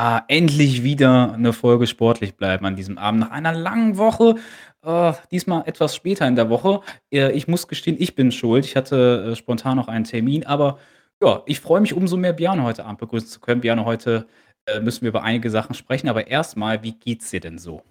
Ah, 0.00 0.22
endlich 0.28 0.84
wieder 0.84 1.32
eine 1.32 1.52
Folge 1.52 1.88
sportlich 1.88 2.36
bleiben 2.36 2.64
an 2.64 2.76
diesem 2.76 2.98
Abend 2.98 3.18
nach 3.18 3.30
einer 3.32 3.52
langen 3.52 3.96
Woche. 3.98 4.36
Äh, 4.84 5.12
diesmal 5.32 5.64
etwas 5.66 5.96
später 5.96 6.28
in 6.28 6.36
der 6.36 6.48
Woche. 6.50 6.82
Äh, 7.12 7.32
ich 7.32 7.48
muss 7.48 7.66
gestehen, 7.66 7.96
ich 7.98 8.14
bin 8.14 8.30
schuld. 8.30 8.64
Ich 8.64 8.76
hatte, 8.76 9.30
äh, 9.32 9.36
spontan 9.36 9.76
noch 9.76 9.88
einen 9.88 10.04
Termin, 10.04 10.46
aber 10.46 10.78
ja, 11.20 11.42
ich 11.46 11.58
freue 11.58 11.80
mich 11.80 11.94
umso 11.94 12.16
mehr, 12.16 12.32
Bjarne 12.32 12.62
heute 12.62 12.84
Abend 12.84 13.00
begrüßen 13.00 13.28
zu 13.28 13.40
können. 13.40 13.60
Bjarne, 13.60 13.84
heute, 13.84 14.28
äh, 14.66 14.78
müssen 14.80 15.02
wir 15.02 15.08
über 15.08 15.24
einige 15.24 15.50
Sachen 15.50 15.74
sprechen, 15.74 16.08
aber 16.08 16.28
erstmal, 16.28 16.84
wie 16.84 16.92
geht's 16.92 17.30
dir 17.30 17.40
denn 17.40 17.58
so? 17.58 17.82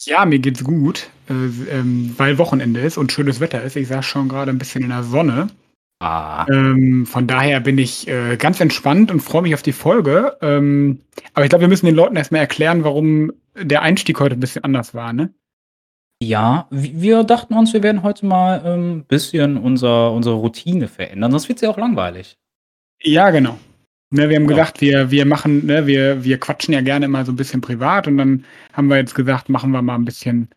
Ja, 0.00 0.24
mir 0.24 0.40
geht's 0.40 0.64
gut, 0.64 1.10
äh, 1.30 1.32
ähm, 1.32 2.12
weil 2.16 2.38
Wochenende 2.38 2.80
ist 2.80 2.98
und 2.98 3.12
schönes 3.12 3.38
Wetter 3.38 3.62
ist. 3.62 3.76
Ich 3.76 3.86
saß 3.86 4.04
schon 4.04 4.28
gerade 4.28 4.50
ein 4.50 4.58
bisschen 4.58 4.82
in 4.82 4.90
der 4.90 5.04
Sonne. 5.04 5.48
Ah. 6.00 6.46
Ähm, 6.48 7.06
von 7.06 7.26
daher 7.26 7.60
bin 7.60 7.76
ich 7.76 8.06
äh, 8.06 8.36
ganz 8.36 8.60
entspannt 8.60 9.10
und 9.10 9.20
freue 9.20 9.42
mich 9.42 9.54
auf 9.54 9.62
die 9.62 9.72
Folge. 9.72 10.36
Ähm, 10.42 11.00
aber 11.34 11.44
ich 11.44 11.50
glaube, 11.50 11.62
wir 11.62 11.68
müssen 11.68 11.86
den 11.86 11.96
Leuten 11.96 12.14
erstmal 12.16 12.40
erklären, 12.40 12.84
warum 12.84 13.32
der 13.60 13.82
Einstieg 13.82 14.20
heute 14.20 14.36
ein 14.36 14.40
bisschen 14.40 14.62
anders 14.64 14.94
war, 14.94 15.12
ne? 15.12 15.34
Ja, 16.22 16.66
wi 16.70 16.94
wir 17.00 17.22
dachten 17.24 17.54
uns, 17.54 17.72
wir 17.72 17.82
werden 17.82 18.02
heute 18.02 18.26
mal, 18.26 18.60
ein 18.60 18.66
ähm, 18.66 19.04
bisschen 19.06 19.56
unser 19.56 20.12
unsere 20.12 20.34
Routine 20.36 20.88
verändern, 20.88 21.30
sonst 21.30 21.48
wird's 21.48 21.62
ja 21.62 21.70
auch 21.70 21.78
langweilig. 21.78 22.36
Ja, 23.02 23.30
genau. 23.30 23.58
Ne, 24.10 24.28
wir 24.28 24.36
haben 24.36 24.44
Ja. 24.44 24.48
gedacht, 24.48 24.80
wir 24.80 25.10
wir 25.10 25.26
machen 25.26 25.66
ne, 25.66 25.86
wir 25.86 26.24
wir 26.24 26.38
quatschen 26.40 26.74
ja 26.74 26.80
gerne 26.80 27.06
immer 27.06 27.24
so 27.24 27.32
ein 27.32 27.36
bisschen 27.36 27.60
privat 27.60 28.06
und 28.08 28.18
dann 28.18 28.44
haben 28.72 28.88
wir 28.88 28.96
jetzt 28.96 29.14
gesagt, 29.14 29.48
machen 29.48 29.70
wir 29.72 29.82
mal 29.82 29.94
ein 29.96 30.04
bisschen 30.04 30.48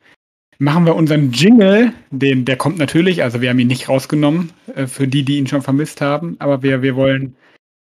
machen 0.61 0.85
wir 0.85 0.95
unseren 0.95 1.31
Jingle, 1.31 1.91
den 2.11 2.45
der 2.45 2.55
kommt 2.55 2.77
natürlich, 2.77 3.23
also 3.23 3.41
wir 3.41 3.49
haben 3.49 3.57
ihn 3.57 3.67
nicht 3.67 3.89
rausgenommen, 3.89 4.51
äh, 4.75 4.85
für 4.85 5.07
die, 5.07 5.23
die 5.23 5.37
ihn 5.37 5.47
schon 5.47 5.63
vermisst 5.63 6.01
haben, 6.01 6.35
aber 6.39 6.61
wir 6.61 6.83
wir 6.83 6.95
wollen 6.95 7.35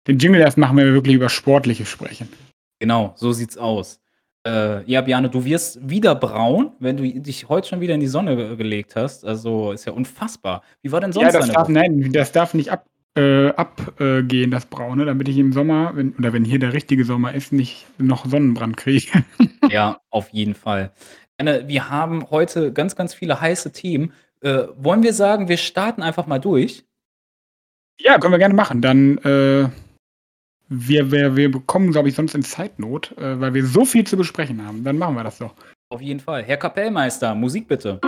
den 0.09 0.19
Jingle 0.19 0.41
erst 0.41 0.57
machen, 0.57 0.79
wenn 0.79 0.87
wir 0.87 0.95
wirklich 0.95 1.15
über 1.15 1.29
Sportliches 1.29 1.89
sprechen. 1.89 2.29
Genau, 2.79 3.13
so 3.17 3.33
sieht's 3.33 3.59
aus. 3.59 4.01
Äh, 4.47 4.83
ja, 4.91 5.03
Bjarne, 5.03 5.29
du 5.29 5.45
wirst 5.45 5.87
wieder 5.87 6.15
braun, 6.15 6.73
wenn 6.79 6.97
du 6.97 7.21
dich 7.21 7.51
heute 7.51 7.69
schon 7.69 7.83
wieder 7.83 7.93
in 7.95 8.01
die 8.01 8.07
Sonne 8.07 8.35
ge 8.37 8.57
gelegt 8.57 8.97
hast. 8.97 9.27
Also, 9.27 9.73
ist 9.73 9.85
ja 9.85 9.93
unfassbar. 9.93 10.63
Wie 10.81 10.91
war 10.91 11.01
denn 11.01 11.13
Ja, 11.13 11.13
sonst 11.13 11.35
das 11.35 11.41
deine 11.43 11.53
darf 11.53 11.63
Woche? 11.65 11.73
nein, 11.73 12.13
das 12.13 12.33
darf 12.33 12.55
nicht 12.55 12.71
ab 12.71 12.87
äh, 13.17 13.49
abgehen, 13.49 14.29
gehen, 14.29 14.51
das 14.51 14.67
Braune, 14.67 15.05
damit 15.05 15.29
ich 15.29 15.37
im 15.37 15.53
Sommer, 15.53 15.93
wenn 15.97 16.15
oder 16.15 16.33
wenn 16.33 16.45
hier 16.45 16.61
der 16.61 16.73
richtige 16.73 17.05
Sommer 17.05 17.35
ist, 17.35 17.53
nicht 17.53 17.85
noch 17.99 18.25
Sonnenbrand 18.25 18.79
kriege. 18.79 19.25
Ja, 19.69 20.01
auf 20.11 20.31
jeden 20.31 20.55
Fall. 20.55 20.93
Bjarne, 21.41 21.69
wir 21.69 21.89
haben 21.89 22.31
heute 22.31 22.73
ganz, 22.73 22.97
ganz 22.97 23.15
viele 23.15 23.41
heiße 23.41 23.73
Themen. 23.73 24.13
Äh, 24.43 24.65
wollen 24.77 25.03
wir 25.03 25.15
sagen, 25.15 25.49
wir 25.49 25.57
starten 25.57 26.03
einfach 26.03 26.27
mal 26.27 26.39
durch? 26.39 26.85
Ja, 28.01 28.19
können 28.19 28.33
wir 28.33 28.39
gerne 28.39 28.55
machen. 28.55 28.83
Dann, 28.83 29.19
äh, 29.19 29.69
wir 30.69 31.11
wir 31.11 31.37
wir 31.37 31.51
bekommen, 31.51 31.93
glaube 31.93 32.09
ich, 32.09 32.15
sonst 32.15 32.35
in 32.35 32.43
Zeitnot, 32.43 33.17
äh, 33.19 33.41
weil 33.41 33.55
wir 33.55 33.67
so 33.67 33.85
viel 33.85 34.07
zu 34.07 34.17
besprechen 34.17 34.67
haben. 34.67 34.85
Dann 34.85 34.99
machen 34.99 35.15
wir 35.15 35.25
das 35.25 35.39
doch. 35.39 35.55
Auf 35.91 36.01
jeden 36.01 36.21
Fall. 36.21 36.45
Herr 36.45 36.57
Kapellmeister, 36.57 37.35
Musik 37.35 37.67
bitte. 37.67 38.01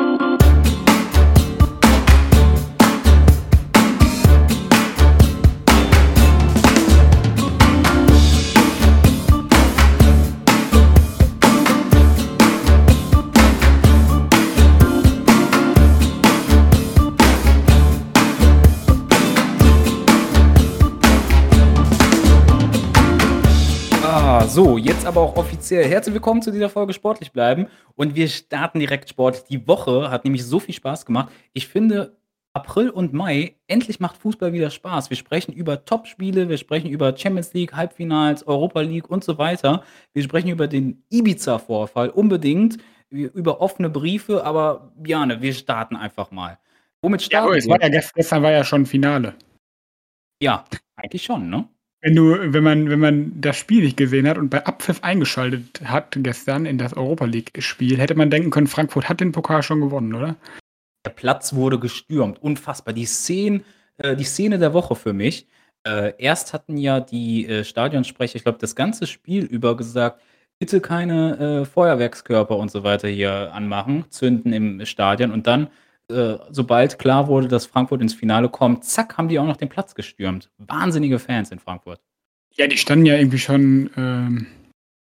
So, 24.53 24.77
jetzt 24.77 25.07
aber 25.07 25.23
auch 25.23 25.37
offiziell. 25.37 25.87
Herzlich 25.89 26.13
willkommen 26.13 26.43
zu 26.43 26.51
dieser 26.51 26.69
Folge 26.69 26.93
Sportlich 26.93 27.33
bleiben. 27.33 27.69
Und 27.95 28.15
wir 28.15 28.29
starten 28.29 28.81
direkt 28.81 29.09
sportlich. 29.09 29.45
Die 29.45 29.67
Woche 29.67 30.11
hat 30.11 30.25
nämlich 30.25 30.45
so 30.45 30.61
viel 30.61 30.75
Spaß 30.75 31.07
gemacht. 31.07 31.33
Ich 31.55 31.69
finde, 31.69 32.19
April 32.53 32.91
und 32.91 33.15
Mai, 33.15 33.57
endlich 33.67 33.99
macht 33.99 34.19
Fußball 34.19 34.53
wieder 34.53 34.69
Spaß. 34.69 35.09
Wir 35.09 35.17
sprechen 35.17 35.55
über 35.55 35.87
Topspiele, 35.87 36.51
wir 36.51 36.59
sprechen 36.59 36.91
über 36.91 37.17
Champions 37.17 37.55
League, 37.55 37.73
Halbfinals, 37.73 38.47
Europa 38.47 38.83
League 38.83 39.09
und 39.09 39.25
so 39.25 39.39
weiter. 39.39 39.85
Wir 40.13 40.23
sprechen 40.23 40.49
über 40.49 40.69
den 40.69 41.03
Ibiza-Vorfall 41.09 42.11
unbedingt, 42.11 42.77
über 43.09 43.63
offene 43.63 43.89
Briefe. 43.89 44.45
Aber 44.45 44.93
Bjane, 44.97 45.41
wir 45.41 45.55
starten 45.55 45.97
einfach 45.97 46.31
mal. 46.31 46.59
Womit 47.01 47.23
Ja, 47.23 47.27
starten 47.27 47.71
war 47.71 47.79
wir? 47.81 47.87
ja 47.87 47.89
gest 47.89 48.13
gestern 48.13 48.43
war 48.43 48.51
ja 48.51 48.65
schon 48.65 48.85
Finale. 48.85 49.35
Ja, 50.43 50.67
eigentlich 50.97 51.23
schon, 51.23 51.49
ne? 51.49 51.67
Wenn 52.03 52.17
du 52.17 52.53
wenn 52.53 52.65
man 52.65 52.91
wenn 52.91 52.99
man 52.99 53.41
das 53.41 53.57
Spiel 53.57 53.85
nicht 53.85 53.97
gesehen 53.97 54.27
hat 54.29 54.37
und 54.37 54.51
bei 54.51 54.67
Abpfiff 54.67 55.03
eingeschaltet 55.03 55.81
hat 55.85 56.17
gestern 56.19 56.67
in 56.67 56.77
das 56.77 56.95
Europa 56.95 57.25
League-Spiel, 57.27 57.99
hätte 57.99 58.17
man 58.17 58.29
denken 58.29 58.51
können, 58.51 58.67
Frankfurt 58.67 59.09
hat 59.09 59.21
den 59.21 59.31
Pokal 59.31 59.63
schon 59.63 59.81
gewonnen, 59.81 60.13
oder? 60.15 60.37
Der 61.07 61.11
Platz 61.11 61.55
wurde 61.55 61.79
gestürmt. 61.79 62.43
Unfassbar. 62.43 62.93
Die 62.93 63.07
Szene, 63.07 63.63
äh, 63.99 64.17
die 64.17 64.25
Szene 64.25 64.59
der 64.59 64.75
Woche 64.75 64.97
für 64.97 65.13
mich. 65.13 65.47
Äh, 65.85 66.15
erst 66.19 66.53
hatten 66.53 66.77
ja 66.77 67.01
die 67.01 67.47
äh, 67.47 67.65
Stadionsprecher, 67.65 68.37
ich 68.37 68.43
glaube, 68.45 68.59
das 68.59 68.77
ganze 68.77 69.07
Spiel 69.07 69.45
über 69.45 69.77
gesagt, 69.77 70.21
bitte 70.59 70.81
keine 70.81 71.63
äh, 71.63 71.65
Feuerwerkskörper 71.65 72.57
und 72.57 72.71
so 72.71 72.85
weiter 72.85 73.09
hier 73.09 73.53
anmachen, 73.53 74.05
zünden 74.11 74.53
im 74.53 74.85
Stadion. 74.87 75.33
Und 75.33 75.47
dann, 75.47 75.69
äh, 76.13 76.39
sobald 76.51 76.99
klar 76.99 77.27
wurde, 77.27 77.49
dass 77.49 77.67
Frankfurt 77.67 78.01
ins 78.03 78.15
Finale 78.15 78.49
kommt, 78.49 78.85
zack, 78.85 79.19
haben 79.19 79.29
die 79.29 79.39
auch 79.39 79.47
noch 79.47 79.57
den 79.57 79.69
Platz 79.69 79.95
gestürmt. 79.95 80.51
Wahnsinnige 80.59 81.19
Fans 81.19 81.51
in 81.51 81.59
Frankfurt. 81.59 82.01
Ja, 82.55 82.67
die 82.67 82.77
standen 82.77 83.07
ja 83.07 83.17
irgendwie 83.17 83.39
schon, 83.39 83.91
ähm 83.97 84.47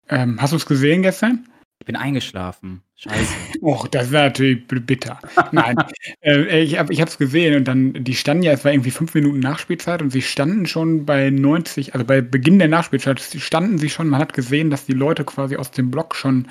ähm, 0.08 0.41
hast 0.41 0.52
du's 0.52 0.66
gesehen 0.66 1.02
gestern? 1.02 1.48
Ich 1.80 1.86
bin 1.86 1.96
eingeschlafen. 1.96 2.82
Scheiße. 2.94 3.34
Och, 3.62 3.88
das 3.88 4.12
wäre 4.12 4.24
natürlich 4.24 4.66
bitter. 4.68 5.18
Nein, 5.50 5.76
äh, 6.20 6.62
ich 6.62 6.78
habe 6.78 6.92
es 6.92 7.18
gesehen 7.18 7.56
und 7.56 7.66
dann 7.66 8.04
die 8.04 8.14
standen 8.14 8.44
ja 8.44 8.52
es 8.52 8.64
war 8.64 8.72
irgendwie 8.72 8.91
5 8.91 9.14
Minuten 9.14 9.41
Nachspielzeit 9.41 10.02
und 10.02 10.10
sie 10.10 10.22
standen 10.22 10.66
schon 10.66 11.06
bei 11.06 11.30
90 11.30 11.94
also 11.94 12.06
bei 12.06 12.20
Beginn 12.20 12.58
der 12.58 12.68
Nachspielzeit 12.68 13.20
standen 13.20 13.78
sie 13.78 13.91
schon 13.91 14.08
man 14.08 14.20
hat 14.20 14.32
gesehen, 14.32 14.70
dass 14.70 14.86
die 14.86 14.92
Leute 14.92 15.24
quasi 15.24 15.56
aus 15.56 15.72
dem 15.72 15.91
Block 15.91 16.14
schon, 16.14 16.46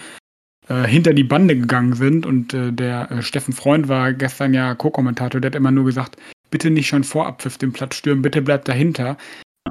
äh, 0.71 0.87
hinter 0.87 1.13
die 1.13 1.23
Bande 1.23 1.55
gegangen 1.57 1.93
sind 1.93 2.25
und, 2.25 2.53
äh, 2.53 2.71
der, 2.71 3.11
äh, 3.11 3.21
Steffen 3.21 3.53
Freund 3.53 3.87
war 3.87 4.13
gestern 4.13 4.53
ja 4.53 4.73
Co-Kommentator, 4.75 5.41
der 5.41 5.49
hat 5.49 5.55
immer 5.55 5.71
nur 5.71 5.85
gesagt: 5.85 6.17
„Bitte 6.49 6.69
nicht 6.71 6.87
schon 6.87 7.03
vor 7.03 7.27
Abpfiff 7.27 7.57
den 7.57 7.73
Platz 7.73 7.95
stürmen, 7.95 8.21
bitte 8.21 8.41
bleibt 8.41 8.67
dahinter“, 8.67 9.17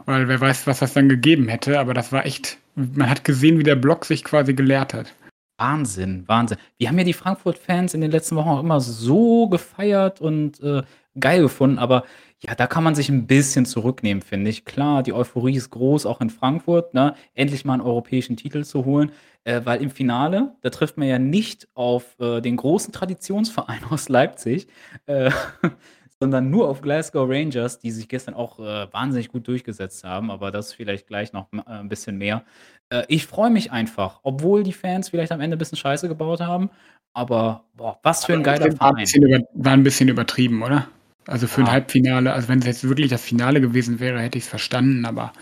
weil 0.06 0.28
wer 0.28 0.40
weiß, 0.40 0.66
was 0.66 0.80
das 0.80 0.94
dann 0.94 1.08
gegeben 1.08 1.48
hätte, 1.48 1.80
aber 1.80 1.94
das 1.94 2.12
war 2.12 2.26
echt 2.26 2.58
man 2.76 3.10
hat 3.10 3.24
gesehen, 3.24 3.58
wie 3.58 3.62
der 3.64 3.76
Block 3.76 4.04
sich 4.04 4.24
quasi 4.24 4.54
geleert 4.54 4.94
hat. 4.94 5.14
Wahnsinn, 5.58 6.24
Wahnsinn. 6.26 6.58
Wir 6.78 6.88
haben 6.88 6.98
ja 6.98 7.04
die 7.04 7.12
Frankfurt-Fans 7.12 7.94
in 7.94 8.00
den 8.00 8.10
letzten 8.10 8.36
Wochen 8.36 8.48
auch 8.48 8.60
immer 8.60 8.80
so 8.80 9.48
gefeiert 9.48 10.20
und, 10.20 10.60
äh, 10.62 10.82
geil 11.18 11.42
gefunden, 11.42 11.78
aber 11.78 12.04
ja, 12.42 12.54
da 12.54 12.66
kann 12.66 12.84
man 12.84 12.94
sich 12.94 13.08
ein 13.10 13.26
bisschen 13.26 13.66
zurücknehmen, 13.66 14.22
finde 14.22 14.48
ich. 14.50 14.64
Klar, 14.64 15.02
die 15.02 15.12
Euphorie 15.12 15.56
ist 15.56 15.70
groß, 15.70 16.06
auch 16.06 16.20
in 16.22 16.30
Frankfurt, 16.30 16.94
ne, 16.94 17.14
endlich 17.34 17.64
mal 17.66 17.74
einen 17.74 17.82
europäischen 17.82 18.36
Titel 18.36 18.64
zu 18.64 18.84
holen, 18.86 19.12
äh, 19.44 19.60
weil 19.64 19.82
im 19.82 19.90
Finale, 19.90 20.54
da 20.62 20.70
trifft 20.70 20.96
man 20.96 21.06
ja 21.08 21.18
nicht 21.18 21.68
auf, 21.74 22.16
äh, 22.18 22.40
den 22.40 22.56
großen 22.56 22.92
Traditionsverein 22.94 23.80
aus 23.90 24.08
Leipzig, 24.08 24.68
äh, 25.06 25.30
sondern 26.20 26.50
nur 26.50 26.68
auf 26.68 26.80
Glasgow 26.82 27.28
Rangers, 27.28 27.78
die 27.78 27.90
sich 27.90 28.08
gestern 28.08 28.34
auch, 28.34 28.58
äh, 28.58 28.92
wahnsinnig 28.92 29.28
gut 29.28 29.46
durchgesetzt 29.46 30.04
haben, 30.04 30.30
aber 30.30 30.50
das 30.50 30.72
vielleicht 30.72 31.06
gleich 31.08 31.32
noch 31.34 31.46
m 31.52 31.62
äh, 31.66 31.72
'n 31.80 31.88
bisschen 31.90 32.16
mehr. 32.18 32.44
Äh, 32.90 33.04
ich 33.08 33.26
freue 33.26 33.50
mich 33.50 33.70
einfach, 33.72 34.20
obwohl 34.22 34.62
die 34.62 34.72
Fans 34.72 35.10
vielleicht 35.10 35.32
am 35.32 35.40
Ende 35.42 35.56
'n 35.56 35.58
bisschen 35.58 35.76
Scheiße 35.78 36.08
gebaut 36.08 36.40
haben, 36.40 36.70
aber 37.12 37.64
boah, 37.76 37.98
was 38.02 38.24
für 38.24 38.32
'n 38.34 38.42
Aber 38.42 38.48
ich 38.48 38.60
geiler 38.60 38.60
finde, 38.60 38.78
war 38.80 38.90
'n 38.90 38.96
Verein. 38.96 38.96
bisschen 38.96 39.22
über 39.24 39.40
war 39.54 39.72
'n 39.74 39.82
bisschen 39.82 40.08
übertrieben, 40.08 40.62
oder? 40.62 40.88
Also, 41.28 41.46
für 41.46 41.60
'n 41.60 41.66
Ja. 41.66 41.72
Halbfinale 41.72 42.32
also, 42.32 42.48
wenn's 42.48 42.66
jetzt 42.66 42.84
wirklich 42.88 43.10
das 43.10 43.22
Finale 43.22 43.60
gewesen 43.60 44.00
wäre, 44.00 44.20
hätte 44.20 44.38
ich's 44.38 44.48
verstanden, 44.48 45.04
aber 45.04 45.32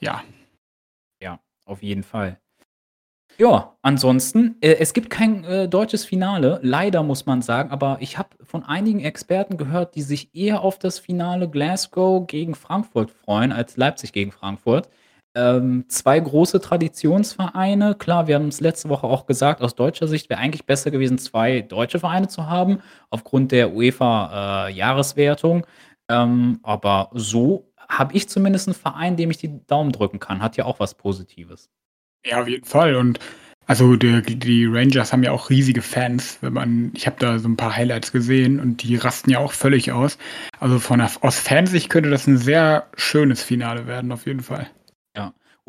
ja. 0.00 0.22
Ja, 1.22 1.40
auf 1.66 1.82
jeden 1.82 2.02
Fall. 2.04 2.38
Ja, 3.38 3.76
ansonsten, 3.82 4.56
äh, 4.60 4.76
es 4.80 4.92
gibt 4.94 5.10
kein, 5.10 5.44
äh, 5.44 5.68
deutsches 5.68 6.04
Finale, 6.04 6.60
leider 6.62 7.02
muss 7.02 7.26
man 7.26 7.42
sagen, 7.42 7.70
aber 7.70 7.98
ich 8.00 8.18
habe 8.18 8.30
von 8.44 8.64
einigen 8.64 9.00
Experten 9.00 9.56
gehört, 9.58 9.94
die 9.96 10.02
sich 10.02 10.34
eher 10.34 10.62
auf 10.62 10.78
das 10.78 10.98
Finale 11.00 11.48
Glasgow 11.50 12.26
gegen 12.26 12.54
Frankfurt 12.54 13.10
freuen 13.10 13.52
als 13.52 13.76
Leipzig 13.78 14.12
gegen 14.12 14.32
Frankfurt. 14.32 14.88
Ähm, 15.36 15.84
2 15.88 16.18
große 16.18 16.60
Traditionsvereine. 16.60 17.94
Klar, 17.94 18.26
wir 18.26 18.34
haben's 18.34 18.60
letzte 18.60 18.88
Woche 18.88 19.06
auch 19.06 19.26
gesagt, 19.26 19.62
aus 19.62 19.76
deutscher 19.76 20.08
Sicht 20.08 20.28
wäre 20.28 20.40
eigentlich 20.40 20.66
besser 20.66 20.90
gewesen, 20.90 21.18
2 21.18 21.60
deutsche 21.60 22.00
Vereine 22.00 22.26
zu 22.26 22.46
haben 22.48 22.80
aufgrund 23.10 23.52
der 23.52 23.72
UEFA, 23.72 24.68
äh. 24.70 25.62
Ähm, 26.12 26.58
aber 26.64 27.10
so 27.14 27.70
habe 27.88 28.14
ich 28.16 28.28
zumindest 28.28 28.66
'n 28.68 28.74
Verein, 28.74 29.16
dem 29.16 29.30
ich 29.30 29.38
die 29.38 29.64
Daumen 29.68 29.92
drücken 29.92 30.18
kann. 30.18 30.42
Hat 30.42 30.56
ja 30.56 30.64
auch 30.64 30.80
was 30.80 30.94
Positives. 30.96 31.68
Ja, 32.26 32.42
auf 32.42 32.48
jeden 32.48 32.64
Fall 32.66 32.96
und 32.96 33.18
also, 33.66 33.96
der 33.96 34.22
die 34.22 34.66
Rangers 34.66 35.12
haben 35.12 35.22
ja 35.24 35.32
auch 35.32 35.50
riesige 35.50 35.82
Fans, 35.82 36.38
wenn 36.42 36.52
man 36.54 36.92
ich 36.94 37.06
habe 37.06 37.16
da 37.20 37.38
so 37.38 37.48
'n 37.48 37.56
paar 37.56 37.76
Highlights 37.76 38.12
gesehen 38.12 38.60
und 38.60 38.82
die 38.82 38.96
rasten 38.96 39.30
ja 39.30 39.38
auch 39.40 39.52
völlig 39.54 39.92
aus. 39.92 40.18
Also, 40.60 40.78
von 40.80 41.00
aus 41.02 41.38
Fansicht 41.40 41.90
könnte 41.90 42.10
das 42.10 42.26
'n 42.28 42.38
sehr 42.38 42.88
schönes 42.96 43.42
Finale 43.42 43.86
werden, 43.86 44.12
auf 44.12 44.26
jeden 44.26 44.40
Fall. 44.42 44.68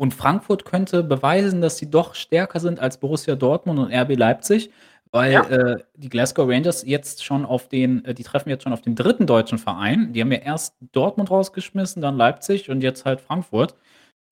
Und 0.02 0.12
Frankfurt 0.14 0.64
könnte 0.64 1.04
beweisen, 1.04 1.60
dass 1.60 1.76
sie 1.78 1.88
doch 1.88 2.16
stärker 2.16 2.58
sind 2.58 2.80
als 2.80 2.98
Borussia 2.98 3.36
Dortmund 3.36 3.78
und 3.78 3.92
RB 3.92 4.16
Leipzig, 4.16 4.70
weil, 5.12 5.30
Ja. 5.32 5.42
äh, 5.48 5.76
die 5.94 6.08
Glasgow 6.08 6.48
Rangers 6.50 6.82
jetzt 6.84 7.24
schon 7.24 7.44
auf 7.46 7.68
den 7.68 8.04
äh, 8.04 8.12
die 8.12 8.24
treffen 8.24 8.48
jetzt 8.48 8.64
schon 8.64 8.72
auf 8.72 8.80
den 8.82 8.96
3. 8.96 9.26
deutschen 9.26 9.58
Verein. 9.58 10.12
Die 10.12 10.20
haben 10.20 10.32
ja 10.32 10.38
erst 10.38 10.74
Dortmund 10.90 11.30
rausgeschmissen, 11.30 12.02
dann 12.02 12.16
Leipzig 12.16 12.68
und 12.68 12.80
jetzt 12.82 13.04
halt 13.04 13.20
Frankfurt. 13.20 13.76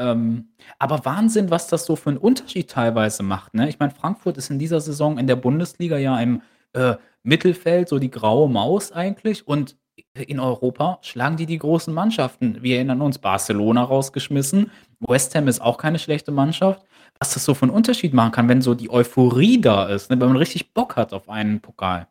Ähm, 0.01 0.49
aber 0.81 1.05
Wahnsinn, 1.05 1.51
was 1.51 1.69
das 1.69 1.85
so 1.87 1.95
für 1.95 2.11
'n 2.11 2.17
Unterschied 2.19 2.69
teilweise 2.69 3.23
macht, 3.23 3.55
ne? 3.55 3.69
Ich 3.69 3.79
meine, 3.79 3.93
Frankfurt 3.93 4.39
ist 4.39 4.51
in 4.51 4.59
dieser 4.59 4.81
Saison 4.81 5.19
in 5.19 5.29
der 5.29 5.37
Bundesliga 5.37 5.99
ja 5.99 6.19
im, 6.21 6.43
äh, 6.73 6.97
Mittelfeld, 7.23 7.89
so 7.89 8.01
die 8.01 8.11
graue 8.11 8.49
Maus 8.51 8.91
eigentlich 8.91 9.47
und 9.47 9.77
in 10.15 10.41
Europa 10.41 10.99
schlagen 11.03 11.37
die 11.37 11.47
die 11.47 11.59
großen 11.59 11.93
Mannschaften. 11.95 12.59
Wir 12.63 12.77
erinnern 12.77 13.03
uns, 13.03 13.19
Barcelona 13.19 13.85
rausgeschmissen. 13.85 14.71
West 15.01 15.35
Ham 15.35 15.49
ist 15.49 15.61
auch 15.61 15.79
keine 15.79 15.99
schlechte 15.99 16.33
Mannschaft. 16.33 16.83
Was 17.19 17.35
das 17.35 17.45
so 17.45 17.55
für 17.55 17.67
'n 17.67 17.71
Unterschied 17.71 18.15
machen 18.15 18.33
kann, 18.33 18.49
wenn 18.49 18.63
so 18.63 18.75
die 18.75 18.91
Euphorie 18.91 19.61
da 19.61 19.87
ist, 19.89 20.11
ne, 20.11 20.21
wenn 20.21 20.29
man 20.29 20.37
richtig 20.37 20.73
Bock 20.73 20.97
hat 20.97 21.13
auf 21.13 21.29
einen 21.29 21.61
Pokal. 21.61 22.07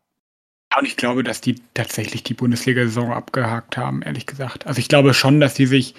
Ja, 0.72 0.80
und 0.80 0.86
ich 0.86 0.96
glaube, 0.96 1.24
dass 1.24 1.40
die 1.42 1.56
tatsächlich 1.74 2.24
die 2.24 2.34
Bundesliga-Saison 2.34 3.12
abgehakt 3.12 3.76
haben, 3.78 4.02
ehrlich 4.02 4.26
gesagt. 4.26 4.66
Also, 4.66 4.80
ich 4.80 4.88
glaube 4.88 5.14
schon, 5.14 5.40
dass 5.40 5.54
die 5.54 5.66
sich 5.66 5.94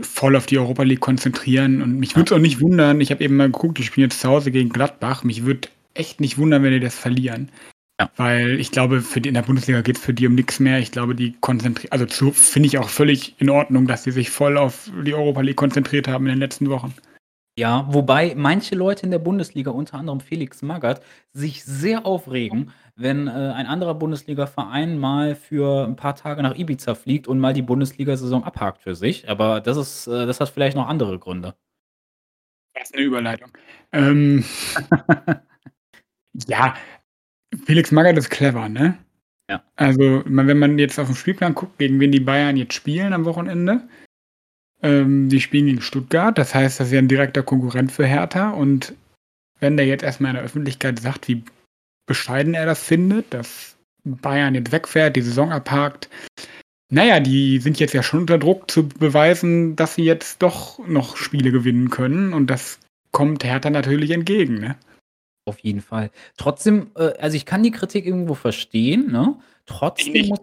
voll 0.00 0.36
auf 0.36 0.46
die 0.46 0.58
Europa 0.58 0.82
League 0.84 1.00
konzentrieren 1.00 1.82
und 1.82 1.98
mich 2.00 2.16
würde 2.16 2.28
es 2.28 2.38
auch 2.38 2.42
nicht 2.42 2.60
wundern 2.60 3.00
ich 3.00 3.10
habe 3.12 3.24
eben 3.24 3.36
mal 3.36 3.46
geguckt, 3.52 3.78
die 3.78 3.84
spielen 3.84 4.10
jetzt 4.10 4.20
zu 4.20 4.28
Hause 4.28 4.50
gegen 4.52 4.70
Gladbach. 4.70 5.24
Mich 5.24 5.44
würde 5.46 5.68
echt 5.94 6.20
nicht 6.20 6.38
wundern, 6.38 6.62
wenn 6.64 6.72
die 6.72 6.80
das 6.80 6.96
verlieren. 6.96 7.50
Ja. 8.00 8.10
Weil 8.16 8.58
ich 8.60 8.72
glaube, 8.72 9.00
für 9.02 9.20
die 9.20 9.28
in 9.28 9.34
der 9.34 9.42
Bundesliga 9.42 9.80
geht's 9.80 10.00
für 10.00 10.12
die 10.14 10.26
um 10.26 10.34
nix 10.34 10.58
mehr. 10.58 10.78
Ich 10.80 10.90
glaube, 10.90 11.14
die 11.14 11.32
konzentri 11.40 11.88
also, 11.90 12.06
finde 12.32 12.66
ich 12.66 12.78
auch 12.78 12.88
völlig 12.88 13.34
in 13.40 13.50
Ordnung, 13.50 13.86
dass 13.86 14.02
die 14.02 14.10
sich 14.10 14.30
voll 14.30 14.58
auf 14.58 14.90
die 15.04 15.14
Europa 15.14 15.40
League 15.42 15.56
konzentriert 15.56 16.08
haben 16.08 16.26
in 16.26 16.32
den 16.32 16.40
letzten 16.40 16.68
Wochen. 16.70 16.92
Ja, 17.58 17.86
wobei 17.90 18.34
manche 18.36 18.74
Leute 18.76 19.04
in 19.06 19.12
der 19.12 19.18
Bundesliga, 19.20 19.70
unter 19.72 19.98
anderem 19.98 20.20
Felix 20.20 20.62
Magath, 20.62 21.02
sich 21.32 21.64
sehr 21.64 22.06
aufregen, 22.06 22.72
wenn, 22.96 23.28
äh, 23.28 23.30
ein 23.32 23.66
anderer 23.66 23.94
Bundesligaverein 23.94 24.98
mal 24.98 25.36
für 25.36 25.84
'n 25.86 25.96
paar 25.96 26.16
Tage 26.16 26.42
nach 26.42 26.56
Ibiza 26.56 26.94
fliegt 26.96 27.28
und 27.28 27.40
mal 27.40 27.54
die 27.54 27.62
Bundesliga-Saison 27.62 28.44
abhakt 28.44 28.82
für 28.82 28.94
sich. 28.96 29.28
Aber 29.30 29.60
das 29.60 29.76
ist 29.76 30.06
äh, 30.08 30.26
das 30.26 30.40
hat 30.40 30.50
vielleicht 30.50 30.76
noch 30.76 30.88
andere 30.88 31.18
Gründe. 31.18 31.54
Was 32.76 32.90
'ne 32.92 33.00
Überleitung. 33.02 33.50
Ähm 33.92 34.44
ja, 36.48 36.74
Felix 37.66 37.90
Magath 37.92 38.16
ist 38.18 38.30
clever, 38.30 38.68
ne? 38.68 38.98
Ja. 39.50 39.62
Also, 39.76 40.22
wenn 40.26 40.58
man 40.58 40.78
jetzt 40.78 40.98
auf 40.98 41.08
'n 41.08 41.14
Spielplan 41.14 41.54
guckt, 41.54 41.78
gegen 41.78 42.00
wen 42.00 42.12
die 42.12 42.20
Bayern 42.20 42.56
jetzt 42.56 42.74
spielen 42.74 43.12
am 43.12 43.24
Wochenende 43.24 43.82
ähm, 44.82 45.28
die 45.30 45.40
spielen 45.40 45.66
gegen 45.66 45.80
Stuttgart. 45.80 46.36
Das 46.38 46.54
heißt, 46.54 46.78
das 46.80 46.88
ist 46.88 46.92
ja 46.92 46.98
'n 47.00 47.08
direkter 47.08 47.42
Konkurrent 47.42 47.90
für 47.92 48.06
Hertha 48.06 48.50
und 48.50 48.94
wenn 49.60 49.76
der 49.76 49.86
jetzt 49.86 50.04
erst 50.04 50.20
mal 50.20 50.30
in 50.30 50.34
der 50.36 50.44
Öffentlichkeit 50.44 51.00
sagt, 51.00 51.28
wie 51.28 51.42
bescheiden 52.06 52.54
er 52.54 52.66
das 52.66 52.82
findet, 52.84 53.32
dass 53.34 53.76
Bayern 54.04 54.54
jetzt 54.54 54.72
wegfährt, 54.72 55.16
die 55.16 55.22
Saison 55.22 55.52
abhakt. 55.52 56.10
Na 56.90 57.04
ja, 57.04 57.20
die 57.20 57.58
sind 57.60 57.80
jetzt 57.80 57.94
ja 57.94 58.02
schon 58.02 58.20
unter 58.20 58.38
Druck 58.38 58.70
zu 58.70 58.88
beweisen, 58.88 59.76
dass 59.76 59.94
sie 59.96 60.04
jetzt 60.04 60.42
doch 60.42 60.78
noch 60.86 61.16
Spiele 61.16 61.52
gewinnen 61.52 61.90
können 61.90 62.34
und 62.34 62.48
das 62.48 62.78
kommt 63.12 63.44
Hertha 63.44 63.70
natürlich 63.70 64.10
entgegen, 64.12 64.56
ne? 64.60 64.76
Auf 65.48 65.58
jeden 65.60 65.80
Fall. 65.82 66.10
Trotzdem, 66.38 66.90
äh 66.96 67.12
also, 67.20 67.36
ich 67.36 67.44
kann 67.44 67.62
die 67.62 67.70
Kritik 67.70 68.06
irgendwo 68.06 68.34
verstehen, 68.34 69.10
ne? 69.12 69.36
Trotzdem 69.66 70.28
muss 70.28 70.38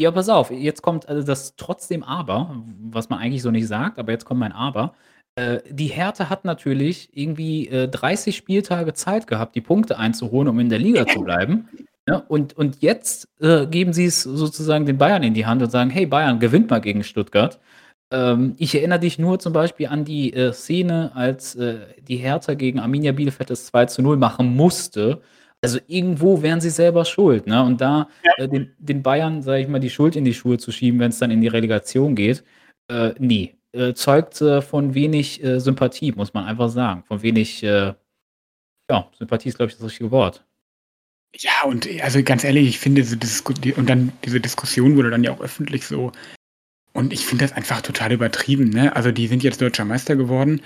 ja, 0.00 0.10
pass 0.12 0.28
auf, 0.30 0.50
jetzt 0.50 0.82
kommt, 0.82 1.08
also, 1.08 1.26
das 1.26 1.56
trotzdem 1.56 2.02
aber, 2.04 2.64
was 2.90 3.10
man 3.10 3.20
eigentlich 3.20 3.42
so 3.42 3.50
nicht 3.52 3.68
sagt, 3.68 3.98
aber 3.98 4.12
jetzt 4.12 4.24
kommt 4.26 4.40
mein 4.40 4.52
Aber. 4.52 4.94
Äh, 5.36 5.60
die 5.70 5.88
Hertha 5.88 6.30
hat 6.30 6.44
natürlich 6.46 7.10
irgendwie, 7.16 7.68
äh, 7.68 7.88
30 7.88 8.36
Spieltage 8.36 8.94
Zeit 8.94 9.26
gehabt, 9.28 9.56
die 9.56 9.62
Punkte 9.62 9.98
einzuholen, 9.98 10.48
um 10.48 10.60
in 10.60 10.68
der 10.70 10.80
Liga 10.80 11.06
zu 11.06 11.20
bleiben, 11.22 11.68
ne? 12.08 12.22
Und 12.28 12.56
und 12.56 12.82
jetzt, 12.82 13.28
äh, 13.40 13.66
geben 13.66 13.92
sie's 13.94 14.22
sozusagen 14.24 14.86
den 14.86 14.98
Bayern 14.98 15.22
in 15.24 15.34
die 15.34 15.46
Hand 15.46 15.62
und 15.62 15.70
sagen: 15.70 15.90
„Hey 15.90 16.06
Bayern, 16.06 16.40
gewinnt 16.40 16.70
mal 16.70 16.80
gegen 16.80 17.04
Stuttgart.“ 17.04 17.60
Ähm, 18.14 18.54
ich 18.58 18.74
erinnere 18.76 19.00
dich 19.00 19.18
nur 19.18 19.40
zum 19.40 19.52
Beispiel 19.52 19.88
an 19.88 20.04
die, 20.04 20.32
äh, 20.34 20.52
Szene, 20.52 21.10
als, 21.16 21.56
äh, 21.56 21.80
die 22.08 22.16
Hertha 22.18 22.54
gegen 22.54 22.78
Arminia 22.78 23.12
Bielefeld 23.12 23.50
das 23.50 23.66
2:0 23.66 24.16
machen 24.16 24.54
musste. 24.56 25.20
Also, 25.62 25.80
irgendwo 25.88 26.42
wären 26.42 26.60
sie 26.60 26.70
selber 26.70 27.04
schuld, 27.06 27.46
ne? 27.48 27.62
Und 27.64 27.80
da, 27.80 28.08
Ja. 28.24 28.44
äh, 28.44 28.48
den 28.48 28.72
den 28.78 29.02
Bayern, 29.02 29.42
sage 29.42 29.62
ich 29.62 29.68
mal, 29.68 29.80
die 29.80 29.90
Schuld 29.90 30.14
in 30.16 30.24
die 30.24 30.34
Schuhe 30.34 30.58
zu 30.58 30.70
schieben, 30.72 31.00
wenn's 31.00 31.18
dann 31.18 31.30
in 31.32 31.40
die 31.40 31.48
Relegation 31.48 32.14
geht, 32.14 32.44
äh, 32.88 33.14
ne, 33.18 33.54
äh, 33.72 33.94
zeugt, 33.94 34.40
äh, 34.42 34.62
von 34.62 34.94
wenig, 34.94 35.40
Sympathie, 35.56 36.12
muss 36.12 36.34
man 36.34 36.44
einfach 36.44 36.68
sagen. 36.68 37.02
Von 37.08 37.22
wenig, 37.22 37.62
ja, 37.62 37.96
Sympathie 39.18 39.48
ist, 39.48 39.56
glaube 39.56 39.70
ich, 39.72 39.76
das 39.78 39.86
richtige 39.86 40.10
Wort. 40.10 40.44
Ja, 41.36 41.50
und, 41.66 41.88
also, 42.02 42.22
ganz 42.22 42.44
ehrlich, 42.44 42.68
ich 42.68 42.78
finde 42.78 43.02
diese 43.02 43.16
Disku 43.16 43.52
und 43.76 43.88
dann 43.90 44.12
diese 44.24 44.40
Diskussion 44.40 44.96
wurde 44.96 45.10
dann 45.10 45.24
ja 45.24 45.32
auch 45.32 45.40
öffentlich 45.40 45.86
so 45.86 46.12
und 46.94 47.12
ich 47.12 47.26
finde 47.26 47.44
das 47.44 47.52
einfach 47.52 47.82
total 47.82 48.12
übertrieben, 48.12 48.70
ne? 48.70 48.96
Also, 48.96 49.12
die 49.12 49.26
sind 49.26 49.42
jetzt 49.42 49.60
Deutscher 49.60 49.84
Meister 49.84 50.16
geworden, 50.16 50.62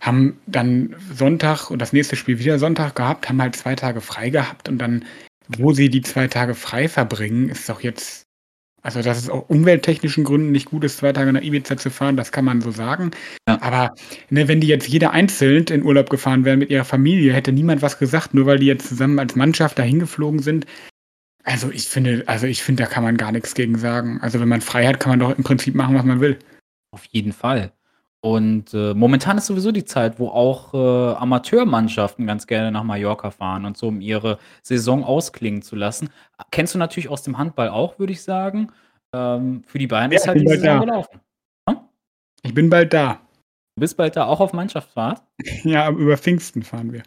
haben 0.00 0.38
dann 0.46 0.96
Sonntag 1.14 1.70
und 1.70 1.80
das 1.80 1.92
nächste 1.92 2.16
Spiel 2.16 2.38
wieder 2.38 2.58
Sonntag 2.58 2.94
gehabt, 2.96 3.28
haben 3.28 3.42
halt 3.42 3.56
2 3.56 3.76
Tage 3.76 4.00
frei 4.00 4.30
gehabt 4.30 4.68
und 4.70 4.78
dann, 4.78 5.04
wo 5.48 5.72
sie 5.72 5.90
die 5.90 6.02
2 6.02 6.28
Tage 6.28 6.54
frei 6.54 6.88
verbringen, 6.88 7.50
ist 7.50 7.68
doch 7.68 7.82
jetzt 7.82 8.24
also, 8.84 9.00
dass 9.00 9.16
es 9.16 9.30
aus 9.30 9.44
umwelttechnischen 9.46 10.24
Gründen 10.24 10.50
nicht 10.50 10.66
gut 10.70 10.82
ist, 10.82 10.96
2 10.96 11.12
Tage 11.12 11.32
nach 11.32 11.42
Ibiza 11.42 11.76
zu 11.76 11.88
fahren, 11.88 12.16
das 12.16 12.32
kann 12.32 12.44
man 12.44 12.60
so 12.60 12.72
sagen. 12.72 13.12
Ja. 13.48 13.62
Aber, 13.62 13.94
ne, 14.28 14.48
wenn 14.48 14.60
die 14.60 14.66
jetzt 14.66 14.88
jeder 14.88 15.12
einzeln 15.12 15.66
in 15.66 15.84
Urlaub 15.84 16.10
gefahren 16.10 16.44
wären 16.44 16.58
mit 16.58 16.70
ihrer 16.70 16.84
Familie, 16.84 17.32
hätte 17.32 17.52
niemand 17.52 17.80
was 17.80 18.00
gesagt, 18.00 18.34
nur 18.34 18.46
weil 18.46 18.58
die 18.58 18.66
jetzt 18.66 18.88
zusammen 18.88 19.20
als 19.20 19.36
Mannschaft 19.36 19.78
dahin 19.78 20.00
geflogen 20.00 20.40
sind. 20.40 20.66
Also, 21.44 21.70
ich 21.70 21.88
finde 21.88 22.24
also, 22.26 22.46
ich 22.46 22.62
finde, 22.62 22.84
da 22.84 22.88
kann 22.88 23.02
man 23.02 23.16
gar 23.16 23.32
nix 23.32 23.54
gegen 23.54 23.76
sagen. 23.78 24.20
Also, 24.22 24.40
wenn 24.40 24.48
man 24.48 24.60
frei 24.60 24.86
hat, 24.86 25.00
kann 25.00 25.10
man 25.10 25.18
doch 25.20 25.36
im 25.36 25.42
Prinzip 25.44 25.74
machen, 25.74 25.94
was 25.96 26.04
man 26.04 26.20
will. 26.20 26.38
Auf 26.92 27.04
jeden 27.06 27.32
Fall. 27.32 27.72
Und, 28.24 28.72
äh, 28.74 28.94
momentan 28.94 29.36
ist 29.38 29.46
sowieso 29.46 29.72
die 29.72 29.84
Zeit, 29.84 30.20
wo 30.20 30.28
auch, 30.28 30.72
äh, 30.74 31.16
Amateurmannschaften 31.16 32.24
ganz 32.26 32.46
gerne 32.46 32.70
nach 32.70 32.84
Mallorca 32.84 33.32
fahren 33.32 33.64
und 33.64 33.76
so, 33.76 33.88
um 33.88 34.00
ihre 34.00 34.38
Saison 34.62 35.02
ausklingen 35.02 35.62
zu 35.62 35.74
lassen. 35.74 36.08
Kennst 36.52 36.74
du 36.74 36.78
natürlich 36.78 37.08
aus 37.08 37.22
dem 37.24 37.36
Handball 37.38 37.68
auch, 37.70 37.98
würde 37.98 38.12
ich 38.12 38.22
sagen. 38.22 38.68
Ähm, 39.12 39.64
für 39.66 39.78
die 39.78 39.88
Bayern 39.88 40.12
Ja, 40.12 40.18
ist 40.18 40.22
ich 40.22 40.28
halt 40.28 40.36
bin 40.36 40.44
die 40.44 40.48
bald 40.50 40.60
Saison 40.60 40.78
da. 40.78 40.84
gelaufen. 40.84 41.20
Ne? 41.68 41.80
Ich 42.44 42.54
bin 42.54 42.70
bald 42.70 42.92
da. 42.92 43.14
Du 43.74 43.80
bist 43.80 43.96
bald 43.96 44.14
da 44.14 44.26
auch 44.26 44.38
auf 44.38 44.52
Mannschaftsfahrt? 44.52 45.22
Ja, 45.64 45.90
über 45.90 46.16
Pfingsten 46.16 46.62
fahren 46.62 46.92
wir. 46.92 47.02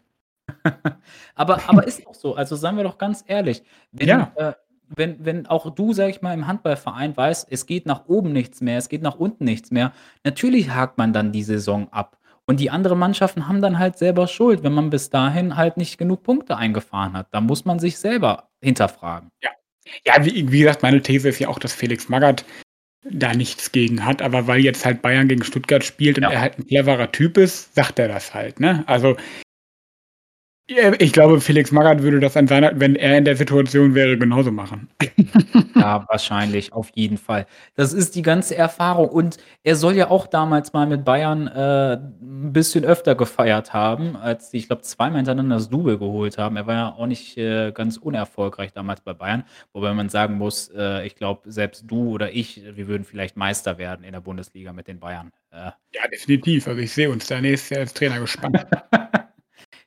Aber 1.36 1.62
aber 1.69 1.88
ist 1.88 2.06
doch 2.06 2.14
so. 2.16 2.36
Also, 2.36 2.56
seien 2.56 2.78
wir 2.78 2.84
doch 2.84 2.98
ganz 2.98 3.24
ehrlich, 3.28 3.64
wenn, 3.92 4.07
Ja. 4.07 4.31
äh 4.36 4.54
wenn 4.95 5.26
wenn 5.26 5.48
auch 5.48 5.74
du, 5.74 5.94
sage 5.94 6.12
ich 6.12 6.22
mal, 6.22 6.34
im 6.34 6.45
Handballverein 6.48 7.18
weißt, 7.18 7.48
es 7.52 7.66
geht 7.66 7.88
nach 7.88 8.06
oben 8.07 8.31
nichts 8.34 8.62
mehr, 8.62 8.78
es 8.78 8.88
geht 8.90 9.02
nach 9.02 9.16
unten 9.16 9.44
nichts 9.45 9.72
mehr, 9.72 9.94
natürlich 10.24 10.69
hakt 10.72 10.98
man 11.00 11.12
dann 11.14 11.31
die 11.31 11.44
Saison 11.44 11.90
ab. 11.92 12.18
Und 12.48 12.60
die 12.60 12.69
anderen 12.69 13.00
Mannschaften 13.00 13.48
haben 13.48 13.62
dann 13.64 13.80
halt 13.80 13.98
selber 13.98 14.28
Schuld, 14.28 14.62
wenn 14.64 14.74
man 14.74 14.92
bis 14.92 15.10
dahin 15.10 15.57
halt 15.57 15.78
nicht 15.78 15.98
genug 15.98 16.22
Punkte 16.24 16.57
eingefahren 16.57 17.14
hat. 17.14 17.28
Da 17.31 17.42
muss 17.42 17.66
man 17.66 17.80
sich 17.80 17.98
selber 17.98 18.50
hinterfragen. 18.62 19.30
Ja. 19.44 19.50
Ja, 20.06 20.26
wie 20.26 20.52
wie 20.52 20.60
gesagt, 20.60 20.84
meine 20.84 21.02
These 21.02 21.30
ist 21.30 21.40
ja 21.40 21.48
auch, 21.50 21.60
dass 21.60 21.74
Felix 21.74 22.10
Magath 22.10 22.45
da 23.10 23.34
nichts 23.36 23.72
gegen 23.72 24.06
hat, 24.06 24.22
aber 24.24 24.48
weil 24.48 24.62
jetzt 24.62 24.86
halt 24.86 25.02
Bayern 25.04 25.28
gegen 25.30 25.44
Stuttgart 25.44 25.84
spielt 25.86 26.18
und 26.19 26.24
Ja. 26.26 26.31
er 26.31 26.42
halt 26.42 26.60
'n 26.60 26.68
cleverer 26.68 27.12
Typ 27.12 27.38
ist, 27.38 27.76
sagt 27.76 28.00
er 28.00 28.07
das 28.10 28.34
halt, 28.36 28.60
ne? 28.62 28.84
Also 28.88 29.18
ich 31.00 31.14
glaube, 31.14 31.40
Felix 31.42 31.72
Magath 31.72 32.02
würde 32.02 32.19
das 32.19 32.36
an 32.36 32.48
seiner 32.48 32.80
wenn 32.80 32.95
er 32.95 33.18
in 33.19 33.26
der 33.26 33.36
Situation 33.36 33.94
wäre, 33.94 34.18
genauso 34.18 34.52
machen. 34.52 34.90
Ja, 35.76 36.06
wahrscheinlich, 36.10 36.72
auf 36.74 36.90
jeden 36.95 37.18
Fall. 37.18 37.45
Das 37.76 37.92
ist 37.94 38.16
die 38.16 38.22
ganze 38.22 38.56
Erfahrung 38.56 39.10
und 39.10 39.38
er 39.64 39.76
soll 39.76 39.94
ja 39.95 40.10
auch 40.10 40.26
damals 40.26 40.72
mal 40.74 40.88
mit 40.88 41.04
Bayern, 41.06 41.48
äh, 41.48 41.95
'n 41.98 42.54
bisschen 42.54 42.86
öfter 42.86 43.14
gefeiert 43.14 43.74
haben, 43.74 44.16
als 44.16 44.50
die, 44.52 44.57
ich 44.57 44.68
glaube, 44.68 44.81
zweimal 44.84 45.18
hintereinander 45.18 45.56
das 45.57 45.69
Double 45.69 45.98
geholt 46.00 46.38
haben. 46.38 46.56
Er 46.56 46.66
war 46.66 46.74
ja 46.76 46.94
auch 46.98 47.07
nicht, 47.07 47.38
äh, 47.38 47.72
ganz 47.74 47.98
unerfolgreich 47.98 48.72
damals 48.74 49.02
bei 49.02 49.14
Bayern, 49.14 49.44
wobei 49.74 49.94
man 49.94 50.07
sagen 50.10 50.38
muss, 50.38 50.69
äh, 50.76 51.06
ich 51.06 51.16
glaube, 51.16 51.52
selbst 51.52 51.84
du 51.88 52.10
oder 52.10 52.31
ich, 52.34 52.62
wir 52.74 52.88
würden 52.88 53.04
vielleicht 53.04 53.36
Meister 53.38 53.78
werden 53.78 54.04
in 54.06 54.14
der 54.14 54.22
Bundesliga 54.22 54.72
mit 54.74 54.88
den 54.88 55.00
Bayern. 55.00 55.31
Äh. 55.52 55.72
Ja, 55.94 56.07
definitiv. 56.12 56.68
Also, 56.68 56.80
ich 56.81 56.92
sehe 56.94 57.10
uns 57.12 57.28
da 57.28 57.42
nächstes 57.42 57.69
Jahr 57.72 57.80
als 57.81 57.94
Trainer 57.94 58.19
gespannt. 58.22 58.66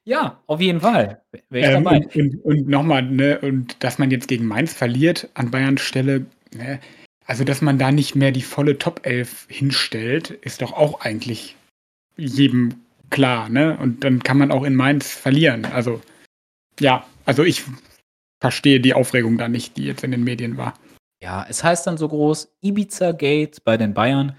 Ja, 0.09 0.43
auf 0.47 0.59
jeden 0.63 0.81
Fall. 0.81 1.21
W 1.33 1.41
wäre 1.51 1.67
ich 1.71 1.77
Ähm, 1.77 1.85
dabei. 1.85 1.99
und 1.99 2.17
und 2.17 2.45
und 2.45 2.69
noch 2.69 2.83
mal, 2.83 3.03
ne, 3.03 3.39
und 3.41 3.77
dass 3.85 3.99
man 3.99 4.11
jetzt 4.11 4.27
gegen 4.27 4.47
Mainz 4.47 4.73
verliert 4.73 5.29
an 5.35 5.51
Bayerns 5.51 5.83
Stelle, 5.83 6.25
ne? 6.55 6.81
Also, 7.27 7.45
dass 7.45 7.61
man 7.61 7.79
da 7.79 7.93
nicht 7.93 8.15
mehr 8.15 8.33
die 8.33 8.41
volle 8.41 8.79
Top 8.79 9.01
11 9.05 9.45
hinstellt, 9.51 10.31
ist 10.31 10.63
doch 10.63 10.73
auch 10.73 11.03
eigentlich 11.03 11.57
jedem 12.17 12.77
klar, 13.11 13.51
ne? 13.51 13.77
Und 13.83 14.03
dann 14.03 14.23
kann 14.23 14.39
man 14.39 14.51
auch 14.51 14.65
in 14.65 14.75
Mainz 14.75 15.13
verlieren. 15.13 15.67
Also, 15.67 16.01
ja, 16.81 17.07
also, 17.27 17.45
ich 17.45 17.65
verstehe 18.41 18.81
die 18.81 18.95
Aufregung 18.95 19.37
da 19.37 19.49
nicht, 19.49 19.77
die 19.77 19.85
jetzt 19.85 20.05
in 20.05 20.13
den 20.13 20.25
Medien 20.25 20.57
war. 20.57 20.73
Ja, 21.23 21.45
es 21.51 21.63
heißt 21.63 21.87
dann 21.87 21.99
so 21.99 22.09
groß: 22.09 22.51
„Ibiza 22.63 23.13
Gate 23.13 23.63
bei 23.65 23.77
den 23.77 23.93
Bayern.“ 23.93 24.37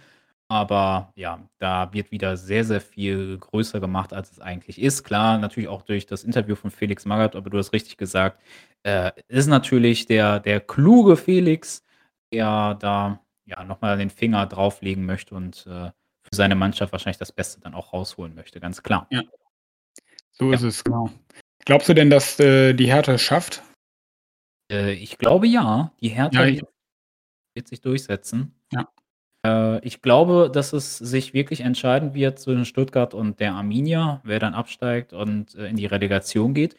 Aber 0.51 1.11
ja, 1.15 1.47
da 1.59 1.93
wird 1.93 2.09
wieder 2.11 2.35
sehr, 2.35 2.63
sehr 2.65 2.81
viel 2.81 3.37
größer 3.37 3.79
gemacht, 3.79 4.13
als 4.13 4.31
es 4.31 4.39
eigentlich 4.39 4.81
ist. 4.81 5.03
Klar, 5.03 5.37
natürlich 5.37 5.69
auch 5.69 5.83
durch 5.83 6.07
das 6.07 6.23
Interview 6.23 6.55
von 6.55 6.71
Felix 6.71 7.05
Magath, 7.05 7.35
aber 7.35 7.51
du 7.51 7.59
hast 7.59 7.71
richtig 7.71 7.97
gesagt, 7.97 8.41
äh, 8.81 9.11
ist 9.27 9.45
natürlich 9.45 10.07
der 10.07 10.39
der 10.39 10.59
kluge 10.59 11.17
Felix, 11.17 11.83
der 12.33 12.73
da, 12.79 13.19
ja, 13.45 13.63
noch 13.63 13.81
mal 13.81 13.97
den 13.99 14.09
Finger 14.09 14.47
drauflegen 14.47 15.05
möchte 15.05 15.35
und, 15.35 15.67
äh, 15.67 15.91
für 16.23 16.35
seine 16.35 16.55
Mannschaft 16.55 16.91
wahrscheinlich 16.93 17.17
das 17.19 17.31
Beste 17.31 17.61
dann 17.61 17.75
auch 17.75 17.93
rausholen 17.93 18.33
möchte, 18.33 18.59
ganz 18.59 18.81
klar. 18.81 19.05
Ja. 19.11 19.21
So 20.31 20.49
Ja. 20.49 20.55
ist 20.55 20.63
es, 20.63 20.83
genau. 20.83 21.09
Glaubst 21.65 21.89
du 21.89 21.93
denn, 21.93 22.09
dass, 22.09 22.39
äh, 22.39 22.73
die 22.73 22.87
Hertha 22.87 23.13
es 23.13 23.21
schafft? 23.21 23.63
Äh, 24.71 24.93
ich 24.93 25.17
glaube 25.17 25.47
ja, 25.47 25.91
die 26.01 26.09
Ja, 26.09 26.29
ich 26.45 26.61
wird 26.61 26.69
wird 27.55 27.67
sich 27.69 27.81
durchsetzen. 27.81 28.55
Ja. 28.73 28.87
Äh, 29.45 29.79
ich 29.85 30.01
glaube, 30.01 30.49
dass 30.53 30.73
es 30.73 30.97
sich 30.97 31.33
wirklich 31.33 31.61
entscheiden 31.61 32.13
wird 32.13 32.39
zwischen 32.39 32.65
Stuttgart 32.65 33.13
und 33.13 33.39
der 33.39 33.53
Arminia, 33.53 34.21
wer 34.23 34.39
dann 34.39 34.53
absteigt 34.53 35.13
und, 35.13 35.55
äh, 35.55 35.67
in 35.69 35.75
die 35.77 35.85
Relegation 35.85 36.53
geht. 36.53 36.75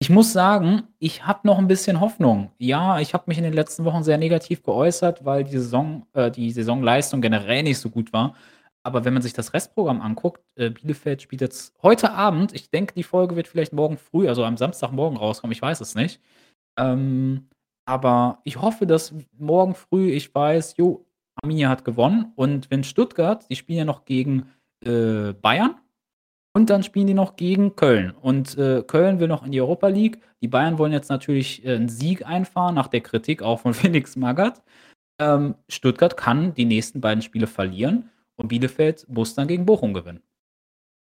Ich 0.00 0.10
muss 0.10 0.32
sagen, 0.32 0.82
ich 0.98 1.24
habe 1.26 1.40
noch 1.46 1.58
'n 1.58 1.66
bisschen 1.68 2.00
Hoffnung. 2.00 2.50
Ja, 2.58 2.98
ich 3.00 3.14
habe 3.14 3.24
mich 3.26 3.38
in 3.38 3.44
den 3.44 3.52
letzten 3.54 3.84
Wochen 3.84 4.02
sehr 4.02 4.18
negativ 4.18 4.62
geäußert, 4.62 5.24
weil 5.24 5.44
die 5.44 5.52
Saison 5.58 6.06
äh, 6.12 6.30
die 6.30 6.50
Saisonleistung 6.50 7.20
generell 7.20 7.62
nicht 7.62 7.78
so 7.78 7.90
gut 7.90 8.12
war. 8.12 8.34
Aber 8.82 9.04
wenn 9.06 9.14
man 9.14 9.22
sich 9.22 9.32
das 9.32 9.54
Restprogramm 9.54 10.02
anguckt, 10.02 10.42
äh, 10.56 10.68
Bielefeld 10.70 11.22
spielt 11.22 11.40
jetzt 11.40 11.72
heute 11.82 12.12
Abend 12.12 12.52
ich 12.54 12.70
denke, 12.70 12.92
die 12.94 13.02
Folge 13.04 13.34
wird 13.36 13.48
vielleicht 13.48 13.72
morgen 13.72 13.96
früh, 13.96 14.28
also 14.28 14.44
am 14.44 14.56
Samstagmorgen 14.58 15.16
rauskommen, 15.16 15.52
ich 15.52 15.62
weiß 15.62 15.80
es 15.80 15.94
nicht. 15.94 16.20
Ähm, 16.78 17.48
aber 17.86 18.40
ich 18.44 18.60
hoffe, 18.62 18.86
dass 18.86 19.14
morgen 19.38 19.74
früh 19.74 20.10
ich 20.12 20.34
weiß: 20.34 20.76
„Jo, 20.78 21.03
Arminia 21.42 21.68
hat 21.68 21.84
gewonnen.“ 21.84 22.32
Und 22.36 22.70
wenn 22.70 22.84
Stuttgart 22.84 23.44
die 23.50 23.56
spielen 23.56 23.78
ja 23.78 23.84
noch 23.84 24.04
gegen, 24.04 24.50
äh, 24.84 25.32
Bayern 25.32 25.76
und 26.54 26.70
dann 26.70 26.82
spielen 26.82 27.06
die 27.06 27.14
noch 27.14 27.36
gegen 27.36 27.76
Köln. 27.76 28.12
Und, 28.12 28.56
äh, 28.58 28.82
Köln 28.86 29.18
will 29.20 29.28
noch 29.28 29.44
in 29.44 29.52
die 29.52 29.60
Europa 29.60 29.88
League. 29.88 30.20
Die 30.42 30.48
Bayern 30.48 30.78
wollen 30.78 30.92
jetzt 30.92 31.10
natürlich, 31.10 31.64
äh, 31.64 31.74
'n 31.76 31.88
Sieg 31.88 32.26
einfahren 32.26 32.74
nach 32.74 32.88
der 32.88 33.00
Kritik 33.00 33.42
auch 33.42 33.60
von 33.60 33.74
Felix 33.96 34.16
Magath. 34.16 34.62
Ähm, 35.20 35.54
Stuttgart 35.68 36.16
kann 36.16 36.54
die 36.54 36.64
nächsten 36.64 37.00
beiden 37.00 37.22
Spiele 37.22 37.46
verlieren 37.46 38.10
und 38.36 38.48
Bielefeld 38.48 39.06
muss 39.08 39.34
dann 39.34 39.48
gegen 39.48 39.66
Bochum 39.66 39.94
gewinnen. 39.94 40.22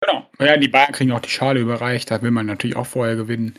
Genau. 0.01 0.27
Ja, 0.39 0.57
die 0.57 0.67
Bayern 0.67 0.91
kriegen 0.91 1.11
auch 1.13 1.19
die 1.21 1.29
Schale 1.29 1.59
überreicht, 1.59 2.11
da 2.11 2.21
will 2.21 2.31
man 2.31 2.45
natürlich 2.45 2.75
auch 2.75 2.85
vorher 2.85 3.15
gewinnen. 3.15 3.55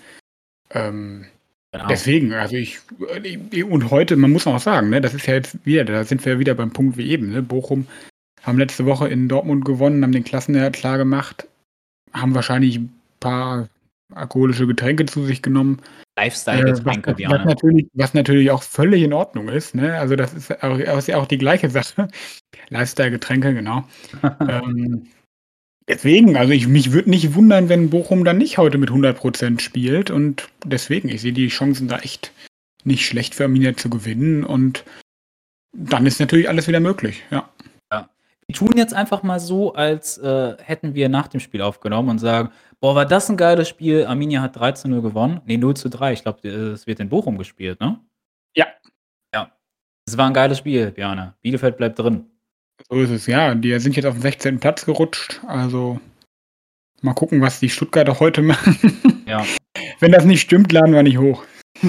Ähm, 0.70 1.26
Genau. 1.74 1.88
deswegen, 1.88 2.32
also 2.32 2.54
ich 2.54 2.78
äh, 3.24 3.64
und 3.64 3.90
heute, 3.90 4.14
man 4.14 4.30
muss 4.30 4.46
auch 4.46 4.60
sagen, 4.60 4.90
ne, 4.90 5.00
das 5.00 5.12
ist 5.12 5.26
ja 5.26 5.34
jetzt 5.34 5.66
wieder 5.66 5.84
da 5.84 6.04
sind 6.04 6.24
wir 6.24 6.34
ja 6.34 6.38
wieder 6.38 6.54
beim 6.54 6.70
Punkt 6.70 6.96
wie 6.96 7.10
eben, 7.10 7.32
ne? 7.32 7.42
Bochum 7.42 7.88
haben 8.44 8.58
letzte 8.58 8.86
Woche 8.86 9.08
in 9.08 9.28
Dortmund 9.28 9.64
gewonnen, 9.64 10.04
haben 10.04 10.12
den 10.12 10.22
Klassenerhalt 10.22 10.76
klargemacht, 10.76 11.48
haben 12.12 12.32
wahrscheinlich 12.36 12.76
'n 12.76 12.92
paar 13.18 13.68
alkoholische 14.14 14.68
Getränke 14.68 15.06
zu 15.06 15.24
sich 15.24 15.42
genommen. 15.42 15.80
Äh, 16.14 16.26
was 16.28 16.46
Lifestyle-Getränke, 16.46 17.10
was 17.10 17.12
was 17.12 17.16
Bjarne. 17.16 17.44
natürlich 17.44 17.88
was 17.94 18.14
natürlich 18.14 18.52
auch 18.52 18.62
völlig 18.62 19.02
in 19.02 19.12
Ordnung 19.12 19.48
ist, 19.48 19.74
ne? 19.74 19.98
Also, 19.98 20.14
das 20.14 20.32
ist 20.32 20.62
au 20.62 20.76
ist 20.76 21.08
ja 21.08 21.16
auch 21.16 21.26
die 21.26 21.38
gleiche 21.38 21.70
Sache. 21.70 22.06
Lifestyle-Getränke, 22.68 23.52
genau. 23.52 23.82
Ähm, 24.48 25.08
deswegen, 25.88 26.36
also 26.36 26.52
ich 26.52 26.68
mich 26.68 26.92
würde 26.92 27.10
nicht 27.10 27.34
wundern, 27.34 27.68
wenn 27.68 27.90
Bochum 27.90 28.24
dann 28.24 28.38
nicht 28.38 28.58
heute 28.58 28.78
mit 28.78 28.90
100 28.90 29.18
% 29.20 29.62
spielt 29.62 30.10
und 30.10 30.48
deswegen, 30.64 31.08
ich 31.08 31.20
sehe 31.22 31.32
die 31.32 31.48
Chancen 31.48 31.88
da 31.88 31.98
echt 31.98 32.32
nicht 32.84 33.06
schlecht 33.06 33.34
für 33.34 33.44
Arminia 33.44 33.76
zu 33.76 33.90
gewinnen 33.90 34.44
und 34.44 34.84
dann 35.74 36.06
ist 36.06 36.20
natürlich 36.20 36.48
alles 36.48 36.68
wieder 36.68 36.80
möglich, 36.80 37.22
ja. 37.30 37.50
Ja. 37.92 38.10
Wir 38.48 38.56
tun 38.56 38.72
jetzt 38.76 38.94
einfach 38.94 39.22
mal 39.24 39.40
so, 39.40 39.74
als, 39.74 40.18
äh, 40.18 40.56
hätten 40.62 40.94
wir 40.94 41.08
nach 41.10 41.28
dem 41.28 41.40
Spiel 41.40 41.62
aufgenommen 41.62 42.10
und 42.10 42.18
sagen: 42.20 42.50
„Boah, 42.80 42.94
war 42.96 43.06
das 43.06 43.30
'n 43.30 43.36
geiles 43.38 43.68
Spiel. 43.70 44.06
Arminia 44.06 44.42
hat 44.42 44.56
3:0 44.56 45.02
gewonnen.“ 45.02 45.40
Ne, 45.46 45.58
0:3. 45.58 46.12
Ich 46.14 46.22
glaube, 46.22 46.40
äh, 46.48 46.50
es 46.72 46.86
wird 46.88 47.00
in 47.00 47.08
Bochum 47.10 47.38
gespielt, 47.38 47.80
ne? 47.80 48.00
Ja. 48.56 48.66
Ja. 49.34 49.52
Es 50.08 50.16
war 50.18 50.28
'n 50.28 50.34
geiles 50.34 50.58
Spiel, 50.58 50.92
Bjarne. 50.92 51.34
Bielefeld 51.42 51.76
bleibt 51.78 51.98
drin. 52.00 52.26
So 52.88 53.00
ist 53.00 53.10
es, 53.10 53.26
ja. 53.26 53.54
Die 53.54 53.78
sind 53.78 53.96
jetzt 53.96 54.06
auf'n 54.06 54.20
16. 54.20 54.60
Platz 54.60 54.84
gerutscht, 54.84 55.40
also 55.46 56.00
mal 57.02 57.14
gucken, 57.14 57.40
was 57.40 57.60
die 57.60 57.68
Stuttgarter 57.68 58.20
heute 58.20 58.42
machen. 58.42 58.76
Ja. 59.26 59.42
Wenn 60.00 60.12
das 60.12 60.26
nicht 60.26 60.42
stimmt, 60.42 60.70
laden 60.70 60.92
wir 60.92 61.02
nicht 61.02 61.16
hoch. 61.16 61.44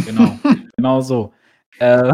Genau, 0.05 0.39
genau 0.77 1.01
so. 1.01 1.33
Äh, 1.79 2.13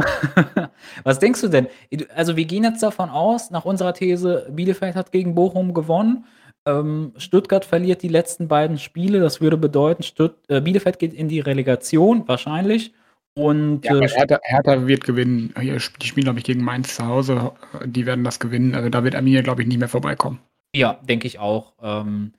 was 1.03 1.19
denkst 1.19 1.41
du 1.41 1.47
denn? 1.47 1.67
Also, 2.15 2.35
wir 2.35 2.45
gehen 2.45 2.63
jetzt 2.63 2.81
davon 2.81 3.11
aus, 3.11 3.51
nach 3.51 3.63
unserer 3.65 3.93
These, 3.93 4.47
Bielefeld 4.51 4.95
hat 4.95 5.11
gegen 5.11 5.35
Bochum 5.35 5.75
gewonnen. 5.75 6.25
Ähm, 6.65 7.13
Stuttgart 7.17 7.65
verliert 7.65 8.01
die 8.01 8.07
letzten 8.07 8.47
beiden 8.47 8.79
Spiele. 8.79 9.19
Das 9.19 9.41
würde 9.41 9.57
bedeuten, 9.57 10.01
Stutt 10.01 10.37
äh, 10.47 10.59
Bielefeld 10.59 10.97
geht 10.97 11.13
in 11.13 11.29
die 11.29 11.39
Relegation 11.39 12.27
wahrscheinlich 12.27 12.93
und, 13.33 13.85
Ja, 13.85 13.97
äh, 13.97 14.07
Hertha 14.07 14.39
Hertha 14.43 14.87
wird 14.87 15.05
gewinnen. 15.05 15.53
Die 15.57 15.79
spielen, 15.79 16.25
glaube 16.25 16.39
ich, 16.39 16.45
gegen 16.45 16.63
Mainz 16.63 16.95
zu 16.95 17.05
Hause. 17.05 17.53
Die 17.85 18.05
werden 18.05 18.23
das 18.23 18.39
gewinnen. 18.39 18.75
Also, 18.75 18.89
da 18.89 19.03
wird 19.03 19.15
Arminia, 19.15 19.41
glaube 19.41 19.61
ich, 19.61 19.67
nicht 19.67 19.79
mehr 19.79 19.87
vorbeikommen. 19.87 20.39
Ja, 20.75 20.99
denke 21.03 21.27
ich 21.27 21.39
auch. 21.39 21.73
Ähm, 21.81 22.33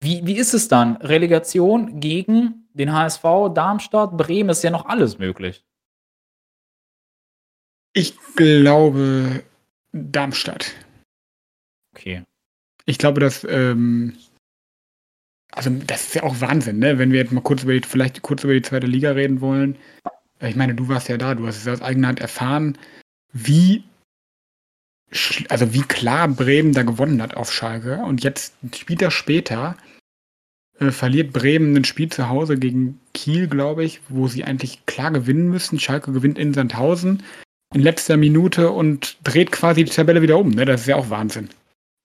wie 0.00 0.26
wie 0.26 0.36
ist 0.36 0.54
es 0.54 0.68
dann? 0.68 0.96
Relegation 0.96 2.00
gegen 2.00 2.66
den 2.74 2.92
HSV, 2.92 3.22
Darmstadt, 3.54 4.16
Bremen, 4.16 4.50
ist 4.50 4.64
ja 4.64 4.70
noch 4.70 4.86
alles 4.86 5.18
möglich. 5.18 5.64
Ich 7.94 8.16
glaube, 8.36 9.42
Darmstadt. 9.92 10.72
Okay. 11.94 12.24
Ich 12.86 12.98
glaube, 12.98 13.20
dass, 13.20 13.44
ähm 13.48 14.16
also, 15.54 15.68
das 15.86 16.06
ist 16.06 16.14
ja 16.14 16.22
auch 16.22 16.40
Wahnsinn, 16.40 16.78
ne? 16.78 16.98
Wenn 16.98 17.12
wir 17.12 17.20
jetzt 17.20 17.32
mal 17.32 17.42
kurz 17.42 17.62
über 17.62 17.74
die 17.74 17.86
vielleicht 17.86 18.22
kurz 18.22 18.42
über 18.42 18.54
die 18.54 18.62
2. 18.62 18.78
Liga 18.80 19.10
reden 19.10 19.42
wollen. 19.42 19.76
Ich 20.42 20.56
meine, 20.56 20.74
du 20.74 20.88
warst 20.88 21.08
ja 21.08 21.16
da, 21.16 21.34
du 21.34 21.46
hast 21.46 21.58
es 21.58 21.68
aus 21.68 21.82
eigener 21.82 22.08
Hand 22.08 22.20
erfahren, 22.20 22.76
wie 23.32 23.84
also, 25.50 25.74
wie 25.74 25.82
klar 25.82 26.26
Bremen 26.28 26.72
da 26.72 26.84
gewonnen 26.84 27.20
hat 27.20 27.34
auf 27.36 27.52
Schalke 27.52 27.98
und 27.98 28.24
jetzt 28.24 28.54
'n 28.62 28.72
Spieltag 28.72 29.12
später, 29.12 29.76
äh, 30.78 30.90
verliert 30.90 31.34
Bremen 31.34 31.74
'nen 31.74 31.84
Spiel 31.84 32.08
zu 32.08 32.30
Hause 32.30 32.56
gegen 32.58 32.98
Kiel, 33.12 33.46
glaube 33.46 33.84
ich, 33.84 34.00
wo 34.08 34.26
sie 34.28 34.44
eigentlich 34.44 34.86
klar 34.86 35.10
gewinnen 35.10 35.48
müssen. 35.50 35.78
Schalke 35.78 36.12
gewinnt 36.12 36.38
in 36.38 36.54
Sandhausen 36.54 37.22
in 37.74 37.82
letzter 37.82 38.16
Minute 38.16 38.70
und 38.70 39.18
dreht 39.24 39.52
quasi 39.52 39.84
die 39.84 39.90
Tabelle 39.90 40.22
wieder 40.22 40.38
um, 40.38 40.48
ne? 40.50 40.64
Das 40.64 40.82
ist 40.82 40.86
ja 40.86 40.96
auch 40.96 41.10
Wahnsinn. 41.10 41.50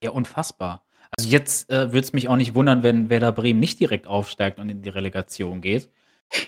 Ja, 0.04 0.12
unfassbar. 0.12 0.84
Also, 1.18 1.30
jetzt, 1.30 1.70
äh, 1.70 1.88
würde 1.94 2.00
es 2.00 2.14
mich 2.14 2.28
auch 2.28 2.36
nicht 2.36 2.56
wundern, 2.56 2.84
wenn 2.84 3.10
Werder 3.10 3.32
Bremen 3.32 3.60
nicht 3.62 3.80
direkt 3.80 4.08
aufsteigt 4.08 4.60
und 4.60 4.70
in 4.70 4.82
die 4.82 4.90
Relegation 4.90 5.62
geht. 5.62 5.90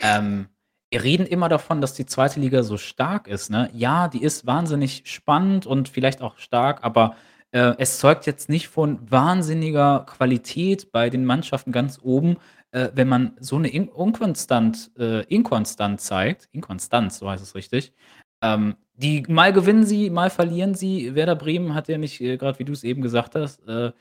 Ähm, 0.01 0.47
wir 0.91 1.03
reden 1.03 1.25
immer 1.27 1.49
davon, 1.49 1.81
dass 1.81 1.93
die 1.93 2.05
2. 2.05 2.39
Liga 2.39 2.63
so 2.63 2.77
stark 2.77 3.27
ist, 3.27 3.49
ne? 3.51 3.69
Ja, 3.73 4.07
die 4.07 4.23
ist 4.23 4.45
wahnsinnig 4.47 5.03
spannend 5.05 5.65
und 5.67 5.89
vielleicht 5.89 6.21
auch 6.21 6.37
stark, 6.37 6.83
aber, 6.83 7.15
äh, 7.51 7.73
es 7.77 7.99
zeugt 7.99 8.25
jetzt 8.25 8.49
nicht 8.49 8.67
von 8.69 8.99
wahnsinniger 9.11 10.05
Qualität 10.07 10.91
bei 10.91 11.09
den 11.09 11.25
Mannschaften 11.25 11.71
ganz 11.71 11.99
oben, 12.01 12.37
äh, 12.71 12.89
wenn 12.93 13.07
man 13.07 13.33
so 13.39 13.59
'ne 13.59 13.67
in 13.69 13.87
unkonstant 13.89 14.91
äh, 14.97 15.21
Inkonstant 15.25 16.01
zeigt. 16.01 16.47
Inkonstanz, 16.51 17.19
so 17.19 17.29
heißt 17.29 17.43
es 17.43 17.55
richtig. 17.55 17.93
Ähm, 18.41 18.75
die 18.95 19.23
mal 19.27 19.53
gewinnen 19.53 19.85
sie, 19.85 20.09
mal 20.09 20.29
verlieren 20.29 20.73
sie. 20.75 21.13
Werder 21.15 21.35
Bremen 21.35 21.73
hat 21.75 21.87
ja 21.87 21.97
nicht, 21.97 22.19
äh, 22.21 22.37
grad 22.37 22.59
wie 22.59 22.65
du's 22.65 22.83
eben 22.83 23.01
gesagt 23.01 23.35
hast, 23.35 23.61
äh, 23.67 23.91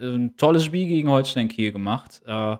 'n 0.00 0.36
tolles 0.36 0.64
Spiel 0.64 0.86
gegen 0.88 1.10
Holstein 1.10 1.48
Kiel 1.48 1.72
gemacht. 1.72 2.22
Äh 2.26 2.56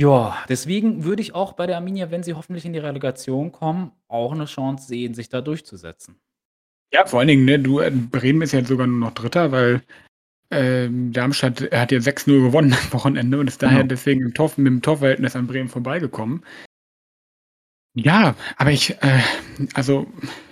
ja, 0.00 0.36
deswegen 0.48 1.04
würde 1.04 1.22
ich 1.22 1.34
auch 1.34 1.52
bei 1.54 1.66
der 1.66 1.76
Arminia, 1.76 2.10
wenn 2.10 2.22
sie 2.22 2.34
hoffentlich 2.34 2.64
in 2.64 2.72
die 2.72 2.78
Relegation 2.78 3.52
kommen, 3.52 3.92
auch 4.08 4.34
'ne 4.34 4.44
Chance 4.46 4.86
sehen, 4.88 5.14
sich 5.14 5.28
da 5.28 5.40
durchzusetzen. 5.40 6.16
Ja, 6.92 7.04
vor 7.06 7.18
allen 7.18 7.28
Dingen, 7.28 7.44
ne, 7.44 7.58
du, 7.58 7.80
äh 7.80 7.90
Bremen 7.90 8.42
ist 8.42 8.52
ja 8.52 8.64
sogar 8.64 8.86
nur 8.86 8.98
noch 8.98 9.12
Dritter, 9.14 9.50
weil, 9.50 9.82
ähm, 10.50 11.12
Darmstadt 11.12 11.62
hat 11.72 11.92
ja 11.92 12.00
6:0 12.00 12.42
gewonnen 12.42 12.74
am 12.74 12.92
Wochenende 12.94 13.40
und 13.40 13.48
ist 13.48 13.62
daher 13.62 13.84
Genau. 13.84 13.88
deswegen 13.88 14.22
im 14.22 14.34
Tor 14.34 14.52
mit 14.58 14.66
dem 14.68 14.82
Torverhältnis 14.82 15.36
an 15.36 15.46
Bremen 15.48 15.68
vorbeigekommen. 15.68 16.42
Ja, 17.98 18.34
aber 18.58 18.70
ich, 18.72 18.90
äh 19.02 19.20
also, 19.74 20.06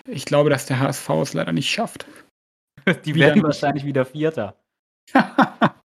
ich 0.07 0.25
glaube, 0.25 0.49
dass 0.51 0.65
der 0.67 0.79
HSV 0.81 1.09
es 1.23 1.35
leider 1.35 1.53
nicht 1.53 1.71
schafft. 1.71 2.07
Die 3.07 3.15
Wieder 3.15 3.27
werden 3.29 3.35
nicht. 3.37 3.45
wahrscheinlich 3.45 3.85
wieder 3.85 4.05
Vierter. 4.07 4.57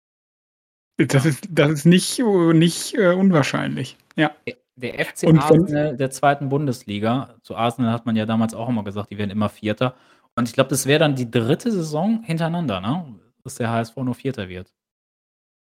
Das 0.98 1.26
ist 1.26 1.46
das 1.50 1.70
ist 1.70 1.84
nicht 1.86 2.18
nicht, 2.18 2.94
äh, 2.94 3.12
unwahrscheinlich, 3.12 3.96
ja. 4.16 4.30
De 4.46 4.56
der 4.78 4.98
FC 5.06 5.26
Und 5.26 5.38
Arsenal 5.38 5.96
der 5.96 6.10
2. 6.10 6.48
Bundesliga 6.48 7.34
zu 7.42 7.56
Arsenal 7.56 7.92
hat 7.92 8.04
man 8.04 8.14
ja 8.14 8.26
damals 8.26 8.52
auch 8.54 8.68
immer 8.68 8.84
gesagt, 8.84 9.10
die 9.10 9.16
werden 9.18 9.30
immer 9.30 9.48
Vierter. 9.48 9.94
Und 10.34 10.48
ich 10.48 10.54
glaube, 10.54 10.68
das 10.68 10.84
wäre 10.84 10.98
dann 10.98 11.14
die 11.16 11.30
3. 11.30 11.70
Saison 11.70 12.22
hintereinander, 12.22 12.80
ne, 12.82 13.18
dass 13.42 13.54
der 13.54 13.70
HSV 13.70 13.96
nur 13.96 14.14
Vierter 14.14 14.48
wird. 14.50 14.70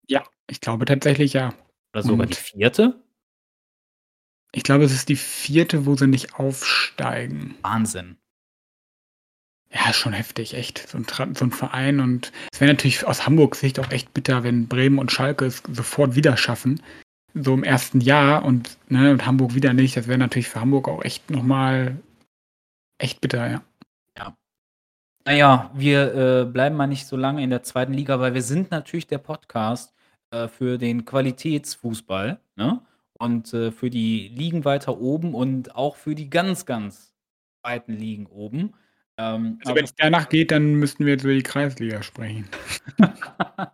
Ja, 0.09 0.23
ich 0.49 0.61
glaube 0.61 0.85
tatsächlich, 0.85 1.33
ja. 1.33 1.53
Oder 1.93 2.03
sogar 2.03 2.27
die 2.27 2.33
Und 2.33 2.35
4.? 2.35 2.95
Ich 4.53 4.63
glaube, 4.63 4.85
es 4.85 4.93
ist 4.93 5.09
die 5.09 5.15
4., 5.15 5.85
wo 5.85 5.95
sie 5.95 6.07
nicht 6.07 6.35
aufsteigen. 6.35 7.55
Wahnsinn. 7.61 8.17
Ja, 9.71 9.93
schon 9.93 10.13
heftig, 10.13 10.53
echt. 10.53 10.87
So 10.87 10.97
'n 10.97 11.05
Tra 11.05 11.27
so 11.33 11.45
'n 11.45 11.51
Verein 11.51 11.99
und 11.99 12.31
es 12.53 12.61
wäre 12.61 12.71
natürlich 12.71 13.05
aus 13.05 13.25
Hamburgs 13.25 13.59
Sicht 13.59 13.79
auch 13.79 13.91
echt 13.91 14.13
bitter, 14.13 14.43
wenn 14.43 14.67
Bremen 14.67 14.99
und 14.99 15.11
Schalke 15.11 15.45
es 15.45 15.61
sofort 15.71 16.15
wieder 16.15 16.37
schaffen, 16.37 16.81
so 17.33 17.53
im 17.53 17.63
ersten 17.63 18.01
Jahr 18.01 18.45
und 18.45 18.77
ne, 18.89 19.11
und 19.11 19.25
Hamburg 19.25 19.55
wieder 19.55 19.73
nicht. 19.73 19.97
Das 19.97 20.07
wäre 20.07 20.17
natürlich 20.19 20.49
für 20.49 20.61
Hamburg 20.61 20.87
auch 20.87 21.03
echt 21.03 21.29
noch 21.31 21.43
mal 21.43 21.97
echt 22.99 23.21
bitter, 23.21 23.49
ja. 23.49 23.63
Ja. 24.17 24.35
Na 25.25 25.33
ja, 25.33 25.71
wir, 25.75 26.15
äh, 26.15 26.45
bleiben 26.45 26.75
mal 26.77 26.87
nicht 26.87 27.07
so 27.07 27.17
lange 27.17 27.43
in 27.43 27.49
der 27.51 27.63
zweiten 27.63 27.93
Liga, 27.93 28.19
weil 28.21 28.33
wir 28.35 28.43
sind 28.43 28.71
natürlich 28.71 29.07
der 29.07 29.19
Podcast, 29.19 29.93
äh, 30.31 30.47
für 30.49 30.77
den 30.79 31.05
Qualitätsfußball, 31.05 32.39
ne? 32.57 32.81
Und, 33.19 33.53
äh, 33.53 33.71
für 33.71 33.89
die 33.91 34.29
Ligen 34.29 34.65
weiter 34.65 34.99
oben 34.99 35.35
und 35.35 35.75
auch 35.75 35.95
für 35.97 36.15
die 36.15 36.29
ganz, 36.29 36.65
ganz 36.65 37.13
weiten 37.63 37.93
Ligen 37.93 38.27
oben. 38.27 38.73
Ähm, 39.17 39.57
Also, 39.61 39.71
aber 39.71 39.79
wenn's 39.81 39.93
danach 39.95 40.29
geht, 40.29 40.51
dann 40.51 40.75
müssten 40.75 41.05
wir 41.05 41.13
jetzt 41.13 41.23
über 41.23 41.33
die 41.33 41.43
Kreisliga 41.43 42.03
sprechen. 42.03 42.47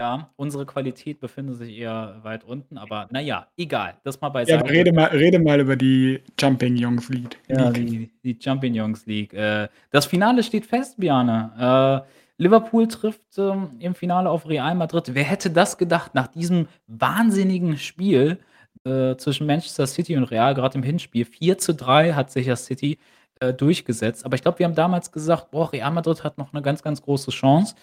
Ja, 0.00 0.32
unsere 0.34 0.66
Qualität 0.66 1.20
befindet 1.20 1.58
sich 1.58 1.76
eher 1.78 2.18
weit 2.24 2.42
unten, 2.42 2.76
aber 2.76 3.06
na 3.12 3.20
ja, 3.20 3.46
egal, 3.56 4.00
das 4.02 4.20
mal 4.20 4.28
Ja, 4.28 4.32
beiseite. 4.32 4.68
rede 4.68 4.92
mal 4.92 5.04
rede 5.10 5.38
mal 5.38 5.60
über 5.60 5.76
die 5.76 6.20
Jumping 6.40 6.74
Jungs 6.76 7.08
League 7.08 7.38
Ja, 7.48 7.70
die 7.70 8.10
die 8.24 8.36
Champignons 8.42 9.06
League. 9.06 9.32
Äh, 9.32 9.68
das 9.90 10.06
Finale 10.06 10.42
steht 10.42 10.66
fest, 10.66 10.98
Bjarne. 10.98 12.04
Äh, 12.08 12.42
Liverpool 12.42 12.88
trifft, 12.88 13.20
ähm, 13.38 13.76
im 13.78 13.94
Finale 13.94 14.28
auf 14.28 14.48
Real 14.48 14.74
Madrid. 14.74 15.14
Wer 15.14 15.22
hätte 15.24 15.50
das 15.50 15.78
gedacht 15.78 16.14
nach 16.14 16.26
diesem 16.26 16.66
wahnsinnigen 16.88 17.76
Spiel, 17.78 18.38
äh, 18.84 19.14
zwischen 19.16 19.46
Manchester 19.46 19.86
City 19.86 20.16
und 20.16 20.24
Real, 20.24 20.54
grad 20.54 20.74
im 20.74 20.82
Hinspiel. 20.82 21.24
4:3 21.26 22.14
hat 22.14 22.32
sich 22.32 22.46
ja 22.46 22.56
City, 22.56 22.98
äh, 23.42 23.54
durchgesetzt. 23.54 24.24
Aber 24.26 24.36
ich 24.36 24.42
glaube, 24.42 24.60
wir 24.60 24.66
haben 24.66 24.76
damals 24.76 25.12
gesagt: 25.12 25.52
„Boah, 25.52 25.72
Real 25.72 25.92
Madrid 25.92 26.24
hat 26.24 26.38
noch 26.38 26.52
'ne 26.54 26.62
ganz, 26.62 26.82
ganz 26.82 27.02
große 27.02 27.32
Chance.“ 27.32 27.74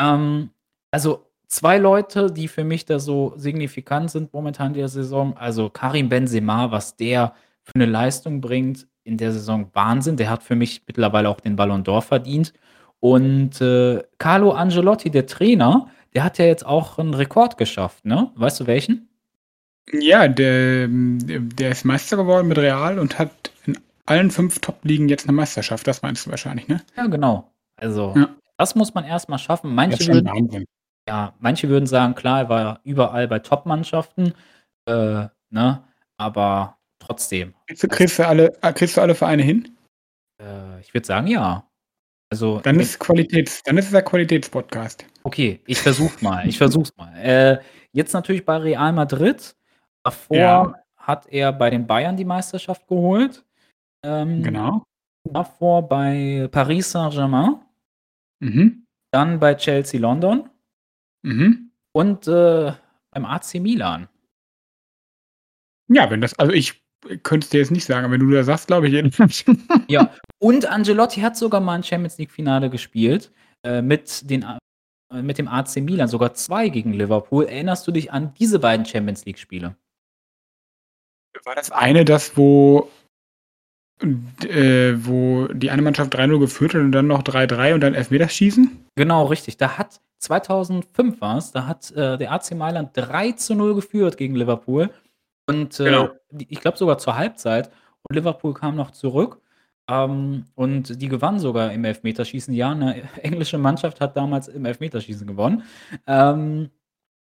Ähm, 0.00 0.50
also 0.92 1.26
2 1.48 1.78
Leute, 1.78 2.32
die 2.32 2.48
für 2.48 2.64
mich 2.64 2.86
da 2.86 2.98
so 3.00 3.34
signifikant 3.36 4.10
sind 4.12 4.32
momentan 4.34 4.68
in 4.68 4.74
der 4.80 4.88
Saison, 4.88 5.36
also 5.38 5.70
Karim 5.70 6.08
Benzema, 6.10 6.70
was 6.72 6.96
der 6.96 7.34
für 7.64 7.78
'ne 7.78 7.86
Leistung 7.86 8.40
bringt 8.42 8.86
in 9.04 9.18
der 9.18 9.32
Saison, 9.32 9.70
Wahnsinn. 9.74 10.16
Der 10.18 10.30
hat 10.30 10.42
für 10.44 10.56
mich 10.56 10.82
mittlerweile 10.88 11.28
auch 11.30 11.40
den 11.40 11.56
Ballon 11.56 11.84
d'Or 11.84 12.02
verdient. 12.02 12.52
Und, 13.00 13.60
äh, 13.62 14.02
Carlo 14.18 14.52
Ancelotti, 14.52 15.10
der 15.10 15.26
Trainer, 15.26 15.88
der 16.14 16.24
hat 16.24 16.38
ja 16.38 16.46
jetzt 16.46 16.66
auch 16.66 16.98
'n 16.98 17.14
Rekord 17.14 17.58
geschafft, 17.58 18.04
ne? 18.06 18.30
Weißt 18.36 18.60
du 18.60 18.66
welchen? 18.68 19.08
Ja, 19.92 20.28
der 20.28 20.88
der 20.90 21.70
ist 21.72 21.84
Meister 21.86 22.16
geworden 22.18 22.48
mit 22.48 22.58
Real 22.58 22.98
und 23.00 23.18
hat 23.18 23.30
in 23.66 23.78
allen 24.06 24.30
5 24.30 24.60
Top-Ligen 24.60 25.08
jetzt 25.08 25.26
'ne 25.26 25.32
Meisterschaft. 25.32 25.86
Das 25.86 26.02
meinst 26.02 26.26
du 26.26 26.30
wahrscheinlich, 26.30 26.68
ne? 26.68 26.80
Ja, 26.96 27.06
genau. 27.06 27.52
Also, 27.76 28.12
Ja. 28.16 28.28
das 28.58 28.74
muss 28.74 28.94
man 28.94 29.04
erst 29.04 29.28
mal 29.28 29.38
schaffen. 29.38 29.74
Manche 29.74 30.06
würden 30.08 30.56
ja, 31.08 31.34
manche 31.40 31.68
würden 31.68 31.86
sagen, 31.86 32.14
klar, 32.14 32.40
er 32.42 32.48
war 32.48 32.80
überall 32.84 33.26
bei 33.28 33.40
Top-Mannschaften, 33.40 34.34
äh, 34.86 35.26
ne? 35.50 35.84
Aber 36.16 36.78
trotzdem. 37.00 37.54
Kriegst 37.66 37.82
du 37.82 37.88
kriegst 37.88 38.18
du 38.20 38.26
alle 38.28 38.52
kriegst 38.74 38.96
du 38.96 39.00
alle 39.00 39.14
Vereine 39.16 39.42
hin? 39.42 39.76
Äh, 40.42 40.80
ich 40.80 40.94
würde 40.94 41.06
sagen, 41.06 41.26
ja. 41.28 41.68
Also, 42.30 42.60
Dann 42.60 42.80
ist 42.80 42.98
Qualitäts 43.00 43.62
dann 43.64 43.78
ist 43.78 43.86
es 43.86 43.92
der 43.92 44.02
Qualitätspodcast. 44.02 45.06
Okay, 45.24 45.60
ich 45.66 45.78
versuche 45.80 46.14
es 46.16 46.22
mal. 46.22 46.48
Ich 46.48 46.58
versuche 46.58 46.84
es 46.84 46.96
mal. 46.96 47.14
Äh, 47.18 47.60
jetzt 47.92 48.14
natürlich 48.14 48.44
bei 48.46 48.56
Real 48.58 48.92
Madrid. 48.92 49.56
Davor 50.04 50.36
Ja. 50.36 50.74
hat 50.96 51.26
er 51.28 51.52
bei 51.52 51.70
den 51.70 51.86
Bayern 51.86 52.16
die 52.16 52.24
Meisterschaft 52.24 52.86
geholt. 52.88 53.44
Ähm, 54.04 54.42
Genau. 54.42 54.84
davor 55.24 55.88
bei 55.88 56.48
Paris 56.50 56.90
Saint-Germain. 56.90 57.60
Mhm. 58.40 58.86
Dann 59.12 59.38
bei 59.40 59.54
Chelsea 59.54 60.00
London. 60.00 60.50
Mhm. 61.24 61.70
Und, 61.94 62.26
äh, 62.28 62.72
beim 63.12 63.24
AC 63.26 63.60
Milan. 63.60 64.08
Ja, 65.88 66.10
wenn 66.10 66.20
das 66.20 66.38
also, 66.38 66.52
ich 66.52 66.82
könnte 67.22 67.44
es 67.44 67.50
dir 67.50 67.58
jetzt 67.58 67.70
nicht 67.72 67.84
sagen, 67.84 68.04
aber 68.04 68.14
wenn 68.14 68.20
du 68.20 68.30
das 68.30 68.46
sagst, 68.46 68.68
glaube 68.68 68.86
ich 68.86 68.92
jedenfalls. 68.94 69.44
Ja, 69.88 70.10
und 70.40 70.66
Ancelotti 70.66 71.20
hat 71.20 71.36
sogar 71.36 71.60
mal 71.60 71.74
'n 71.76 71.82
Champions-League-Finale 71.82 72.70
gespielt, 72.70 73.32
äh, 73.64 73.82
mit 73.82 74.28
den 74.30 74.42
äh, 75.12 75.22
mit 75.22 75.38
dem 75.38 75.48
AC 75.48 75.76
Milan, 75.82 76.08
sogar 76.08 76.34
2 76.34 76.68
gegen 76.70 76.92
Liverpool. 76.94 77.44
Erinnerst 77.46 77.86
du 77.86 77.92
dich 77.92 78.12
an 78.12 78.32
diese 78.34 78.58
beiden 78.60 78.86
Champions-League-Spiele? 78.86 79.76
War 81.44 81.54
das 81.54 81.70
eine 81.70 82.04
das, 82.04 82.36
wo 82.36 82.88
äh, 84.44 84.94
wo 85.06 85.46
die 85.48 85.70
eine 85.70 85.82
Mannschaft 85.82 86.14
3:0 86.14 86.38
geführt 86.40 86.74
hat 86.74 86.80
und 86.82 86.92
dann 86.92 87.06
noch 87.06 87.22
3:3 87.22 87.74
und 87.74 87.80
dann 87.80 87.94
Elfmeterschießen? 87.94 88.70
Genau, 88.96 89.24
richtig. 89.26 89.56
Da 89.56 89.78
hat 89.78 90.00
2005 90.18 91.20
war's, 91.20 91.50
da 91.52 91.66
hat, 91.66 91.90
äh, 91.92 92.18
der 92.18 92.30
AC 92.32 92.52
Mailand 92.54 92.90
3:0 92.94 93.74
geführt 93.74 94.16
gegen 94.16 94.34
Liverpool 94.36 94.90
und, 95.48 95.80
äh, 95.80 95.84
Genau. 95.84 96.10
ich 96.38 96.60
glaube 96.60 96.78
sogar 96.78 96.98
zur 96.98 97.16
Halbzeit 97.16 97.70
und 98.02 98.14
Liverpool 98.16 98.54
kam 98.54 98.76
noch 98.76 98.90
zurück, 98.92 99.40
ähm, 99.88 100.44
und 100.54 101.00
die 101.02 101.08
gewannen 101.08 101.38
sogar 101.40 101.72
im 101.72 101.84
Elfmeterschießen. 101.84 102.54
Ja, 102.54 102.74
'ne 102.74 103.02
englische 103.22 103.58
Mannschaft 103.58 104.00
hat 104.00 104.16
damals 104.16 104.48
im 104.48 104.64
Elfmeterschießen 104.66 105.26
gewonnen. 105.26 105.64
Ähm, 106.06 106.70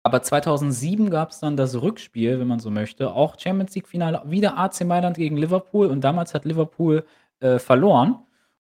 aber 0.03 0.23
2007 0.23 1.09
gab 1.09 1.29
es 1.29 1.39
dann 1.39 1.55
das 1.55 1.79
Rückspiel, 1.79 2.39
wenn 2.39 2.47
man 2.47 2.59
so 2.59 2.71
möchte, 2.71 3.13
auch 3.13 3.39
Champions 3.39 3.75
League 3.75 3.87
Finale, 3.87 4.21
wieder 4.25 4.57
AC 4.57 4.83
Mailand 4.83 5.15
gegen 5.15 5.37
Liverpool 5.37 5.87
und 5.87 6.01
damals 6.01 6.33
hat 6.33 6.45
Liverpool 6.45 7.05
äh, 7.39 7.59
verloren 7.59 8.19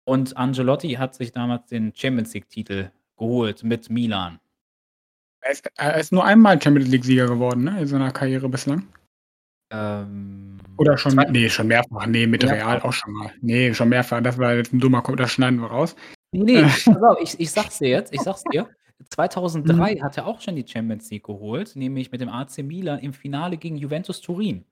und 0.06 0.38
Angelotti 0.38 0.92
hat 0.94 1.16
sich 1.16 1.34
damals 1.34 1.68
den 1.68 1.94
Champions 1.94 2.34
League 2.34 2.48
Titel 2.48 2.90
geholt 3.18 3.64
mit 3.64 3.90
Milan. 3.90 4.40
Er 5.42 5.52
ist, 5.52 5.70
er 5.76 5.98
ist 5.98 6.12
nur 6.12 6.24
einmal 6.24 6.62
Champions 6.62 6.90
League 6.90 7.04
Sieger 7.04 7.28
geworden, 7.28 7.66
ne, 7.66 7.82
in 7.82 7.88
seiner 7.88 8.12
Karriere 8.12 8.48
bislang. 8.48 8.88
Ähm, 9.72 10.58
Oder 10.78 10.98
schon, 10.98 11.12
zwei, 11.12 11.26
nee, 11.26 11.50
schon 11.50 11.68
mehrfach, 11.68 12.06
nee, 12.06 12.28
mit 12.28 12.44
mehrfach. 12.44 12.58
Real 12.58 12.82
auch 12.82 12.94
schon 12.94 13.14
mal. 13.14 13.32
Nee, 13.42 13.74
schon 13.74 13.90
mehrfach, 13.90 14.22
das 14.22 14.38
war 14.38 14.54
jetzt 14.54 14.74
ein 14.74 14.80
dummer 14.80 15.02
Kopf, 15.02 15.18
das 15.18 15.32
schneiden 15.32 15.60
wir 15.60 15.68
raus. 15.68 15.96
Nee, 16.32 16.60
äh. 16.60 16.64
pass 16.64 16.88
ich, 17.22 17.40
ich 17.40 17.52
sag's 17.52 17.80
dir 17.80 17.90
jetzt, 17.90 18.14
ich 18.14 18.22
sag's 18.22 18.44
dir. 18.52 18.70
2003 19.10 19.96
Mhm. 19.96 20.04
hat 20.04 20.18
er 20.18 20.26
auch 20.28 20.42
schon 20.42 20.56
die 20.56 20.66
Champions 20.68 21.10
League 21.12 21.26
geholt, 21.26 21.76
nämlich 21.76 22.12
mit 22.12 22.22
dem 22.22 22.30
AC 22.30 22.60
Milan 22.64 23.00
im 23.00 23.14
Finale 23.14 23.58
gegen 23.58 23.78
Juventus 23.78 24.22
Turin. 24.22 24.66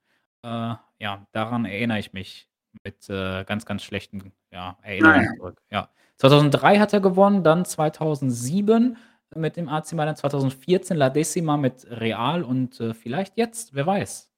Äh, 0.44 0.76
ja, 1.00 1.26
daran 1.32 1.66
erinnere 1.66 2.00
ich 2.00 2.14
mich 2.14 2.50
mit 2.84 3.10
äh, 3.10 3.44
ganz, 3.46 3.66
ganz 3.66 3.84
schlechten 3.84 4.32
ja, 4.52 4.78
Erinnerungen 4.82 5.22
Naja. 5.26 5.36
zurück. 5.38 5.62
Ja. 5.72 5.90
2003 6.18 6.80
hat 6.80 6.94
er 6.94 7.02
gewonnen, 7.02 7.44
dann 7.44 7.66
2007 7.66 8.98
mit 9.36 9.58
dem 9.58 9.68
AC 9.68 9.94
Milan, 9.94 10.16
2014 10.16 10.96
La 10.96 11.10
Decima 11.10 11.58
mit 11.58 11.86
Real 11.90 12.44
und 12.44 12.80
äh, 12.80 12.94
vielleicht 12.94 13.38
jetzt, 13.38 13.74
wer 13.74 13.86
weiß, 13.86 14.32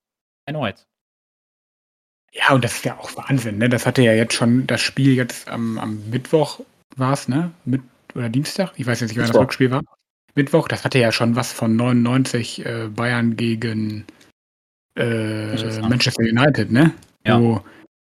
erneut. 0.46 0.88
Ja, 2.34 2.54
und 2.54 2.64
das 2.64 2.74
ist 2.74 2.86
ja 2.86 2.98
auch 2.98 3.16
Wahnsinn, 3.16 3.58
ne? 3.60 3.70
Das 3.70 3.86
hatte 3.86 4.02
ja 4.02 4.12
jetzt 4.14 4.34
schon 4.34 4.68
das 4.68 4.82
Spiel 4.82 5.14
jetzt 5.16 5.48
am, 5.48 5.78
am 5.78 6.10
Mittwoch 6.10 6.60
war 6.98 7.14
es, 7.14 7.28
ne? 7.30 7.52
Mit, 7.64 7.82
oder 8.16 8.30
Dienstag? 8.30 8.74
Ich 8.78 8.88
weiß 8.88 9.02
jetzt 9.02 9.10
nicht, 9.10 9.20
wann 9.20 9.28
das. 9.28 9.36
Rückspiel 9.36 9.72
war. 9.72 9.84
Mittwoch, 10.36 10.68
das 10.68 10.84
hatte 10.84 11.00
ja 11.00 11.12
schon 11.12 11.36
was 11.36 11.52
von 11.52 11.76
99, 11.76 12.66
äh, 12.66 12.90
Bayern 12.94 13.36
gegen, 13.38 14.06
äh, 14.98 15.82
Manchester. 15.82 16.24
United, 16.24 16.72
ne? 16.72 16.92
Ja. 17.26 17.40
Wo 17.40 17.62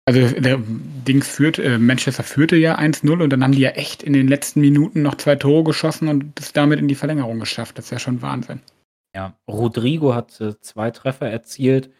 also, 0.08 0.40
der 0.40 0.58
Dings 1.06 1.28
führt 1.28 1.58
äh, 1.58 1.76
Manchester 1.76 2.22
führte 2.22 2.56
ja 2.56 2.78
1:0 2.78 3.22
und 3.22 3.28
dann 3.28 3.44
haben 3.44 3.52
die 3.52 3.60
ja 3.60 3.70
echt 3.70 4.02
in 4.02 4.14
den 4.14 4.26
letzten 4.26 4.62
Minuten 4.62 5.02
noch 5.02 5.16
2 5.16 5.36
Tore 5.36 5.64
geschossen 5.64 6.08
und 6.08 6.40
es 6.40 6.54
damit 6.54 6.78
in 6.78 6.88
die 6.88 6.94
Verlängerung 6.94 7.38
geschafft. 7.38 7.76
Das 7.76 7.86
ist 7.86 7.90
ja 7.90 7.98
schon 7.98 8.22
Wahnsinn. 8.22 8.62
Ja, 9.14 9.36
Rodrigo 9.46 10.14
hat, 10.14 10.40
äh, 10.40 10.58
2 10.58 10.92
Treffer 10.92 11.28
erzielt, 11.28 11.90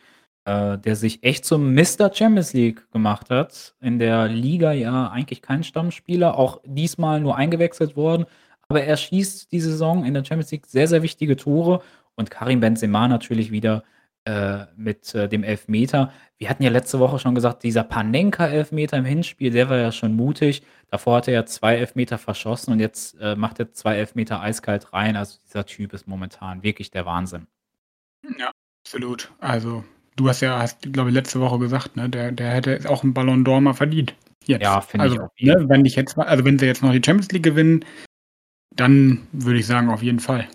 äh, 0.49 0.79
der 0.79 0.97
sich 0.97 1.23
echt 1.23 1.45
zum 1.45 1.75
Mister 1.75 2.11
Champions 2.13 2.55
League 2.55 2.91
gemacht 2.91 3.29
hat. 3.29 3.75
In 3.81 3.99
der 3.99 4.29
Liga 4.29 4.73
ja 4.73 5.09
eigentlich 5.09 5.43
kein 5.43 5.63
Stammspieler, 5.63 6.39
auch 6.39 6.63
diesmal 6.65 7.21
nur 7.21 7.37
eingewechselt 7.37 7.97
worden, 7.97 8.25
aber 8.67 8.83
er 8.83 8.97
schießt 8.97 9.53
die 9.53 9.61
Saison 9.61 10.07
in 10.07 10.15
der 10.15 10.25
Champions 10.25 10.51
League 10.51 10.67
sehr, 10.67 10.89
sehr 10.89 11.03
wichtige 11.03 11.37
Tore 11.37 11.83
und 12.15 12.31
Karim 12.31 12.61
Benzema 12.61 13.09
natürlich 13.09 13.51
wieder, 13.51 13.85
äh, 14.25 14.65
mit, 14.75 15.15
äh, 15.15 15.29
dem 15.29 15.45
Elfmeter. 15.45 16.13
Wir 16.39 16.49
hatten 16.49 16.63
ja 16.63 16.71
letzte 16.71 16.99
Woche 16.99 17.19
schon 17.19 17.35
gesagt, 17.35 17.63
dieser 17.63 17.85
Panenka-Elfmeter 17.85 18.97
im 18.97 19.05
Hinspiel, 19.05 19.51
der 19.51 19.69
war 19.69 19.77
ja 19.77 19.93
schon 19.93 20.15
mutig. 20.15 20.63
Davor 20.91 21.19
hat 21.19 21.29
er 21.29 21.45
2 21.45 21.77
Elfmeter 21.77 22.17
verschossen 22.17 22.73
und 22.73 22.81
jetzt, 22.81 23.21
äh, 23.21 23.37
macht 23.37 23.59
er 23.61 23.73
2 23.73 23.97
Elfmeter 23.97 24.41
eiskalt 24.41 24.95
rein. 24.95 25.15
Also, 25.17 25.39
dieser 25.47 25.67
Typ 25.67 25.93
ist 25.93 26.09
momentan 26.09 26.63
wirklich 26.63 26.91
der 26.91 27.05
Wahnsinn. 27.05 27.47
Ja, 28.39 28.51
absolut. 28.83 29.31
Also, 29.41 29.85
du 30.19 30.29
hast 30.29 30.41
ja 30.43 30.59
hast, 30.61 30.93
glaube 30.93 31.11
ich, 31.11 31.15
letzte 31.15 31.41
Woche 31.41 31.59
gesagt, 31.59 31.97
ne, 31.97 32.09
der 32.11 32.33
der 32.33 32.51
hätte 32.51 32.89
auch 32.91 33.05
'n 33.05 33.15
Ballon 33.15 33.45
d'Or 33.45 33.61
mal 33.61 33.75
verdient. 33.75 34.15
Jetzt. 34.47 34.63
Ja, 34.63 34.81
finde 34.81 35.07
ich 35.07 35.13
Also, 35.13 35.25
auf 35.25 35.31
jeden 35.39 35.63
ne, 35.63 35.69
wenn 35.69 35.83
nicht 35.83 35.97
jetzt 35.97 36.19
also, 36.19 36.45
wenn 36.45 36.59
sie 36.59 36.67
jetzt 36.67 36.83
noch 36.83 36.93
die 36.93 37.03
Champions 37.05 37.31
League 37.33 37.43
gewinnen, 37.45 37.85
dann 38.77 39.27
würde 39.33 39.61
ich 39.61 39.67
sagen, 39.67 39.91
auf 39.91 40.03
jeden 40.03 40.21
Fall. 40.21 40.49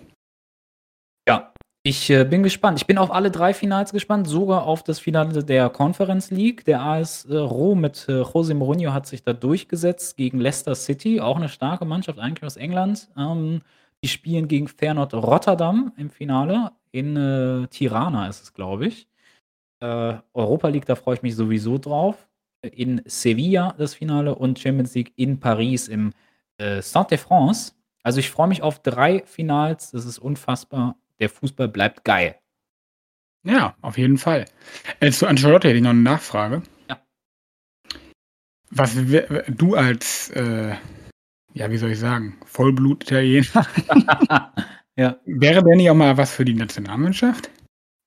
Ja, 1.28 1.54
Ich, 1.86 2.10
äh, 2.10 2.24
bin 2.24 2.44
gespannt. 2.44 2.80
Ich 2.80 2.88
bin 2.88 2.98
auf 2.98 3.12
alle 3.12 3.30
3 3.32 3.54
Finals 3.54 3.92
gespannt, 3.92 4.28
sogar 4.28 4.64
auf 4.64 4.84
das 4.84 5.00
Finale 5.00 5.44
der 5.44 5.70
Conference 5.70 6.32
League. 6.32 6.64
Der 6.66 6.82
AS, 6.82 7.26
äh, 7.26 7.36
Rom 7.38 7.82
mit, 7.82 8.06
äh, 8.08 8.22
José 8.22 8.54
Mourinho 8.54 8.94
hat 8.94 9.06
sich 9.08 9.24
da 9.24 9.34
durchgesetzt 9.34 10.16
gegen 10.18 10.40
Leicester 10.40 10.76
City, 10.76 11.20
auch 11.22 11.38
'ne 11.40 11.50
starke 11.50 11.84
Mannschaft 11.86 12.20
eigentlich 12.20 12.44
aus 12.46 12.56
England. 12.58 13.10
Ähm, 13.18 13.62
die 14.04 14.08
spielen 14.08 14.48
gegen 14.48 14.68
Feyenoord 14.70 15.14
Rotterdam 15.14 15.92
im 15.98 16.10
Finale 16.10 16.72
in, 16.92 17.16
äh, 17.18 17.68
Tirana 17.68 18.28
ist 18.28 18.44
es, 18.44 18.54
glaube 18.54 18.88
ich. 18.88 19.08
Äh, 19.84 20.18
Europa 20.34 20.70
League, 20.70 20.86
da 20.86 20.96
freue 20.96 21.16
ich 21.16 21.24
mich 21.24 21.36
sowieso 21.36 21.78
drauf. 21.78 22.30
In 22.62 23.02
Sevilla 23.06 23.76
das 23.78 23.94
Finale 23.96 24.34
und 24.34 24.58
Champions 24.58 24.96
League 24.96 25.12
in 25.18 25.42
Paris 25.42 25.90
im, 25.90 26.14
äh, 26.58 26.82
Stade 26.82 27.10
de 27.10 27.18
France. 27.18 27.74
Also, 28.02 28.20
ich 28.20 28.30
freue 28.32 28.48
mich 28.48 28.62
auf 28.62 28.80
3 28.80 29.24
Finals, 29.26 29.92
das 29.92 30.06
ist 30.06 30.20
unfassbar. 30.20 30.96
Der 31.20 31.30
Fußball 31.30 31.68
bleibt 31.68 32.06
geil. 32.06 32.36
Ja, 33.46 33.76
auf 33.82 33.98
jeden 33.98 34.18
Fall. 34.18 34.46
Äh, 35.02 35.12
zu 35.12 35.28
Ancelotti 35.28 35.68
hätte 35.68 35.78
ich 35.78 35.84
noch 35.84 35.92
'ne 35.94 36.02
Nachfrage. 36.02 36.62
Ja. 36.90 37.02
Was 38.72 38.96
du 39.48 39.76
als, 39.76 40.30
äh, 40.32 40.76
ja, 41.54 41.70
wie 41.72 41.78
soll 41.78 41.92
ich 41.92 42.00
sagen, 42.00 42.38
Vollblut-Italiener. 42.46 43.68
Ja. 44.96 45.18
Wäre 45.26 45.64
der 45.64 45.76
nicht 45.76 45.90
auch 45.90 45.96
mal 45.96 46.18
was 46.18 46.34
für 46.36 46.46
die 46.46 46.54
Nationalmannschaft? 46.54 47.50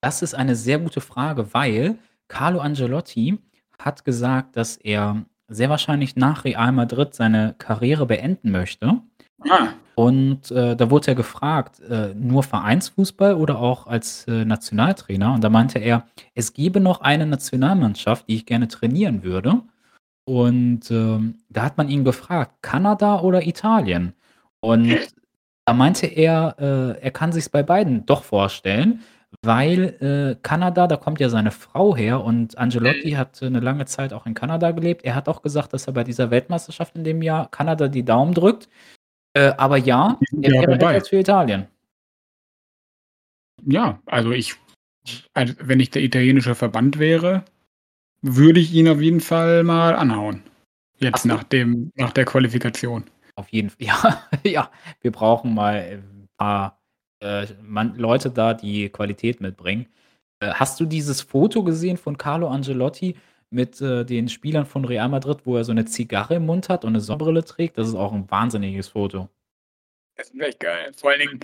Das 0.07 0.21
ist 0.21 0.35
eine 0.35 0.55
sehr 0.55 0.79
gute 0.79 1.01
Frage, 1.01 1.53
weil 1.53 1.97
Carlo 2.29 2.59
Ancelotti 2.59 3.39
hat 3.77 4.05
gesagt, 4.05 4.55
dass 4.55 4.77
er 4.77 5.25
sehr 5.49 5.69
wahrscheinlich 5.69 6.15
nach 6.15 6.45
Real 6.45 6.71
Madrid 6.71 7.13
seine 7.13 7.55
Karriere 7.57 8.05
beenden 8.05 8.51
möchte. 8.51 9.01
Ah. 9.49 9.67
Und, 9.95 10.49
äh, 10.51 10.77
da 10.77 10.89
wurde 10.91 11.09
er 11.09 11.15
gefragt, 11.15 11.81
äh, 11.81 12.13
nur 12.15 12.43
Vereinsfußball 12.43 13.33
oder 13.33 13.59
auch 13.59 13.85
als, 13.85 14.25
äh, 14.29 14.45
Nationaltrainer? 14.45 15.33
Und 15.33 15.43
da 15.43 15.49
meinte 15.49 15.79
er, 15.79 16.05
es 16.35 16.53
gäbe 16.53 16.79
noch 16.79 17.01
eine 17.01 17.25
Nationalmannschaft, 17.25 18.29
die 18.29 18.35
ich 18.35 18.45
gerne 18.45 18.69
trainieren 18.69 19.23
würde. 19.23 19.59
Und, 20.23 20.89
ähm, 20.89 21.35
da 21.49 21.63
hat 21.63 21.77
man 21.77 21.89
ihn 21.89 22.05
gefragt, 22.05 22.61
Kanada 22.61 23.19
oder 23.19 23.45
Italien? 23.45 24.13
Und 24.61 24.95
da 25.65 25.73
meinte 25.73 26.07
er, 26.07 26.55
äh, 26.59 27.01
er 27.01 27.11
kann 27.11 27.33
sich's 27.33 27.49
bei 27.49 27.61
beiden 27.61 28.05
doch 28.05 28.23
vorstellen, 28.23 29.03
weil, 29.43 30.35
äh, 30.35 30.39
Kanada, 30.41 30.87
da 30.87 30.97
kommt 30.97 31.19
ja 31.19 31.29
seine 31.29 31.51
Frau 31.51 31.95
her 31.95 32.23
und 32.23 32.57
Ancelotti 32.57 33.11
Mhm. 33.13 33.17
hat 33.17 33.41
'ne 33.41 33.59
lange 33.59 33.85
Zeit 33.85 34.13
auch 34.13 34.25
in 34.25 34.33
Kanada 34.33 34.71
gelebt. 34.71 35.03
Er 35.05 35.15
hat 35.15 35.29
auch 35.29 35.41
gesagt, 35.41 35.73
dass 35.73 35.87
er 35.87 35.93
bei 35.93 36.03
dieser 36.03 36.31
Weltmeisterschaft 36.31 36.95
in 36.95 37.03
dem 37.03 37.21
Jahr 37.21 37.49
Kanada 37.51 37.87
die 37.89 38.05
Daumen 38.05 38.33
drückt. 38.33 38.69
Äh, 39.33 39.53
aber 39.57 39.77
ja, 39.77 40.19
er 40.41 40.51
ja 40.53 40.61
wäre 40.61 40.79
etwas 40.79 41.09
für 41.09 41.17
Italien. 41.19 41.67
Ja, 43.65 44.01
also 44.05 44.31
ich 44.31 44.55
also, 45.33 45.53
wenn 45.59 45.79
ich 45.79 45.91
der 45.91 46.03
italienische 46.03 46.55
Verband 46.55 46.99
wäre, 46.99 47.45
würde 48.21 48.59
ich 48.61 48.73
ihn 48.73 48.89
auf 48.89 49.01
jeden 49.01 49.21
Fall 49.21 49.63
mal 49.63 49.95
anhauen. 49.95 50.43
Jetzt 50.99 51.25
du 51.25 51.29
nach 51.29 51.43
dem 51.43 51.91
nach 51.95 52.11
der 52.13 52.25
Qualifikation. 52.25 53.05
Auf 53.35 53.49
jeden 53.49 53.67
F 53.69 53.75
ja, 53.79 54.23
ja. 54.43 54.71
Wir 55.01 55.11
brauchen 55.11 55.53
mal, 55.53 55.75
äh, 55.77 55.95
'n 55.97 56.27
paar, 56.37 56.79
äh, 57.21 57.47
Mann 57.63 57.95
Leute 57.97 58.29
da, 58.31 58.53
die 58.53 58.89
Qualität 58.89 59.41
mitbringen. 59.41 59.87
Äh, 60.39 60.51
hast 60.53 60.79
du 60.79 60.85
dieses 60.85 61.21
Foto 61.21 61.63
gesehen 61.63 61.97
von 61.97 62.17
Carlo 62.17 62.47
Ancelotti 62.49 63.15
mit, 63.49 63.81
äh, 63.81 64.05
den 64.05 64.29
Spielern 64.29 64.65
von 64.65 64.85
Real 64.85 65.09
Madrid, 65.09 65.39
wo 65.45 65.57
er 65.57 65.63
so 65.65 65.73
'ne 65.73 65.85
Zigarre 65.85 66.35
im 66.35 66.45
Mund 66.45 66.69
hat 66.69 66.85
und 66.85 66.93
'ne 66.93 67.01
Sonnenbrille 67.01 67.43
trägt? 67.45 67.77
Das 67.77 67.87
ist 67.87 67.95
auch 67.95 68.13
'n 68.13 68.29
wahnsinniges 68.31 68.89
Foto. 68.89 69.29
Das 70.17 70.29
ist 70.31 70.41
echt 70.41 70.59
geil. 70.61 70.91
Vor 70.97 71.11
allen 71.11 71.21
Dingen 71.21 71.39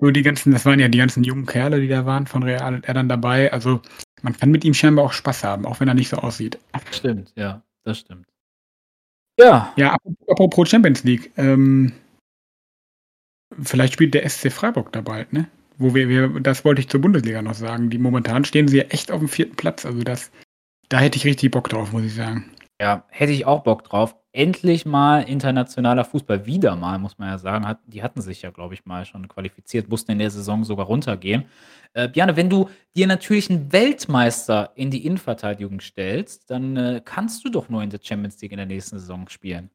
so 0.00 0.10
die 0.12 0.22
ganzen 0.22 0.52
das 0.52 0.66
waren 0.66 0.80
ja 0.80 0.88
die 0.88 0.98
ganzen 0.98 1.24
jungen 1.24 1.46
Kerle, 1.46 1.80
die 1.80 1.88
da 1.88 2.06
waren 2.06 2.26
von 2.28 2.42
Real 2.44 2.74
und 2.74 2.86
er 2.88 2.94
dann 2.94 3.08
dabei. 3.10 3.52
Also, 3.52 3.80
man 4.22 4.36
kann 4.36 4.50
mit 4.52 4.64
ihm 4.64 4.74
scheinbar 4.74 5.04
auch 5.06 5.12
Spaß 5.14 5.44
haben, 5.44 5.66
auch 5.66 5.80
wenn 5.80 5.88
er 5.88 5.94
nicht 5.94 6.08
so 6.10 6.18
aussieht. 6.18 6.58
Stimmt, 6.92 7.32
ja, 7.36 7.62
das 7.84 8.00
stimmt. 8.00 8.26
Ja. 9.38 9.72
Ja, 9.76 9.92
apro 9.94 10.14
apropos 10.28 10.68
Champions 10.68 11.04
League, 11.04 11.30
ähm 11.36 11.92
vielleicht 13.62 13.94
spielt 13.94 14.14
der 14.14 14.28
SC 14.28 14.50
Freiburg 14.52 14.92
da 14.92 15.00
bald, 15.00 15.32
ne? 15.32 15.48
Wo 15.76 15.94
wir 15.94 16.08
wir 16.08 16.40
das 16.40 16.64
wollte 16.64 16.80
ich 16.80 16.88
zur 16.88 17.00
Bundesliga 17.00 17.42
noch 17.42 17.54
sagen. 17.54 17.90
Die 17.90 17.98
momentan 17.98 18.44
stehen 18.44 18.68
sie 18.68 18.78
ja 18.78 18.84
echt 18.84 19.10
aufm 19.12 19.28
4. 19.28 19.52
Platz. 19.54 19.86
Also, 19.86 20.02
das 20.02 20.30
da 20.88 20.98
hätte 20.98 21.18
ich 21.18 21.24
richtig 21.26 21.50
Bock 21.50 21.68
drauf, 21.68 21.92
muss 21.92 22.04
ich 22.04 22.14
sagen. 22.14 22.50
Ja, 22.80 23.04
hätte 23.10 23.32
ich 23.32 23.46
auch 23.46 23.62
Bock 23.64 23.84
drauf. 23.84 24.16
Endlich 24.32 24.86
mal 24.86 25.22
internationaler 25.22 26.04
Fußball. 26.04 26.46
Wieder 26.46 26.76
mal, 26.76 26.98
muss 26.98 27.18
man 27.18 27.28
ja 27.30 27.38
sagen. 27.38 27.66
Hat 27.66 27.80
die 27.86 28.02
hatten 28.02 28.20
sich 28.22 28.42
ja, 28.42 28.50
glaube 28.50 28.74
ich, 28.74 28.86
mal 28.86 29.04
schon 29.04 29.28
qualifiziert, 29.28 29.88
mussten 29.88 30.12
in 30.12 30.18
der 30.20 30.30
Saison 30.30 30.64
sogar 30.64 30.86
runtergehen. 30.86 31.46
Äh, 31.94 32.08
Bjarne, 32.08 32.36
wenn 32.36 32.50
du 32.50 32.68
dir 32.96 33.06
natürlich 33.06 33.50
'n 33.50 33.72
Weltmeister 33.72 34.72
in 34.76 34.90
die 34.90 35.04
Innenverteidigung 35.06 35.80
stellst, 35.80 36.50
dann, 36.50 36.76
äh, 36.76 37.02
kannst 37.04 37.44
du 37.44 37.50
doch 37.50 37.68
nur 37.68 37.82
in 37.82 37.90
der 37.90 38.00
Champions 38.02 38.40
League 38.40 38.52
in 38.52 38.58
der 38.58 38.66
nächsten 38.66 38.98
Saison 38.98 39.28
spielen. 39.28 39.70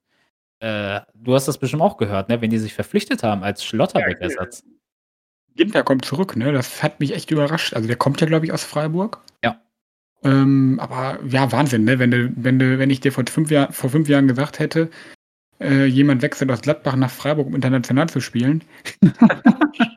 Äh, 0.59 1.01
du 1.13 1.35
hast 1.35 1.47
das 1.47 1.57
bestimmt 1.57 1.81
auch 1.81 1.97
gehört, 1.97 2.29
ne, 2.29 2.41
wenn 2.41 2.49
die 2.49 2.57
sich 2.57 2.73
verpflichtet 2.73 3.23
haben 3.23 3.43
als 3.43 3.63
Schlotterbeck-Ersatz. 3.63 4.63
Ginter 5.55 5.83
kommt 5.83 6.05
zurück, 6.05 6.35
ne? 6.35 6.51
Das 6.51 6.81
hat 6.81 6.99
mich 6.99 7.13
echt 7.13 7.29
überrascht. 7.31 7.73
Also, 7.73 7.87
der 7.87 7.97
kommt 7.97 8.19
ja, 8.21 8.27
glaube 8.27 8.45
ich, 8.45 8.51
aus 8.51 8.63
Freiburg. 8.63 9.21
Ja. 9.43 9.61
Ähm, 10.23 10.79
aber 10.79 11.19
ja, 11.27 11.51
Wahnsinn, 11.51 11.83
ne? 11.83 11.99
Wenn 11.99 12.11
du 12.11 12.31
wenn 12.35 12.57
du 12.57 12.79
wenn 12.79 12.89
ich 12.89 13.01
dir 13.01 13.11
vor 13.11 13.25
5 13.27 13.51
Jahr 13.51 13.71
vor 13.71 13.89
5 13.89 14.09
Jahren 14.09 14.27
gesagt 14.27 14.59
hätte, 14.59 14.89
äh, 15.59 15.85
jemand 15.85 16.21
wechselt 16.21 16.51
aus 16.51 16.61
Gladbach 16.61 16.95
nach 16.95 17.11
Freiburg, 17.11 17.47
um 17.47 17.55
international 17.55 18.09
zu 18.09 18.19
spielen. 18.19 18.63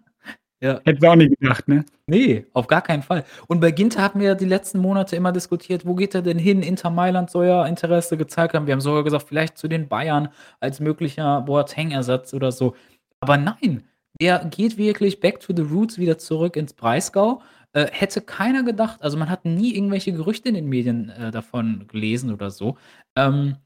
Ja. 0.62 0.80
Hättest 0.84 1.02
du 1.02 1.08
auch 1.08 1.16
nicht 1.16 1.38
gedacht, 1.38 1.68
ne? 1.68 1.84
Ne, 2.06 2.46
auf 2.54 2.66
gar 2.66 2.80
keinen 2.80 3.02
Fall. 3.02 3.24
Und 3.46 3.60
bei 3.60 3.70
Ginter 3.72 4.00
hatten 4.02 4.20
wir 4.20 4.28
ja 4.28 4.34
die 4.34 4.46
letzten 4.46 4.78
Monate 4.78 5.14
immer 5.14 5.32
diskutiert: 5.32 5.84
„Wo 5.86 5.94
geht 5.94 6.14
er 6.14 6.22
denn 6.22 6.38
hin?“ 6.38 6.62
Inter 6.62 6.88
Mailand 6.90 7.30
soll 7.30 7.46
ja 7.46 7.66
Interesse 7.66 8.16
gezeigt 8.16 8.54
haben. 8.54 8.66
Wir 8.66 8.72
haben 8.72 8.80
sogar 8.80 9.04
gesagt, 9.04 9.26
vielleicht 9.28 9.58
zu 9.58 9.68
den 9.68 9.88
Bayern 9.88 10.28
als 10.60 10.80
möglicher 10.80 11.42
Boateng-Ersatz 11.42 12.32
oder 12.32 12.52
so. 12.52 12.74
Aber 13.20 13.36
nein, 13.36 13.84
der 14.20 14.44
geht 14.46 14.78
wirklich 14.78 15.20
back 15.20 15.40
to 15.40 15.52
the 15.54 15.62
roots 15.62 15.98
wieder 15.98 16.16
zurück 16.18 16.56
ins 16.56 16.72
Breisgau. 16.72 17.42
Äh, 17.74 17.88
hätte 17.92 18.22
keiner 18.22 18.62
gedacht. 18.62 19.02
Also, 19.02 19.18
man 19.18 19.28
hat 19.28 19.44
nie 19.44 19.74
irgendwelche 19.74 20.12
Gerüchte 20.12 20.48
in 20.48 20.54
den 20.54 20.68
Medien, 20.70 21.10
äh, 21.10 21.30
davon 21.30 21.86
gelesen 21.88 22.32
oder 22.32 22.50
so. 22.50 22.78
Ähm, 23.16 23.56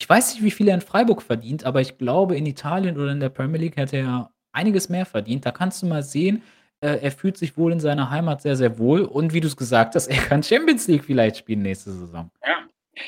ich 0.00 0.08
weiß 0.08 0.34
nicht, 0.34 0.44
wie 0.44 0.50
viel 0.52 0.68
er 0.68 0.74
in 0.76 0.80
Freiburg 0.82 1.22
verdient, 1.22 1.64
aber 1.64 1.80
ich 1.80 1.98
glaube, 1.98 2.36
in 2.36 2.46
Italien 2.46 2.98
oder 2.98 3.12
in 3.12 3.20
der 3.20 3.30
Premier 3.30 3.60
League 3.60 3.76
hätte 3.76 3.96
er 3.98 4.30
einiges 4.52 4.88
mehr 4.88 5.06
verdient. 5.06 5.46
Da 5.46 5.50
kannst 5.52 5.82
du 5.82 5.86
mal 5.86 6.02
sehen, 6.02 6.42
äh, 6.80 6.98
er 7.02 7.10
fühlt 7.12 7.36
sich 7.38 7.56
wohl 7.56 7.72
in 7.72 7.80
seiner 7.80 8.10
Heimat 8.10 8.42
sehr, 8.42 8.56
sehr 8.56 8.78
wohl. 8.78 9.02
Und 9.02 9.32
wie 9.32 9.40
du's 9.40 9.56
gesagt 9.56 9.94
hast, 9.94 10.06
er 10.08 10.18
kann 10.22 10.42
Champions 10.42 10.86
League 10.88 11.04
vielleicht 11.04 11.38
spielen 11.38 11.62
nächste 11.62 11.92
Saison. 11.92 12.30
Ja. 12.46 12.52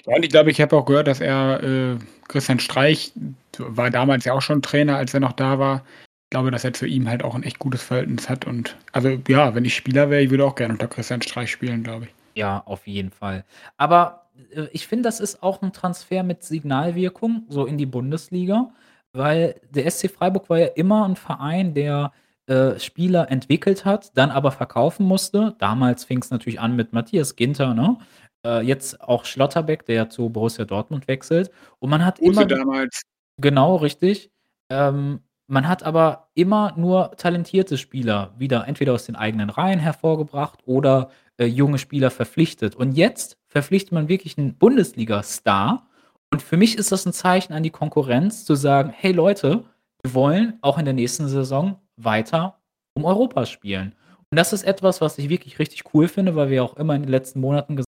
Ja, 0.06 0.16
und 0.16 0.24
ich 0.24 0.30
glaube, 0.30 0.50
ich 0.52 0.60
habe 0.60 0.76
auch 0.76 0.86
gehört, 0.86 1.08
dass 1.08 1.20
er, 1.20 1.62
äh 1.62 1.96
Christian 2.28 2.60
Streich 2.60 3.12
war 3.58 3.90
damals 3.90 4.24
ja 4.24 4.32
auch 4.34 4.42
schon 4.42 4.62
Trainer, 4.62 4.96
als 4.96 5.14
er 5.14 5.20
noch 5.20 5.32
da 5.32 5.58
war. 5.58 5.84
Ich 6.26 6.30
glaube, 6.30 6.50
dass 6.52 6.64
er 6.64 6.72
zu 6.74 6.86
ihm 6.86 7.08
halt 7.10 7.24
auch 7.24 7.34
'n 7.36 7.42
echt 7.44 7.58
gutes 7.58 7.82
Verhältnis 7.82 8.28
hat 8.30 8.46
und 8.46 8.76
also, 8.92 9.18
ja, 9.28 9.54
wenn 9.56 9.64
ich 9.64 9.74
Spieler 9.76 10.10
wäre, 10.10 10.22
ich 10.22 10.30
würde 10.30 10.44
auch 10.46 10.54
gerne 10.56 10.74
unter 10.74 10.88
Christian 10.88 11.22
Streich 11.22 11.50
spielen, 11.50 11.82
glaube 11.84 12.06
ich. 12.06 12.10
Ja, 12.40 12.62
auf 12.66 12.86
jeden 12.86 13.10
Fall. 13.10 13.44
Aber, 13.78 14.26
äh, 14.54 14.66
ich 14.72 14.86
finde, 14.88 15.04
das 15.04 15.20
ist 15.20 15.42
auch 15.42 15.62
'n 15.62 15.72
Transfer 15.72 16.22
mit 16.22 16.44
Signalwirkung, 16.44 17.44
so 17.48 17.66
in 17.66 17.78
die 17.78 17.86
Bundesliga, 17.86 18.70
weil 19.12 19.60
der 19.70 19.86
SC 19.86 20.08
Freiburg 20.08 20.48
war 20.50 20.58
ja 20.58 20.66
immer 20.68 21.04
'n 21.06 21.16
Verein, 21.16 21.74
der, 21.74 22.12
äh, 22.46 22.78
Spieler 22.80 23.30
entwickelt 23.30 23.84
hat, 23.84 24.16
dann 24.16 24.30
aber 24.30 24.50
verkaufen 24.52 25.06
musste. 25.06 25.54
Damals 25.58 26.04
fing's 26.04 26.30
natürlich 26.30 26.60
an 26.60 26.76
mit 26.76 26.92
Matthias 26.92 27.36
Ginter, 27.36 27.74
ne? 27.74 27.98
Äh, 28.46 28.62
jetzt 28.66 29.00
auch 29.02 29.24
Schlotterbeck, 29.24 29.84
der 29.86 29.94
ja 29.96 30.08
zu 30.10 30.30
Borussia 30.30 30.64
Dortmund 30.64 31.08
wechselt. 31.08 31.50
Und 31.78 31.90
man 31.90 32.04
hat 32.04 32.20
Rose 32.20 32.42
immer 32.42 32.46
damals. 32.46 33.02
genau, 33.40 33.76
richtig. 33.76 34.30
Ähm, 34.70 35.20
man 35.48 35.68
hat 35.68 35.82
aber 35.82 36.28
immer 36.34 36.74
nur 36.76 37.12
talentierte 37.16 37.76
Spieler 37.78 38.34
wieder 38.38 38.66
entweder 38.68 38.94
aus 38.94 39.06
den 39.06 39.16
eigenen 39.16 39.50
Reihen 39.50 39.80
hervorgebracht 39.80 40.60
oder, 40.66 41.10
äh, 41.38 41.46
junge 41.46 41.78
Spieler 41.78 42.10
verpflichtet. 42.10 42.76
Und 42.76 42.92
jetzt 42.92 43.36
verpflichtet 43.48 43.92
man 43.92 44.08
wirklich 44.08 44.38
'n 44.38 44.56
Bundesliga-Star. 44.58 45.88
Und 46.32 46.42
für 46.42 46.56
mich 46.56 46.78
ist 46.78 46.92
das 46.92 47.04
'n 47.06 47.12
Zeichen 47.12 47.52
an 47.52 47.62
die 47.64 47.70
Konkurrenz 47.70 48.44
zu 48.44 48.54
sagen: 48.54 48.90
„Hey 48.96 49.10
Leute, 49.12 49.64
wir 50.02 50.14
wollen 50.14 50.58
auch 50.62 50.78
in 50.78 50.84
der 50.84 50.94
nächsten 50.94 51.28
Saison 51.28 51.78
weiter 51.96 52.58
um 52.94 53.04
Europa 53.04 53.46
spielen.“ 53.46 53.94
Und 54.30 54.36
das 54.38 54.52
ist 54.52 54.62
etwas, 54.62 55.00
was 55.00 55.18
ich 55.18 55.28
wirklich 55.28 55.58
richtig 55.58 55.82
cool 55.92 56.06
finde, 56.06 56.36
weil 56.36 56.48
wir 56.50 56.62
auch 56.62 56.76
immer 56.76 56.94
in 56.94 57.02
den 57.02 57.10
letzten 57.10 57.40
Monaten 57.40 57.74
gesagt 57.76 57.88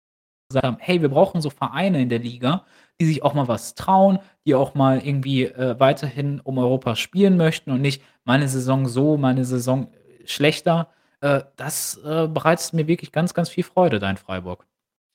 haben: 0.64 0.78
„Hey, 0.80 1.02
wir 1.02 1.10
brauchen 1.10 1.40
so 1.42 1.50
Vereine 1.50 2.02
in 2.02 2.10
der 2.10 2.20
Liga, 2.20 2.66
die 3.00 3.06
sich 3.06 3.22
auch 3.24 3.34
mal 3.34 3.48
was 3.48 3.74
trauen, 3.76 4.18
die 4.46 4.54
auch 4.56 4.74
mal 4.74 4.98
irgendwie, 5.06 5.44
äh, 5.46 5.80
weiterhin 5.80 6.40
um 6.40 6.58
Europa 6.58 6.96
spielen 6.96 7.36
möchten 7.38 7.70
und 7.72 7.82
nicht 7.82 8.02
mal 8.24 8.38
'ne 8.38 8.48
Saison 8.48 8.86
so, 8.88 9.16
mal 9.18 9.34
'ne 9.34 9.44
Saison 9.46 9.88
schlechter.“ 10.26 10.88
Äh, 11.22 11.42
das, 11.56 11.98
äh, 12.04 12.28
bereitet 12.28 12.72
mir 12.74 12.88
wirklich 12.88 13.12
ganz, 13.12 13.34
ganz 13.34 13.48
viel 13.50 13.64
Freude 13.64 13.98
da 14.00 14.10
in 14.10 14.16
Freiburg. 14.18 14.66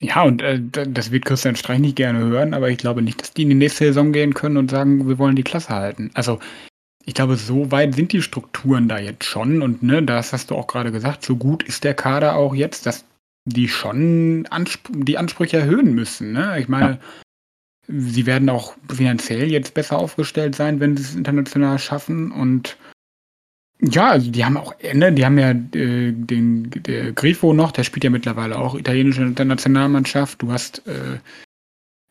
Ja, 0.04 0.24
und, 0.24 0.42
äh, 0.42 0.60
das 0.62 1.12
wird 1.12 1.26
Christian 1.26 1.56
Streich 1.56 1.80
nicht 1.80 1.96
gerne 1.96 2.20
hören, 2.20 2.54
aber 2.56 2.70
ich 2.70 2.78
glaube 2.80 3.02
nicht, 3.04 3.22
dass 3.22 3.34
die 3.34 3.44
in 3.44 3.50
die 3.50 3.56
nächste 3.56 3.86
Saison 3.86 4.12
gehen 4.12 4.34
können 4.34 4.58
und 4.58 4.72
sagen: 4.72 5.08
„Wir 5.08 5.20
wollen 5.20 5.36
die 5.36 5.44
Klasse 5.44 5.70
halten.“ 5.70 6.12
Also, 6.14 6.40
Ich 7.06 7.16
glaube, 7.16 7.38
so 7.38 7.72
weit 7.72 7.96
sind 7.96 8.14
die 8.14 8.22
Strukturen 8.22 8.88
da 8.90 9.00
jetzt 9.00 9.26
schon 9.26 9.62
und, 9.64 9.84
ne, 9.84 10.04
das 10.04 10.34
hast 10.34 10.52
du 10.52 10.56
auch 10.56 10.68
grade 10.68 10.92
gesagt, 10.92 11.24
so 11.26 11.38
gut 11.38 11.64
ist 11.64 11.84
der 11.86 11.94
Kader 11.96 12.36
auch 12.36 12.56
jetzt, 12.56 12.86
dass 12.88 13.06
die 13.46 13.70
schon 13.70 14.48
Anspr 14.52 14.92
die 14.94 15.18
Ansprüche 15.18 15.58
erhöhen 15.60 15.96
müssen, 15.96 16.34
ne? 16.34 16.60
Ich 16.60 16.68
meine, 16.70 17.00
sie 17.88 18.26
werden 18.26 18.50
auch 18.50 18.76
finanziell 18.94 19.52
jetzt 19.52 19.74
besser 19.74 20.00
aufgestellt 20.00 20.56
sein, 20.56 20.80
wenn 20.80 20.98
sie's 20.98 21.16
international 21.16 21.80
schaffen 21.80 22.32
und 22.32 22.78
ja, 23.82 24.10
also 24.12 24.32
die 24.32 24.46
haben 24.46 24.58
auch 24.58 24.74
ne, 24.94 25.12
die 25.14 25.26
haben 25.26 25.38
ja, 25.40 25.52
äh, 25.52 26.12
den 26.14 26.70
der 26.72 27.12
Grifo 27.14 27.54
noch, 27.54 27.72
der 27.72 27.84
spielt 27.84 28.04
ja 28.04 28.10
mittlerweile 28.10 28.58
auch 28.60 28.76
italienische 28.76 29.22
Nationalmannschaft. 29.24 30.42
Du 30.42 30.52
hast, 30.52 30.86
äh, 30.88 31.20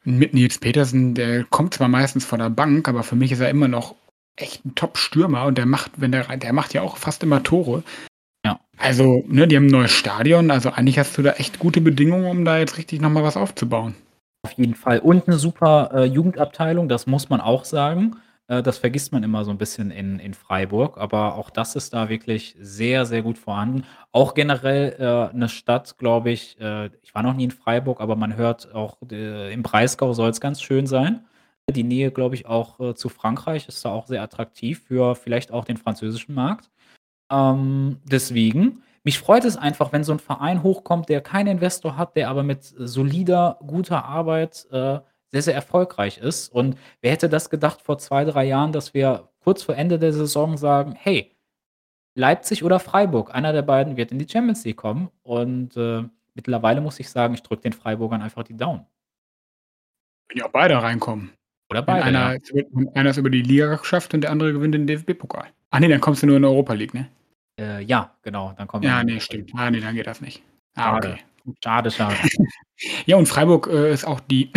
mit 0.05 0.35
Nils 0.35 0.59
Petersen, 0.59 1.15
der 1.15 1.45
kommt 1.45 1.75
zwar 1.75 1.89
meistens 1.89 2.25
von 2.27 2.41
der 2.41 2.51
Bank, 2.51 2.89
aber 2.89 3.05
für 3.05 3.17
mich 3.17 3.33
ist 3.33 3.41
er 3.41 3.51
immer 3.51 3.69
noch 3.69 3.95
echt 4.37 4.65
'n 4.67 4.75
Top-Stürmer 4.77 5.47
und 5.47 5.59
der 5.59 5.67
macht, 5.67 5.93
wenn 5.99 6.13
der 6.13 6.29
rein 6.31 6.41
der 6.41 6.53
macht 6.55 6.75
ja 6.75 6.83
auch 6.83 6.99
fast 6.99 7.23
immer 7.25 7.43
Tore. 7.43 7.85
Ja. 8.47 8.61
Also, 8.79 9.25
ne, 9.29 9.49
die 9.49 9.57
haben 9.57 9.67
'n 9.69 9.73
neues 9.73 9.93
Stadion, 9.93 10.51
also 10.53 10.71
eigentlich 10.73 10.99
hast 10.99 11.19
du 11.19 11.23
da 11.23 11.33
echt 11.35 11.59
gute 11.61 11.81
Bedingungen, 11.83 12.27
um 12.27 12.45
da 12.47 12.59
jetzt 12.59 12.79
richtig 12.79 13.01
noch 13.03 13.11
mal 13.11 13.25
was 13.25 13.37
aufzubauen. 13.39 13.95
Auf 14.45 14.53
jeden 14.55 14.75
Fall 14.77 15.01
und 15.01 15.29
'ne 15.29 15.39
super, 15.39 15.91
äh, 15.95 16.05
Jugendabteilung, 16.07 16.89
das 16.89 17.07
muss 17.07 17.31
man 17.31 17.41
auch 17.43 17.65
sagen. 17.67 18.17
Äh, 18.51 18.63
das 18.63 18.79
vergisst 18.79 19.13
man 19.13 19.23
immer 19.23 19.45
so 19.45 19.51
'n 19.53 19.59
bisschen 19.59 19.91
in 19.93 20.19
in 20.19 20.35
Freiburg, 20.35 20.99
aber 20.99 21.37
auch 21.37 21.51
das 21.51 21.77
ist 21.77 21.95
da 21.95 22.09
wirklich 22.09 22.57
sehr, 22.61 23.07
sehr 23.07 23.23
gut 23.23 23.39
vorhanden. 23.39 23.85
Auch 24.13 24.35
generell, 24.35 24.93
äh, 24.99 25.37
'ne 25.37 25.49
Stadt, 25.49 25.97
glaube 25.99 26.31
ich 26.31 26.61
äh, 26.61 26.91
ich 27.03 27.15
war 27.15 27.23
noch 27.23 27.35
nie 27.35 27.45
in 27.45 27.51
Freiburg, 27.53 28.01
aber 28.01 28.17
man 28.17 28.37
hört 28.37 28.75
auch, 28.75 28.97
d 29.03 29.53
im 29.53 29.63
Breisgau 29.63 30.13
soll's 30.13 30.41
ganz 30.41 30.61
schön 30.63 30.87
sein. 30.87 31.25
Die 31.71 31.85
Nähe, 31.85 32.11
glaube 32.11 32.35
ich, 32.35 32.47
auch, 32.47 32.81
äh, 32.81 32.95
zu 32.97 33.09
Frankreich 33.09 33.69
ist 33.69 33.85
da 33.85 33.91
auch 33.91 34.09
sehr 34.09 34.23
attraktiv 34.23 34.83
für 34.89 35.15
vielleicht 35.15 35.53
auch 35.53 35.65
den 35.65 35.77
französischen 35.77 36.35
Markt. 36.35 36.69
Ähm, 37.33 37.99
deswegen 38.05 38.83
mich 39.05 39.19
freut 39.21 39.45
es 39.47 39.57
einfach, 39.57 39.93
wenn 39.93 40.05
so 40.05 40.13
'n 40.13 40.19
Verein 40.21 40.63
hochkommt, 40.65 41.09
der 41.11 41.21
keinen 41.23 41.49
Investor 41.49 41.97
hat, 41.99 42.17
der 42.17 42.31
aber 42.31 42.43
mit 42.45 42.65
solider, 42.65 43.59
guter 43.67 44.05
Arbeit, 44.07 44.67
äh, 44.73 45.01
sehr, 45.33 45.43
sehr 45.43 45.55
erfolgreich 45.55 46.19
ist. 46.19 46.49
Und 46.53 46.77
wer 47.01 47.13
hätte 47.13 47.29
das 47.29 47.51
gedacht 47.51 47.83
vor 47.83 47.99
2, 47.99 48.25
3 48.25 48.45
Jahren, 48.45 48.73
dass 48.73 48.95
wir 48.95 49.29
kurz 49.41 49.63
vor 49.63 49.77
Ende 49.77 49.99
der 49.99 50.13
Saison 50.13 50.57
sagen: 50.57 50.95
„Hey, 50.99 51.37
Leipzig 52.17 52.65
oder 52.65 52.81
Freiburg, 52.81 53.35
einer 53.35 53.53
der 53.53 53.63
beiden 53.63 53.97
wird 53.97 54.13
in 54.13 54.19
die 54.19 54.29
Champions 54.29 54.65
League 54.65 54.77
kommen.“ 54.79 55.11
Und, 55.23 55.77
äh, 55.77 56.03
mittlerweile 56.35 56.81
muss 56.81 57.01
ich 57.01 57.09
sagen, 57.11 57.35
ich 57.35 57.43
drücke 57.43 57.63
den 57.63 57.73
Freiburgern 57.73 58.23
einfach 58.23 58.43
die 58.45 58.57
Daumen. 58.57 58.87
Wenn 60.29 60.39
ja 60.39 60.47
auch 60.47 60.51
beide 60.53 60.81
reinkommen. 60.83 61.31
Oder 61.71 61.81
Wenn 61.81 61.87
beide, 61.87 62.05
einer 62.05 62.35
ja. 62.35 62.39
wenn 62.73 62.89
einer 62.97 63.11
es 63.11 63.17
über 63.17 63.31
die 63.31 63.43
Liga 63.43 63.75
geschafft 63.77 64.13
und 64.15 64.23
der 64.23 64.31
andere 64.31 64.53
gewinnt 64.53 64.75
den 64.75 64.87
DFB-Pokal. 64.87 65.49
Ach 65.71 65.79
ne, 65.81 65.89
dann 65.89 66.01
kommst 66.01 66.23
du 66.23 66.27
nur 66.27 66.37
in 66.37 66.45
Europa 66.45 66.73
League, 66.73 66.95
ne? 66.95 67.09
Äh, 67.59 67.83
ja, 67.85 68.15
genau, 68.23 68.53
dann 68.57 68.67
kommen 68.67 68.83
Ja, 68.85 69.03
ne, 69.05 69.13
League. 69.13 69.23
stimmt. 69.23 69.53
Ah, 69.55 69.71
ne, 69.71 69.81
dann 69.81 69.95
geht 69.95 70.07
das 70.07 70.21
nicht. 70.21 70.43
Ah, 70.75 70.95
Schade. 70.95 71.09
okay. 71.45 71.55
Schade, 71.63 71.91
schade. 71.91 72.17
Ja, 73.05 73.17
und 73.17 73.27
Freiburg, 73.27 73.67
äh, 73.67 73.93
ist 73.93 74.07
auch 74.07 74.21
die 74.21 74.51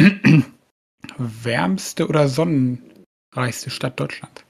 wärmste 1.18 2.08
oder 2.08 2.28
sonnenreichste 2.28 3.70
Stadt 3.70 4.00
Deutschlands. 4.00 4.46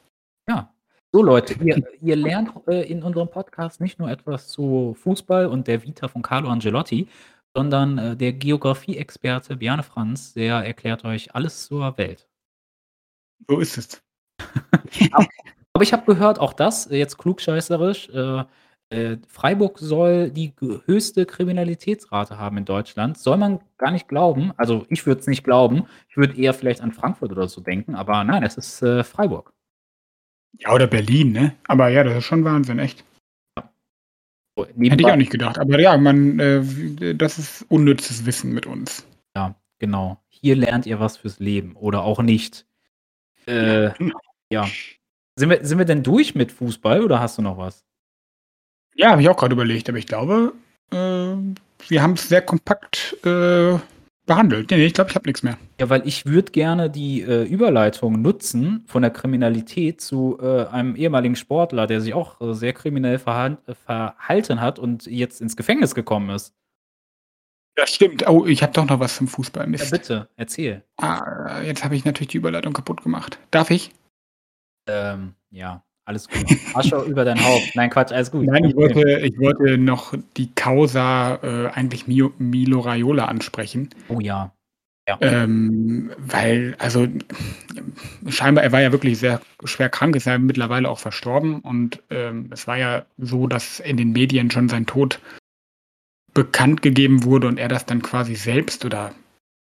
Ja. 0.48 0.74
So 1.12 1.22
Leute, 1.22 1.54
ihr 1.64 1.84
ihr 2.02 2.16
lernt, 2.16 2.52
äh, 2.68 2.90
in 2.90 3.04
unserem 3.04 3.30
Podcast 3.30 3.82
nicht 3.82 4.00
nur 4.00 4.10
etwas 4.10 4.48
zu 4.48 4.96
Fußball 5.00 5.46
und 5.46 5.68
der 5.68 5.84
Vita 5.84 6.08
von 6.08 6.24
Carlo 6.24 6.50
Ancelotti, 6.50 7.08
sondern, 7.56 7.98
äh, 7.98 8.18
der 8.18 8.34
Geografie-Experte 8.34 9.58
Bjarne 9.58 9.84
Franz, 9.84 10.34
der 10.34 10.66
erklärt 10.66 11.06
euch 11.06 11.36
alles 11.36 11.68
zur 11.68 11.98
Welt. 11.98 12.28
So 13.48 13.60
ist 13.60 13.78
es. 13.78 14.02
A 15.12 15.26
aber 15.74 15.84
ich 15.84 15.94
habe 15.94 16.06
gehört, 16.06 16.40
auch 16.40 16.54
das, 16.54 16.90
jetzt 16.90 17.18
klugscheißerisch, 17.18 18.10
äh, 18.10 18.44
äh, 18.94 19.18
Freiburg 19.28 19.80
soll 19.80 20.30
die 20.30 20.54
höchste 20.86 21.26
Kriminalitätsrate 21.26 22.38
haben 22.38 22.58
in 22.58 22.66
Deutschland. 22.66 23.18
Soll 23.18 23.38
man 23.38 23.60
gar 23.78 23.92
nicht 23.92 24.08
glauben. 24.08 24.52
Also, 24.58 24.86
ich 24.90 25.06
würde 25.06 25.22
es 25.22 25.28
nicht 25.28 25.44
glauben. 25.44 25.86
Ich 26.10 26.18
würde 26.18 26.38
eher 26.38 26.54
vielleicht 26.54 26.82
an 26.82 26.92
Frankfurt 26.92 27.32
oder 27.32 27.48
so 27.48 27.62
denken, 27.62 27.96
aber 27.96 28.24
nein, 28.24 28.44
es 28.44 28.58
ist, 28.58 28.82
äh, 28.82 29.04
Freiburg. 29.04 29.54
Ja, 30.60 30.72
oder 30.74 30.88
Berlin, 30.88 31.32
ne? 31.32 31.56
Aber 31.68 31.90
ja, 31.90 32.04
das 32.04 32.18
ist 32.18 32.26
schon 32.26 32.44
Wahnsinn, 32.44 32.78
echt. 32.80 33.04
Ja. 33.58 33.70
So, 34.56 34.66
Hätte 34.68 35.02
ich 35.02 35.06
auch 35.08 35.16
nicht 35.16 35.32
gedacht. 35.32 35.58
Aber 35.58 35.80
ja, 35.80 35.98
man, 35.98 36.40
äh, 36.40 37.16
das 37.16 37.40
ist 37.40 37.66
unnützes 37.70 38.26
Wissen 38.26 38.54
mit 38.54 38.66
uns. 38.68 39.08
Ja, 39.36 39.56
genau. 39.80 40.22
Hier 40.30 40.56
lernt 40.56 40.86
ihr 40.86 41.00
was 41.00 41.18
fürs 41.18 41.40
Leben 41.40 41.76
oder 41.76 42.04
auch 42.04 42.22
nicht. 42.22 42.66
Ja, 43.48 43.88
Äh, 43.88 43.94
genau. 43.98 44.20
ja. 44.52 44.68
Sind 45.36 45.50
wir 45.50 45.66
sind 45.66 45.80
wir 45.80 45.86
denn 45.86 46.04
durch 46.04 46.36
mit 46.36 46.52
Fußball 46.52 47.02
oder 47.04 47.20
hast 47.20 47.40
du 47.40 47.42
noch 47.42 47.58
was? 47.58 47.84
Ja, 48.96 49.12
habe 49.12 49.22
ich 49.22 49.30
auch 49.30 49.38
grad 49.38 49.52
überlegt, 49.52 49.90
aber 49.90 49.98
ich 49.98 50.08
glaube, 50.08 50.54
äh, 50.92 50.96
wir 51.88 52.02
haben's 52.02 52.30
sehr 52.30 52.42
kompakt, 52.42 53.18
äh, 53.26 53.78
behandelt. 54.26 54.72
Ne, 54.72 54.78
ne, 54.78 54.86
ich 54.86 54.94
glaube, 54.94 55.10
ich 55.10 55.16
habe 55.16 55.28
nix 55.28 55.44
mehr. 55.44 55.58
Ja, 55.80 55.90
weil 55.90 56.08
ich 56.08 56.26
würde 56.26 56.52
gerne 56.52 56.90
die, 56.90 57.22
äh, 57.22 57.44
Überleitung 57.44 58.22
nutzen 58.22 58.84
von 58.88 59.02
der 59.02 59.12
Kriminalität 59.12 60.02
zu, 60.02 60.38
äh, 60.42 60.66
einem 60.68 60.96
ehemaligen 60.96 61.36
Sportler, 61.36 61.88
der 61.88 62.02
sich 62.02 62.14
auch, 62.14 62.40
äh, 62.40 62.54
sehr 62.54 62.74
kriminell 62.74 63.20
verhan 63.20 63.58
äh, 63.68 63.74
verhalten 63.74 64.62
hat 64.62 64.80
und 64.80 65.06
jetzt 65.08 65.42
ins 65.42 65.58
Gefängnis 65.58 65.94
gekommen 65.96 66.30
ist. 66.30 66.54
Das 67.76 67.90
stimmt. 67.90 68.28
Oh, 68.28 68.46
ich 68.46 68.62
habe 68.62 68.72
doch 68.72 68.86
noch 68.86 69.00
was 69.00 69.16
zum 69.16 69.28
Fußball. 69.28 69.64
Ja, 69.64 69.70
Mist. 69.70 69.92
bitte, 69.92 70.30
erzähl. 70.36 70.84
Ah, 70.98 71.62
jetzt 71.62 71.84
habe 71.84 71.96
ich 71.96 72.06
natürlich 72.06 72.30
die 72.30 72.38
Überleitung 72.38 72.72
kaputt 72.72 73.02
gemacht. 73.02 73.40
Darf 73.50 73.72
ich? 73.72 73.92
Ähm, 74.88 75.34
ja, 75.50 75.84
alles 76.06 76.28
gut. 76.28 76.46
Asche 76.74 76.98
über 77.08 77.26
dein 77.26 77.44
Haupt. 77.44 77.76
Nein, 77.76 77.90
Quatsch, 77.90 78.12
alles 78.12 78.32
gut. 78.32 78.46
Nein, 78.46 78.66
ich 78.66 78.76
wollte 78.76 79.20
ich 79.20 79.38
wollte 79.40 79.78
noch 79.78 80.14
die 80.38 80.54
Causa, 80.54 81.36
äh, 81.42 81.68
eigentlich 81.70 82.08
Mio 82.08 82.34
Milo 82.38 82.82
Raiola 82.82 83.26
ansprechen. 83.26 83.90
Oh 84.10 84.20
ja. 84.20 84.54
Ja. 85.08 85.18
Ähm, 85.20 86.12
weil 86.18 86.76
also, 86.80 87.08
scheinbar 88.30 88.64
er 88.64 88.72
war 88.72 88.82
ja 88.82 88.94
wirklich 88.94 89.20
sehr 89.20 89.42
schwer 89.66 89.90
krank, 89.90 90.16
ist 90.16 90.28
ja 90.28 90.38
mittlerweile 90.38 90.90
auch 90.90 91.00
verstorben 91.00 91.60
und, 91.60 92.02
ähm, 92.10 92.50
es 92.54 92.68
war 92.68 92.78
ja 92.78 93.06
so, 93.18 93.48
dass 93.48 93.82
in 93.82 93.98
den 93.98 94.14
Medien 94.14 94.50
schon 94.50 94.70
sein 94.70 94.86
Tod 94.86 95.20
bekannt 96.34 96.82
gegeben 96.82 97.26
wurde 97.26 97.48
und 97.48 97.60
er 97.60 97.68
das 97.68 97.86
dann 97.86 98.02
quasi 98.02 98.36
selbst 98.36 98.86
oder 98.86 99.14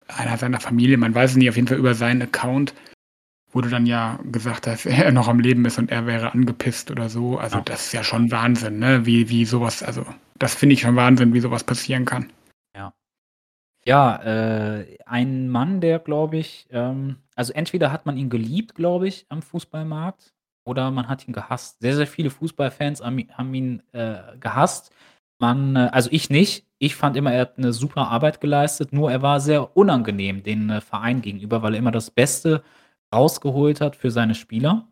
einer 0.09 0.37
seiner 0.37 0.61
Familie, 0.61 0.99
man 0.99 1.15
weiß 1.15 1.31
es 1.31 1.37
nicht, 1.37 1.49
auf 1.49 1.57
jeden 1.57 1.69
Fall 1.69 1.79
über 1.79 1.95
seinen 1.95 2.21
Account 2.21 2.75
wurde 3.55 3.71
dann 3.71 3.87
ja 3.87 4.19
gesagt, 4.31 4.67
dass 4.67 4.87
er 4.87 5.13
noch 5.13 5.29
am 5.29 5.41
Leben 5.41 5.65
ist 5.65 5.79
und 5.79 5.91
er 5.91 6.07
wäre 6.07 6.33
angepisst 6.33 6.91
oder 6.91 7.09
so. 7.09 7.39
Also, 7.39 7.59
Ja. 7.59 7.63
das 7.65 7.87
ist 7.87 7.93
ja 7.93 8.05
schon 8.05 8.31
Wahnsinn, 8.31 8.79
ne, 8.79 9.07
wie 9.07 9.29
wie 9.29 9.45
so 9.45 9.61
was 9.61 9.83
also, 9.83 10.05
das 10.39 10.55
finde 10.55 10.75
ich 10.75 10.81
schon 10.83 10.97
Wahnsinn, 10.97 11.35
wie 11.35 11.41
so 11.41 11.51
was 11.51 11.65
passieren 11.65 12.05
kann. 12.05 12.31
Ja. 12.77 12.93
Ja, 13.87 14.17
äh, 14.25 14.99
ein 15.07 15.49
Mann, 15.51 15.81
der, 15.81 15.99
glaube 16.01 16.39
ich 16.39 16.67
ähm, 16.73 17.17
also 17.37 17.53
entweder 17.55 17.93
hat 17.93 18.07
man 18.07 18.17
ihn 18.17 18.31
geliebt, 18.31 18.75
glaube 18.77 19.09
ich, 19.09 19.27
am 19.31 19.43
Fußballmarkt 19.43 20.33
oder 20.67 20.91
man 20.91 21.09
hat 21.09 21.27
ihn 21.29 21.35
gehasst. 21.35 21.81
Sehr, 21.81 21.97
sehr 21.97 22.07
viele 22.07 22.31
Fußballfans 22.31 23.03
haben 23.03 23.55
ihn, 23.55 23.83
äh, 23.93 24.17
gehasst. 24.41 24.93
Man 25.41 25.77
äh, 25.77 25.91
also 25.93 26.11
ich 26.13 26.31
nicht. 26.31 26.67
Ich 26.79 26.97
fand 26.97 27.17
immer, 27.17 27.33
er 27.33 27.43
hat 27.43 27.59
'ne 27.59 27.73
super 27.73 28.09
Arbeit 28.09 28.41
geleistet, 28.41 28.93
nur 28.93 29.11
er 29.13 29.23
war 29.23 29.41
sehr 29.41 29.77
unangenehm 29.77 30.43
den, 30.45 30.71
äh, 30.71 30.81
Verein 30.83 31.23
gegenüber, 31.23 31.63
weil 31.63 31.75
er 31.75 31.79
immer 31.81 31.93
das 31.93 32.11
Beste 32.11 32.63
rausgeholt 33.15 33.81
hat 33.81 33.97
für 33.97 34.11
seine 34.11 34.35
Spieler. 34.35 34.89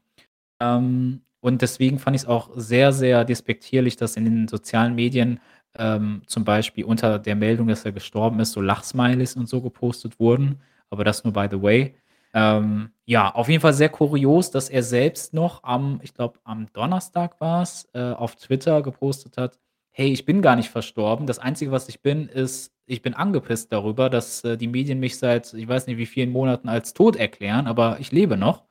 Ähm, 0.61 1.23
und 1.41 1.63
deswegen 1.63 1.99
fand 1.99 2.17
ich's 2.17 2.27
auch 2.27 2.51
sehr, 2.57 2.93
sehr 2.93 3.25
despektierlich, 3.25 3.97
dass 3.97 4.17
in 4.17 4.25
den 4.25 4.49
sozialen 4.49 4.95
Medien, 4.95 5.41
ähm, 5.77 6.23
zum 6.27 6.45
Beispiel 6.45 6.85
unter 6.85 7.19
der 7.19 7.35
Meldung, 7.37 7.69
dass 7.69 7.85
er 7.85 7.93
gestorben 7.93 8.41
ist, 8.41 8.53
so 8.53 8.61
Lachsmileys 8.61 9.37
und 9.37 9.49
so 9.49 9.61
gepostet 9.63 10.21
wurden, 10.21 10.61
aber 10.91 11.05
das 11.05 11.25
nur 11.25 11.33
by 11.33 11.49
the 11.51 11.61
way. 11.63 11.97
Ähm, 12.35 12.91
ja, 13.07 13.35
auf 13.35 13.49
jeden 13.49 13.61
Fall 13.61 13.75
sehr 13.75 13.89
kurios, 13.91 14.51
dass 14.51 14.69
er 14.71 14.83
selbst 14.83 15.35
noch 15.35 15.65
am 15.65 16.01
ich 16.03 16.15
glaube, 16.15 16.39
am 16.45 16.67
Donnerstag 16.73 17.41
war's, 17.41 17.89
äh, 17.95 18.01
auf 18.13 18.37
Twitter 18.37 18.83
gepostet 18.83 19.37
hat: 19.37 19.59
„Hey, 19.93 20.13
ich 20.13 20.25
bin 20.25 20.41
gar 20.43 20.57
nicht 20.57 20.71
verstorben. 20.71 21.27
Das 21.27 21.39
Einzige, 21.39 21.73
was 21.73 21.89
ich 21.89 22.03
bin, 22.03 22.29
ist 22.29 22.72
ich 22.87 23.03
bin 23.03 23.15
angepisst 23.15 23.73
darüber, 23.73 24.11
dass, 24.11 24.45
äh, 24.45 24.57
die 24.57 24.69
Medien 24.69 25.01
mich 25.01 25.19
seit 25.19 25.55
ich 25.55 25.69
weiß 25.69 25.87
nicht 25.87 25.99
wie 25.99 26.07
vielen 26.07 26.31
Monaten 26.31 26.69
als 26.69 26.95
tot 26.95 27.17
erklären, 27.17 27.67
aber 27.67 27.99
ich 28.01 28.13
lebe 28.13 28.37
noch.“ 28.37 28.65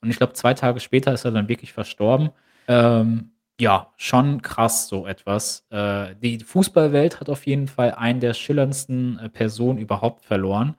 Und 0.00 0.10
ich 0.10 0.16
glaube, 0.18 0.34
2 0.34 0.54
Tage 0.54 0.80
später 0.80 1.12
ist 1.12 1.24
er 1.24 1.32
dann 1.32 1.48
wirklich 1.48 1.72
verstorben. 1.72 2.30
Ähm, 2.68 3.32
ja, 3.60 3.92
schon 3.96 4.42
krass 4.42 4.88
so 4.88 5.06
etwas. 5.06 5.66
Äh, 5.70 6.14
die 6.22 6.38
Fußballwelt 6.40 7.20
hat 7.20 7.28
auf 7.30 7.46
jeden 7.46 7.68
Fall 7.68 7.92
einen 7.92 8.20
der 8.20 8.34
schillerndsten, 8.34 9.18
äh, 9.18 9.28
Personen 9.30 9.78
überhaupt 9.78 10.24
verloren. 10.24 10.76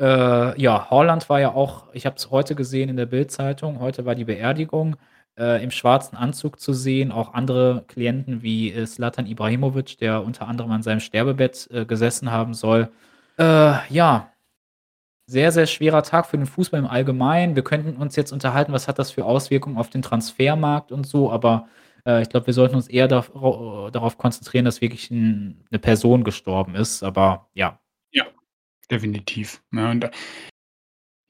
Äh, 0.00 0.60
ja, 0.60 0.90
Haaland 0.90 1.28
war 1.28 1.40
ja 1.40 1.52
auch 1.54 1.92
ich 1.92 2.06
habe 2.06 2.16
es 2.16 2.30
heute 2.30 2.54
gesehen 2.54 2.88
in 2.88 2.96
der 2.96 3.06
Bild-Zeitung, 3.06 3.80
heute 3.80 4.04
war 4.06 4.14
die 4.14 4.24
Beerdigung, 4.24 4.96
äh, 5.38 5.62
im 5.62 5.70
schwarzen 5.70 6.16
Anzug 6.16 6.60
zu 6.60 6.72
sehen, 6.74 7.12
auch 7.12 7.34
andere 7.34 7.84
Klienten 7.88 8.42
wie, 8.42 8.70
äh, 8.72 8.86
Ibrahimovic, 9.26 9.98
der 9.98 10.24
unter 10.24 10.48
anderem 10.48 10.70
an 10.72 10.82
seinem 10.82 11.00
Sterbebett, 11.00 11.68
äh, 11.72 11.84
gesessen 11.86 12.30
haben 12.32 12.54
soll. 12.54 12.88
Äh, 13.38 13.74
ja. 13.90 14.30
sehr, 15.26 15.52
sehr 15.52 15.66
schwerer 15.66 16.02
Tag 16.02 16.26
für 16.26 16.38
den 16.38 16.46
Fußball 16.46 16.80
im 16.80 16.86
Allgemeinen. 16.86 17.54
Wir 17.54 17.62
könnten 17.64 17.96
uns 17.96 18.16
jetzt 18.16 18.32
unterhalten, 18.32 18.72
was 18.72 18.88
hat 18.88 18.98
das 18.98 19.10
für 19.12 19.24
Auswirkungen 19.26 19.76
auf 19.76 19.90
den 19.90 20.02
Transfermarkt 20.02 20.90
und 20.92 21.06
so, 21.06 21.30
aber, 21.30 21.68
äh, 22.06 22.22
ich 22.22 22.30
glaube, 22.30 22.46
wir 22.46 22.54
sollten 22.54 22.76
uns 22.76 22.88
eher 22.88 23.08
darau 23.08 23.90
darauf 23.90 24.16
konzentrieren, 24.18 24.64
dass 24.64 24.80
wirklich 24.80 25.10
'n 25.10 25.64
'ne 25.70 25.78
Person 25.78 26.24
gestorben 26.24 26.74
ist, 26.74 27.02
aber 27.02 27.48
ja. 27.54 27.78
Ja, 28.12 28.24
definitiv, 28.90 29.62
ne? 29.72 29.90
Und, 29.90 30.04
äh 30.04 30.10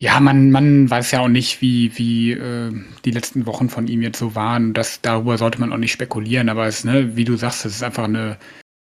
ja, 0.00 0.20
man 0.20 0.50
man 0.52 0.88
weiß 0.88 1.10
ja 1.10 1.20
auch 1.20 1.28
nicht, 1.28 1.60
wie 1.60 1.90
wie, 1.98 2.32
äh, 2.32 2.72
die 3.04 3.10
letzten 3.10 3.46
Wochen 3.46 3.68
von 3.68 3.88
ihm 3.88 4.00
jetzt 4.02 4.18
so 4.18 4.34
waren. 4.36 4.72
Das 4.72 5.00
darüber 5.02 5.38
sollte 5.38 5.58
man 5.60 5.72
auch 5.72 5.76
nicht 5.78 5.90
spekulieren, 5.92 6.48
aber 6.48 6.66
es 6.66 6.84
ne, 6.84 7.16
wie 7.16 7.24
du 7.24 7.36
sagst, 7.36 7.64
es 7.66 7.74
ist 7.76 7.82
einfach 7.82 8.06
'ne 8.06 8.36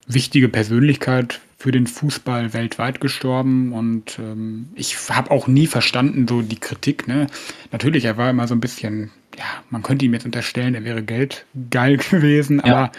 wichtige 0.07 0.49
Persönlichkeit 0.49 1.41
für 1.57 1.71
den 1.71 1.87
Fußball 1.87 2.53
weltweit 2.53 3.01
gestorben 3.01 3.73
und, 3.73 4.19
ähm, 4.19 4.69
ich 4.75 4.97
habe 5.09 5.31
auch 5.31 5.47
nie 5.47 5.67
verstanden, 5.67 6.27
so 6.27 6.41
die 6.43 6.59
Kritik, 6.59 7.07
ne? 7.07 7.27
Natürlich, 7.71 8.05
er 8.05 8.17
war 8.17 8.29
immer 8.31 8.47
so 8.47 8.55
'n 8.55 8.61
bisschen 8.61 9.11
ja, 9.37 9.45
man 9.71 9.83
könnte 9.83 10.05
ihm 10.05 10.13
jetzt 10.13 10.25
unterstellen, 10.25 10.75
er 10.75 10.83
wäre 10.85 11.03
geldgeil 11.03 11.97
gewesen, 12.11 12.61
Ja. 12.65 12.65
aber 12.85 12.91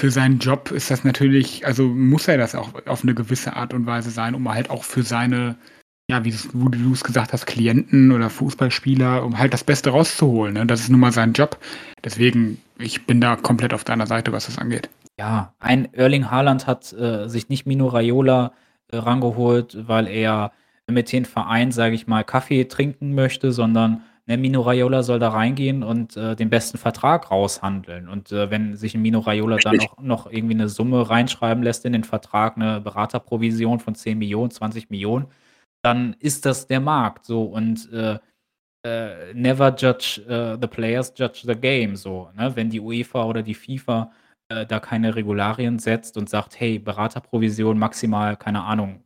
für 0.00 0.10
seinen 0.12 0.38
Job 0.40 0.70
ist 0.72 0.90
das 0.90 1.04
natürlich 1.04 1.66
also, 1.66 1.88
muss 1.88 2.28
er 2.28 2.38
das 2.38 2.54
auch 2.56 2.72
auf 2.86 3.04
'ne 3.04 3.14
gewisse 3.14 3.56
Art 3.56 3.74
und 3.74 3.86
Weise 3.86 4.10
sein, 4.10 4.34
um 4.36 4.48
halt 4.52 4.70
auch 4.70 4.84
für 4.84 5.02
seine 5.04 5.56
ja, 6.12 6.24
wie 6.24 6.34
wo 6.52 6.68
du's 6.68 7.04
gesagt 7.04 7.32
hast, 7.32 7.46
Klienten 7.46 8.12
oder 8.12 8.30
Fußballspieler, 8.30 9.24
um 9.24 9.38
halt 9.38 9.52
das 9.54 9.64
Beste 9.64 9.90
rauszuholen, 9.90 10.54
ne? 10.54 10.66
Das 10.66 10.80
ist 10.80 10.90
nun 10.90 11.00
mal 11.00 11.12
sein 11.12 11.32
Job. 11.32 11.58
Deswegen, 12.04 12.58
ich 12.78 13.06
bin 13.06 13.20
da 13.20 13.36
komplett 13.36 13.74
auf 13.74 13.84
deiner 13.84 14.06
Seite, 14.06 14.32
was 14.32 14.46
das 14.46 14.58
angeht. 14.58 14.88
Ja, 15.18 15.52
ein 15.60 15.92
Erling 15.94 16.30
Haaland 16.30 16.66
hat, 16.66 16.92
äh, 16.92 17.28
sich 17.28 17.48
nicht 17.48 17.66
Mino 17.66 17.86
Raiola, 17.88 18.52
äh, 18.90 18.96
rangeholt, 18.96 19.76
weil 19.88 20.06
er 20.08 20.52
mit 20.90 21.12
den 21.12 21.24
Verein, 21.24 21.70
sage 21.72 21.94
ich 21.94 22.06
mal, 22.06 22.24
Kaffee 22.24 22.64
trinken 22.64 23.14
möchte, 23.14 23.52
sondern, 23.52 24.02
ne, 24.26 24.36
Mino 24.36 24.60
Raiola 24.62 25.02
soll 25.02 25.18
da 25.18 25.28
reingehen 25.30 25.82
und, 25.82 26.16
äh, 26.16 26.34
den 26.36 26.50
besten 26.50 26.78
Vertrag 26.78 27.30
raushandeln. 27.30 28.08
Und, 28.08 28.32
äh, 28.32 28.50
wenn 28.50 28.76
sich 28.76 28.94
'n 28.94 29.02
Mino 29.02 29.20
Raiola 29.20 29.58
dann 29.62 29.80
auch 29.80 29.98
noch 30.02 30.30
irgendwie 30.30 30.54
'ne 30.54 30.68
Summe 30.68 31.08
reinschreiben 31.08 31.62
lässt 31.62 31.84
in 31.84 31.92
den 31.92 32.04
Vertrag, 32.04 32.56
'ne 32.56 32.80
Beraterprovision 32.80 33.80
von 33.80 33.94
10.000.000, 33.94 34.52
20.000.000, 34.52 35.26
dann 35.82 36.14
ist 36.20 36.46
das 36.46 36.66
der 36.68 36.80
Markt 36.80 37.26
so 37.26 37.44
und, 37.44 37.90
äh, 37.92 38.18
äh, 38.86 39.34
never 39.34 39.74
judge, 39.76 40.22
äh, 40.28 40.58
the 40.60 40.68
players, 40.68 41.12
judge 41.16 41.42
the 41.44 41.54
game 41.56 41.96
so, 41.96 42.30
ne? 42.36 42.54
Wenn 42.56 42.70
die 42.70 42.80
UEFA 42.80 43.24
oder 43.24 43.42
die 43.42 43.54
FIFA, 43.54 44.12
äh, 44.48 44.66
da 44.66 44.80
keine 44.80 45.14
Regularien 45.16 45.78
setzt 45.80 46.16
und 46.18 46.30
sagt: 46.30 46.60
„Hey, 46.60 46.78
Beraterprovision 46.80 47.78
maximal, 47.78 48.36
keine 48.36 48.62
Ahnung, 48.64 49.04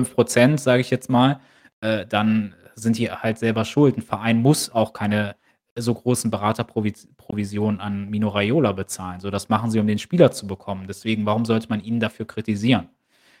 5 0.00 0.16
%“, 0.16 0.60
sage 0.60 0.80
ich 0.82 0.90
jetzt 0.90 1.10
mal, 1.10 1.40
äh, 1.82 2.06
dann 2.06 2.54
sind 2.76 2.98
die 2.98 3.10
halt 3.12 3.38
selber 3.38 3.64
schuld. 3.66 3.96
'N 3.98 4.02
Verein 4.02 4.42
muss 4.42 4.70
auch 4.72 4.92
keine 4.94 5.36
so 5.78 5.94
großen 5.94 6.30
Beraterprovis 6.30 7.08
Provisionen 7.18 7.80
an 7.80 8.10
Mino 8.10 8.28
Raiola 8.30 8.72
bezahlen. 8.72 9.20
So, 9.20 9.30
das 9.30 9.48
machen 9.50 9.70
sie, 9.72 9.80
um 9.80 9.86
den 9.88 9.98
Spieler 10.00 10.32
zu 10.32 10.46
bekommen. 10.48 10.86
Deswegen, 10.88 11.26
warum 11.26 11.44
sollte 11.46 11.68
man 11.70 11.80
ihn 11.82 12.00
dafür 12.00 12.26
kritisieren? 12.26 12.88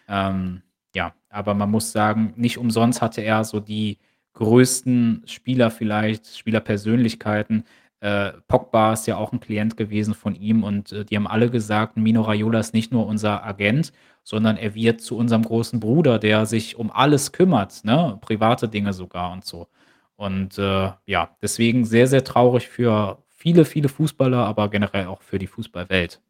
Ähm, 0.08 0.62
ja, 0.94 1.14
aber 1.28 1.54
man 1.54 1.70
muss 1.70 1.92
sagen, 1.92 2.32
nicht 2.36 2.58
umsonst 2.58 3.02
hatte 3.02 3.20
er 3.22 3.44
so 3.44 3.60
die 3.60 3.98
größten 4.34 5.22
Spieler 5.26 5.70
vielleicht 5.70 6.26
Spielerpersönlichkeiten. 6.36 7.64
Äh, 8.00 8.32
Pogba 8.48 8.92
ist 8.94 9.06
ja 9.06 9.16
auch 9.16 9.32
'n 9.32 9.40
Klient 9.40 9.76
gewesen 9.76 10.14
von 10.14 10.34
ihm 10.34 10.64
und, 10.64 10.92
äh, 10.92 11.04
die 11.04 11.16
haben 11.16 11.26
alle 11.26 11.50
gesagt: 11.50 11.96
„Mino 11.96 12.22
Raiola 12.22 12.58
ist 12.60 12.72
nicht 12.74 12.92
nur 12.92 13.06
unser 13.06 13.44
Agent, 13.44 13.92
sondern 14.24 14.56
er 14.56 14.74
wird 14.74 15.00
zu 15.02 15.16
unserem 15.16 15.42
großen 15.42 15.80
Bruder, 15.80 16.18
der 16.18 16.46
sich 16.46 16.76
um 16.76 16.90
alles 16.90 17.32
kümmert“, 17.32 17.84
ne? 17.84 18.18
Private 18.22 18.68
Dinge 18.68 18.92
sogar 18.92 19.32
und 19.32 19.44
so. 19.44 19.68
Und, 20.16 20.58
äh, 20.58 20.90
ja, 21.06 21.36
deswegen 21.42 21.84
sehr, 21.84 22.06
sehr 22.06 22.24
traurig 22.24 22.68
für 22.68 23.22
viele, 23.28 23.64
viele 23.64 23.88
Fußballer, 23.88 24.38
aber 24.46 24.68
generell 24.70 25.06
auch 25.06 25.22
für 25.22 25.38
die 25.38 25.46
Fußballwelt. 25.46 26.20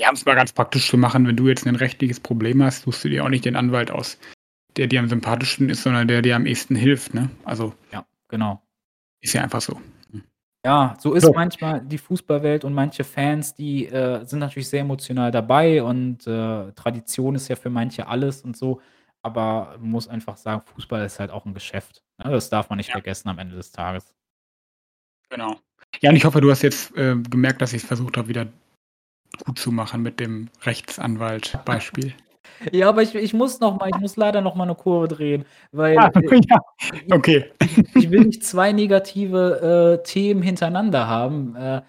Ja, 0.00 0.10
um's 0.10 0.24
mal 0.24 0.36
ganz 0.36 0.52
praktisch 0.52 0.88
zu 0.88 0.96
machen, 0.96 1.26
wenn 1.26 1.34
du 1.34 1.48
jetzt 1.48 1.66
'nen 1.66 1.74
rechtliches 1.74 2.20
Problem 2.20 2.62
hast, 2.62 2.82
suchst 2.82 3.02
du 3.04 3.08
dir 3.08 3.24
auch 3.24 3.28
nicht 3.28 3.44
den 3.44 3.56
Anwalt 3.56 3.90
aus, 3.90 4.16
der 4.76 4.88
dir 4.88 5.00
am 5.00 5.08
sympathischsten 5.08 5.70
ist, 5.70 5.82
sondern 5.84 6.08
der 6.08 6.22
dir 6.22 6.36
am 6.36 6.46
ehesten 6.46 6.76
hilft, 6.76 7.14
ne? 7.14 7.30
Also 7.44 7.74
Ja, 7.92 8.06
genau. 8.28 8.62
ist 9.22 9.34
ja 9.34 9.42
einfach 9.42 9.60
so. 9.60 9.80
Ja, 10.64 10.96
so 10.98 11.14
ist 11.14 11.28
So. 11.28 11.34
manchmal 11.34 11.80
die 11.82 11.98
Fußballwelt 11.98 12.64
und 12.64 12.74
manche 12.74 13.04
Fans, 13.04 13.54
die, 13.54 13.86
äh, 13.86 14.24
sind 14.24 14.40
natürlich 14.40 14.68
sehr 14.68 14.80
emotional 14.80 15.30
dabei 15.30 15.82
und, 15.84 16.26
äh, 16.26 16.72
Tradition 16.72 17.36
ist 17.36 17.46
ja 17.48 17.54
für 17.54 17.70
manche 17.70 18.08
alles 18.08 18.42
und 18.42 18.56
so, 18.56 18.80
aber 19.22 19.76
man 19.78 19.90
muss 19.90 20.08
einfach 20.08 20.36
sagen, 20.36 20.62
Fußball 20.74 21.04
ist 21.06 21.20
halt 21.20 21.30
auch 21.30 21.46
'n 21.46 21.54
Geschäft, 21.54 22.02
ne? 22.18 22.30
Das 22.32 22.50
darf 22.50 22.68
man 22.70 22.78
nicht 22.78 22.88
Ja. 22.88 22.92
vergessen 22.92 23.28
am 23.28 23.38
Ende 23.38 23.54
des 23.54 23.70
Tages. 23.70 24.12
Genau. 25.32 25.56
Ja, 26.00 26.10
und 26.10 26.16
ich 26.16 26.24
hoffe, 26.24 26.40
du 26.40 26.50
hast 26.50 26.62
jetzt, 26.62 26.96
äh, 26.96 27.16
gemerkt, 27.28 27.60
dass 27.60 27.72
ich's 27.72 27.84
versucht 27.84 28.16
habe, 28.16 28.28
wieder 28.28 28.46
gut 29.44 29.58
zu 29.58 29.70
machen 29.72 30.02
mit 30.02 30.20
dem 30.20 30.48
Rechtsanwalt-Beispiel. 30.62 32.12
Ja, 32.72 32.88
aber 32.88 33.02
ich 33.02 33.14
ich 33.14 33.34
muss 33.34 33.60
noch 33.60 33.78
mal 33.78 33.88
ich 33.90 34.00
muss 34.00 34.16
leider 34.16 34.40
noch 34.40 34.56
mal 34.56 34.66
'ne 34.66 34.74
Kurve 34.74 35.06
drehen, 35.06 35.44
weil, 35.70 35.96
Ah, 35.98 36.10
ja, 36.48 36.58
okay. 37.12 37.44
ich 37.60 37.94
ich 37.94 38.10
will 38.10 38.24
nicht 38.24 38.42
2 38.42 38.72
negative, 38.72 39.98
äh, 40.00 40.02
Themen 40.02 40.42
hintereinander 40.42 41.06
haben, 41.06 41.54
äh, 41.54 41.82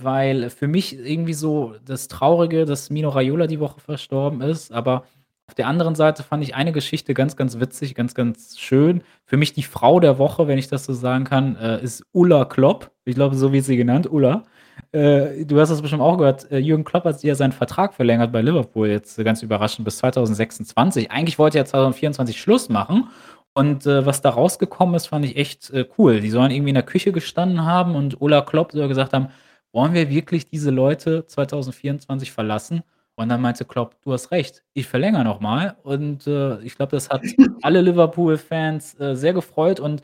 weil 0.00 0.48
für 0.50 0.66
mich 0.68 0.96
irgendwie 0.98 1.34
so 1.34 1.74
das 1.84 2.08
Traurige, 2.08 2.64
dass 2.64 2.88
Mino 2.90 3.10
Raiola 3.10 3.46
die 3.48 3.60
Woche 3.60 3.80
verstorben 3.80 4.40
ist, 4.40 4.72
aber 4.72 5.04
auf 5.48 5.54
der 5.56 5.66
anderen 5.66 5.94
Seite 5.94 6.22
fand 6.22 6.42
ich 6.42 6.54
eine 6.54 6.72
Geschichte 6.72 7.12
ganz, 7.12 7.36
ganz 7.36 7.60
witzig, 7.60 7.94
ganz, 7.94 8.14
ganz 8.14 8.58
schön. 8.58 9.02
Für 9.26 9.36
mich 9.36 9.52
die 9.52 9.62
Frau 9.62 10.00
der 10.00 10.16
Woche, 10.18 10.48
wenn 10.48 10.56
ich 10.58 10.68
das 10.68 10.84
so 10.86 10.94
sagen 10.94 11.24
kann, 11.24 11.56
äh, 11.56 11.82
ist 11.82 12.02
Ulla 12.12 12.46
Klopp. 12.46 12.92
Ich 13.04 13.14
glaube, 13.16 13.34
so 13.36 13.52
wird 13.52 13.64
sie 13.66 13.76
genannt, 13.76 14.10
Ulla. 14.10 14.44
Äh, 14.92 15.44
du 15.44 15.58
hast 15.60 15.70
das 15.70 15.82
bestimmt 15.82 16.02
auch 16.02 16.16
gehört, 16.18 16.50
äh, 16.50 16.58
Jürgen 16.58 16.84
Klopp 16.84 17.04
hat 17.04 17.22
ja 17.22 17.34
seinen 17.34 17.52
Vertrag 17.52 17.94
verlängert 17.94 18.32
bei 18.32 18.42
Liverpool 18.42 18.88
jetzt 18.88 19.16
ganz 19.24 19.42
überraschend 19.42 19.84
bis 19.84 19.98
2026. 19.98 21.10
Eigentlich 21.10 21.38
wollte 21.38 21.58
er 21.58 21.64
2024 21.64 22.40
Schluss 22.40 22.68
machen 22.68 23.08
und, 23.54 23.86
äh, 23.86 24.06
was 24.06 24.20
da 24.22 24.30
rausgekommen 24.30 24.94
ist, 24.94 25.06
fand 25.06 25.24
ich 25.24 25.36
echt, 25.36 25.70
äh, 25.70 25.86
cool. 25.98 26.20
Die 26.20 26.30
sollen 26.30 26.50
irgendwie 26.50 26.70
in 26.70 26.74
der 26.74 26.82
Küche 26.84 27.12
gestanden 27.12 27.64
haben 27.64 27.94
und 27.96 28.20
Ulla 28.20 28.40
Klopp 28.42 28.72
soll 28.72 28.88
gesagt 28.88 29.12
haben: 29.12 29.28
„Wollen 29.72 29.94
wir 29.94 30.10
wirklich 30.10 30.46
diese 30.48 30.70
Leute 30.70 31.26
2024 31.26 32.32
verlassen?“ 32.32 32.82
Und 33.16 33.28
dann 33.28 33.40
meinte 33.40 33.64
Klopp: 33.64 33.96
„Du 34.02 34.12
hast 34.12 34.30
recht, 34.32 34.62
ich 34.74 34.86
verlängere 34.86 35.24
noch 35.24 35.40
mal.“ 35.40 35.76
Und, 35.82 36.26
äh, 36.26 36.60
ich 36.62 36.76
glaube, 36.76 36.92
das 36.92 37.10
hat 37.10 37.22
alle 37.62 37.80
Liverpool-Fans, 37.80 38.98
äh, 39.00 39.14
sehr 39.16 39.32
gefreut 39.32 39.80
und, 39.80 40.02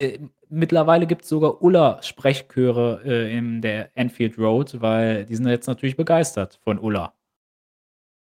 äh, 0.00 0.18
mittlerweile 0.48 1.06
gibt's 1.06 1.28
sogar 1.28 1.62
Ulla-Sprechchöre, 1.62 3.02
äh, 3.04 3.36
in 3.36 3.62
der 3.62 3.90
Anfield 3.96 4.38
Road, 4.38 4.80
weil 4.80 5.26
die 5.26 5.36
sind 5.36 5.46
jetzt 5.46 5.66
natürlich 5.66 5.96
begeistert 5.96 6.58
von 6.64 6.78
Ulla. 6.78 7.14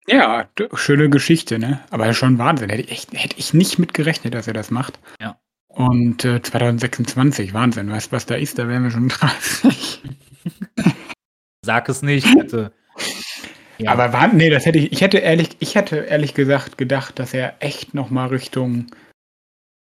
Ja, 0.06 0.48
schöne 0.74 1.08
Geschichte, 1.08 1.58
ne? 1.58 1.80
Aber 1.90 2.12
schon 2.12 2.38
Wahnsinn. 2.38 2.68
Hätte 2.68 2.82
ich 2.82 3.06
hätte 3.12 3.38
ich 3.38 3.54
nicht 3.54 3.78
mit 3.78 3.94
gerechnet, 3.94 4.34
dass 4.34 4.46
er 4.46 4.52
das 4.52 4.70
macht. 4.70 5.00
Ja. 5.20 5.38
Und, 5.68 6.24
äh, 6.24 6.40
2026, 6.40 7.54
Wahnsinn. 7.54 7.90
Weißt 7.90 8.12
du, 8.12 8.16
was 8.16 8.26
da 8.26 8.34
ist? 8.34 8.58
Da 8.58 8.68
wären 8.68 8.84
wir 8.84 8.90
schon 8.90 9.08
30. 9.10 10.02
Sag 11.62 11.88
es 11.88 12.02
nicht, 12.02 12.26
bitte. 12.38 12.72
Ja. 13.78 13.92
Aber 13.92 14.12
wa 14.12 14.28
ne, 14.28 14.50
das 14.50 14.66
hätte 14.66 14.78
ich 14.78 14.92
ich 14.92 15.00
hätte 15.00 15.18
ehrlich 15.18 15.56
ich 15.58 15.74
hätte 15.74 15.96
ehrlich 15.96 16.34
gesagt 16.34 16.78
gedacht, 16.78 17.18
dass 17.18 17.34
er 17.34 17.56
echt 17.60 17.94
noch 17.94 18.10
mal 18.10 18.28
Richtung 18.28 18.86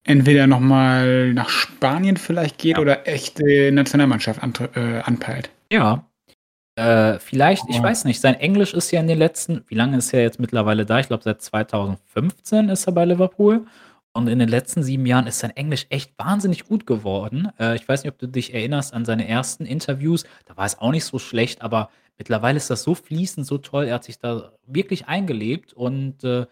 entweder 0.06 0.46
noch 0.46 0.60
mal 0.60 1.32
nach 1.32 1.48
Spanien 1.48 2.16
vielleicht 2.16 2.58
geht 2.58 2.76
Ja. 2.76 2.82
oder 2.82 3.06
echt, 3.08 3.40
äh, 3.40 3.70
Nationalmannschaft 3.70 4.42
antr 4.42 4.68
äh, 4.76 5.00
anpeilt. 5.00 5.50
Ja. 5.72 6.06
Äh, 6.76 7.18
vielleicht, 7.20 7.64
ich 7.70 7.82
weiß 7.82 8.04
nicht, 8.04 8.20
sein 8.20 8.34
Englisch 8.34 8.74
ist 8.74 8.90
ja 8.90 9.00
in 9.00 9.08
den 9.08 9.18
letzten 9.18 9.64
wie 9.68 9.74
lange 9.74 9.96
ist 9.96 10.12
er 10.12 10.22
jetzt 10.22 10.38
mittlerweile 10.38 10.84
da? 10.84 11.00
Ich 11.00 11.06
glaube, 11.08 11.22
seit 11.24 11.40
2015 11.40 12.68
ist 12.68 12.86
er 12.86 12.92
bei 12.92 13.04
Liverpool 13.06 13.66
und 14.12 14.28
in 14.28 14.38
den 14.38 14.48
letzten 14.48 14.82
7 14.82 15.06
Jahren 15.06 15.26
ist 15.26 15.38
sein 15.38 15.56
Englisch 15.56 15.86
echt 15.90 16.12
wahnsinnig 16.18 16.64
gut 16.66 16.86
geworden. 16.86 17.48
Äh, 17.58 17.76
ich 17.76 17.88
weiß 17.88 18.02
nicht, 18.04 18.12
ob 18.12 18.18
du 18.18 18.28
dich 18.28 18.52
erinnerst 18.54 18.92
an 18.94 19.04
seine 19.06 19.26
ersten 19.26 19.64
Interviews, 19.66 20.24
da 20.44 20.56
war 20.56 20.66
es 20.66 20.78
auch 20.78 20.90
nicht 20.90 21.04
so 21.04 21.18
schlecht, 21.18 21.62
aber 21.62 21.88
mittlerweile 22.18 22.58
ist 22.58 22.68
das 22.70 22.82
so 22.82 22.94
fließend, 22.94 23.46
so 23.46 23.56
toll. 23.58 23.86
Er 23.86 23.94
hat 23.94 24.04
sich 24.04 24.18
da 24.18 24.52
wirklich 24.66 25.06
eingelebt 25.08 25.72
und, 25.72 26.24
äh, 26.24 26.46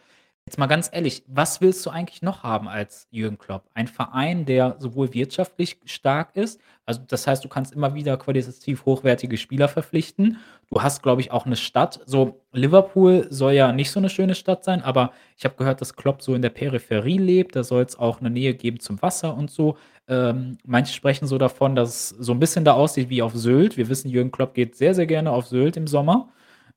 jetzt 0.46 0.58
mal 0.58 0.66
ganz 0.66 0.90
ehrlich, 0.92 1.22
was 1.26 1.60
willst 1.62 1.84
du 1.86 1.90
eigentlich 1.90 2.20
noch 2.20 2.42
haben 2.42 2.68
als 2.68 3.08
Jürgen 3.10 3.38
Klopp? 3.38 3.64
Ein 3.72 3.86
Verein, 3.88 4.44
der 4.44 4.76
sowohl 4.78 5.14
wirtschaftlich 5.14 5.78
stark 5.86 6.36
ist, 6.36 6.60
also, 6.86 7.00
das 7.08 7.26
heißt, 7.26 7.42
du 7.42 7.48
kannst 7.48 7.72
immer 7.72 7.94
wieder 7.94 8.18
qualitativ 8.18 8.84
hochwertige 8.84 9.38
Spieler 9.38 9.68
verpflichten. 9.68 10.36
Du 10.70 10.82
hast, 10.82 11.02
glaube 11.02 11.22
ich, 11.22 11.30
auch 11.32 11.46
'ne 11.46 11.56
Stadt 11.56 12.00
so 12.04 12.42
Liverpool 12.52 13.26
soll 13.30 13.52
ja 13.54 13.72
nicht 13.72 13.90
so 13.90 14.00
'ne 14.00 14.10
schöne 14.10 14.34
Stadt 14.34 14.64
sein, 14.64 14.82
aber 14.82 15.12
ich 15.38 15.46
habe 15.46 15.54
gehört, 15.56 15.80
dass 15.80 15.96
Klopp 15.96 16.20
so 16.20 16.34
in 16.34 16.42
der 16.42 16.50
Peripherie 16.50 17.16
lebt. 17.16 17.56
Da 17.56 17.64
soll's 17.64 17.96
auch 17.98 18.20
'ne 18.20 18.28
Nähe 18.28 18.52
geben 18.54 18.80
zum 18.80 19.00
Wasser 19.00 19.34
und 19.34 19.50
so. 19.50 19.78
Ähm, 20.08 20.58
manche 20.66 20.92
sprechen 20.92 21.26
so 21.26 21.38
davon, 21.38 21.74
dass 21.74 21.88
es 21.88 22.08
so 22.18 22.32
'n 22.32 22.38
bisschen 22.38 22.66
da 22.66 22.74
aussieht 22.74 23.08
wie 23.08 23.22
auf 23.22 23.32
Sylt. 23.34 23.78
Wir 23.78 23.88
wissen, 23.88 24.10
Jürgen 24.10 24.30
Klopp 24.30 24.52
geht 24.52 24.76
sehr, 24.76 24.94
sehr 24.94 25.06
gerne 25.06 25.30
auf 25.32 25.46
Sylt 25.46 25.78
im 25.78 25.86
Sommer. 25.86 26.28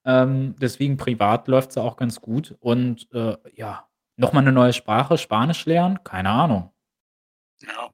Ähm, 0.07 0.55
deswegen 0.61 0.97
privat 0.97 1.49
läuft's 1.49 1.75
da 1.75 1.83
auch 1.83 1.97
ganz 1.97 2.21
gut 2.21 2.55
und, 2.61 3.09
äh, 3.13 3.37
ja, 3.55 3.85
Noch 4.19 4.33
mal 4.33 4.41
'ne 4.43 4.51
neue 4.53 4.73
Sprache, 4.73 5.17
Spanisch 5.19 5.65
lernen? 5.67 5.99
Keine 6.03 6.29
Ahnung. 6.31 6.71
Ja. 7.61 7.89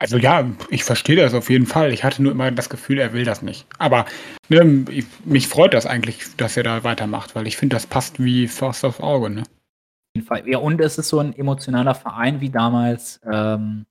Also, 0.00 0.18
ja, 0.18 0.46
ich 0.70 0.84
verstehe 0.84 1.16
das 1.16 1.34
auf 1.34 1.50
jeden 1.50 1.66
Fall. 1.66 1.92
Ich 1.92 2.04
hatte 2.04 2.22
nur 2.22 2.32
immer 2.32 2.50
das 2.52 2.70
Gefühl, 2.70 2.98
er 3.00 3.12
will 3.14 3.24
das 3.24 3.42
nicht. 3.42 3.66
Aber, 3.78 4.06
ne, 4.50 4.84
ich 4.90 5.06
mich 5.24 5.48
freut 5.48 5.74
das 5.74 5.86
eigentlich, 5.86 6.36
dass 6.36 6.56
er 6.56 6.64
da 6.64 6.84
weitermacht, 6.84 7.34
weil 7.36 7.46
ich 7.48 7.56
finde, 7.56 7.76
das 7.76 7.86
passt 7.86 8.22
wie 8.22 8.48
Faust 8.48 8.84
aufs 8.84 9.00
Auge, 9.00 9.30
ne? 9.30 9.44
Jeden 10.16 10.26
Fall. 10.26 10.48
Ja, 10.48 10.58
und 10.58 10.80
es 10.80 10.98
ist 10.98 11.08
so 11.10 11.20
'n 11.20 11.34
emotionaler 11.34 11.94
Verein 11.94 12.40
wie 12.40 12.50
damals, 12.50 13.20
ähm, 13.30 13.86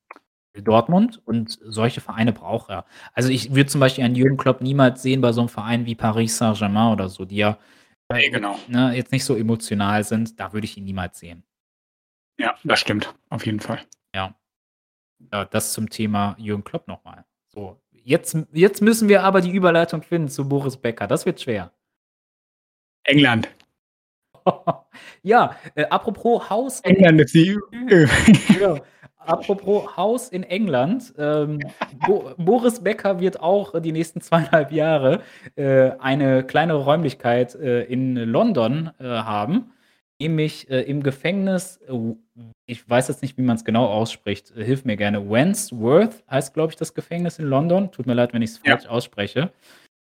Dortmund 0.64 1.22
und 1.26 1.58
solche 1.64 2.01
Vereine 2.01 2.34
braucht 2.34 2.70
er. 2.70 2.86
Also, 3.14 3.30
ich 3.30 3.53
würde 3.56 3.68
zum 3.70 3.80
Beispiel 3.82 4.03
einen 4.03 4.16
Jürgen 4.16 4.38
Klopp 4.38 4.62
niemals 4.62 5.01
sehen 5.01 5.22
bei 5.22 5.32
so 5.32 5.41
'nem 5.41 5.49
Verein 5.49 5.86
wie 5.86 5.95
Paris 5.95 6.38
Saint-Germain 6.38 6.93
oder 6.93 7.10
so, 7.10 7.26
die 7.26 7.38
ja, 7.38 7.58
Ne, 8.12 8.30
genau. 8.32 8.60
ne, 8.68 8.95
jetzt 8.95 9.12
nicht 9.12 9.26
so 9.26 9.36
emotional 9.36 10.03
sind. 10.03 10.39
Da 10.39 10.53
würde 10.53 10.66
ich 10.66 10.78
ihn 10.78 10.86
niemals 10.86 11.20
sehen. 11.20 11.43
Ja, 12.39 12.56
das 12.64 12.80
stimmt, 12.80 13.16
auf 13.30 13.45
jeden 13.45 13.60
Fall. 13.62 13.82
Ja. 14.16 14.36
Ja, 15.34 15.45
das 15.45 15.74
zum 15.74 15.89
Thema 15.89 16.36
Jürgen 16.39 16.64
Klopp 16.64 16.88
noch 16.88 17.03
mal. 17.06 17.26
So, 17.47 17.82
jetzt 17.91 18.38
jetzt 18.53 18.82
müssen 18.82 19.10
wir 19.10 19.24
aber 19.24 19.41
die 19.41 19.51
Überleitung 19.51 20.03
finden 20.03 20.30
zu 20.30 20.47
Boris 20.49 20.78
Becker. 20.78 21.08
Das 21.08 21.26
wird 21.26 21.41
schwer. 21.41 21.72
England. 23.06 23.47
Ja, 25.24 25.56
äh, 25.76 25.86
apropos 25.86 26.49
Haus 26.49 26.80
England 26.82 27.22
ist 27.22 27.34
die 27.34 27.58
genau. 28.53 28.80
Apropos 29.26 29.95
Haus 29.97 30.30
in 30.30 30.43
England, 30.43 31.13
ähm, 31.17 31.59
Bo 32.07 32.32
Boris 32.38 32.80
Becker 32.82 33.19
wird 33.19 33.39
auch 33.39 33.80
die 33.82 33.91
nächsten 33.91 34.21
2 34.21 34.51
1/2 34.51 34.71
Jahre, 34.71 35.21
äh, 35.55 35.91
eine 35.99 36.43
kleinere 36.43 36.84
Räumlichkeit, 36.84 37.55
äh, 37.55 37.84
in 37.84 38.15
London, 38.15 38.91
äh, 38.99 39.03
haben, 39.05 39.71
nämlich, 40.21 40.69
äh, 40.69 40.82
im 40.82 41.03
Gefängnis 41.03 41.80
w 41.88 42.15
ich 42.67 42.89
weiß 42.89 43.09
jetzt 43.09 43.21
nicht, 43.21 43.38
wie 43.38 43.43
man's 43.43 43.63
genau 43.63 43.86
ausspricht, 43.86 44.51
äh, 44.57 44.63
hilf 44.63 44.86
mir 44.86 44.97
gerne. 44.97 45.30
Wandsworth 45.30 46.23
heißt, 46.30 46.53
glaube 46.53 46.71
ich, 46.71 46.76
das 46.78 46.93
Gefängnis 46.95 47.38
in 47.39 47.45
London. 47.45 47.91
Tut 47.91 48.07
mir 48.07 48.13
leid, 48.15 48.34
wenn 48.34 48.41
ich's 48.41 48.59
Ja. 48.65 48.71
falsch 48.78 48.88
ausspreche. 48.88 49.51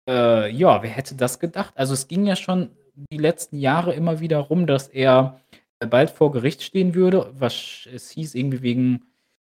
Äh, 0.09 0.51
ja, 0.53 0.83
wer 0.83 0.91
hätte 0.91 1.17
das 1.17 1.39
gedacht? 1.41 1.75
Also, 1.77 1.95
es 1.95 2.09
ging 2.09 2.27
ja 2.27 2.37
schon 2.37 2.71
die 3.13 3.19
letzten 3.19 3.59
Jahre 3.59 3.95
immer 3.95 4.21
wieder 4.21 4.39
rum, 4.41 4.67
dass 4.67 4.89
er, 4.89 5.41
äh, 5.53 5.57
bald 5.81 6.11
vor 6.11 6.33
Gericht 6.33 6.63
stehen 6.63 6.95
würde. 6.95 7.33
Was 7.39 7.87
es 7.93 8.11
hieß 8.11 8.35
irgendwie 8.35 8.63
wegen, 8.63 9.03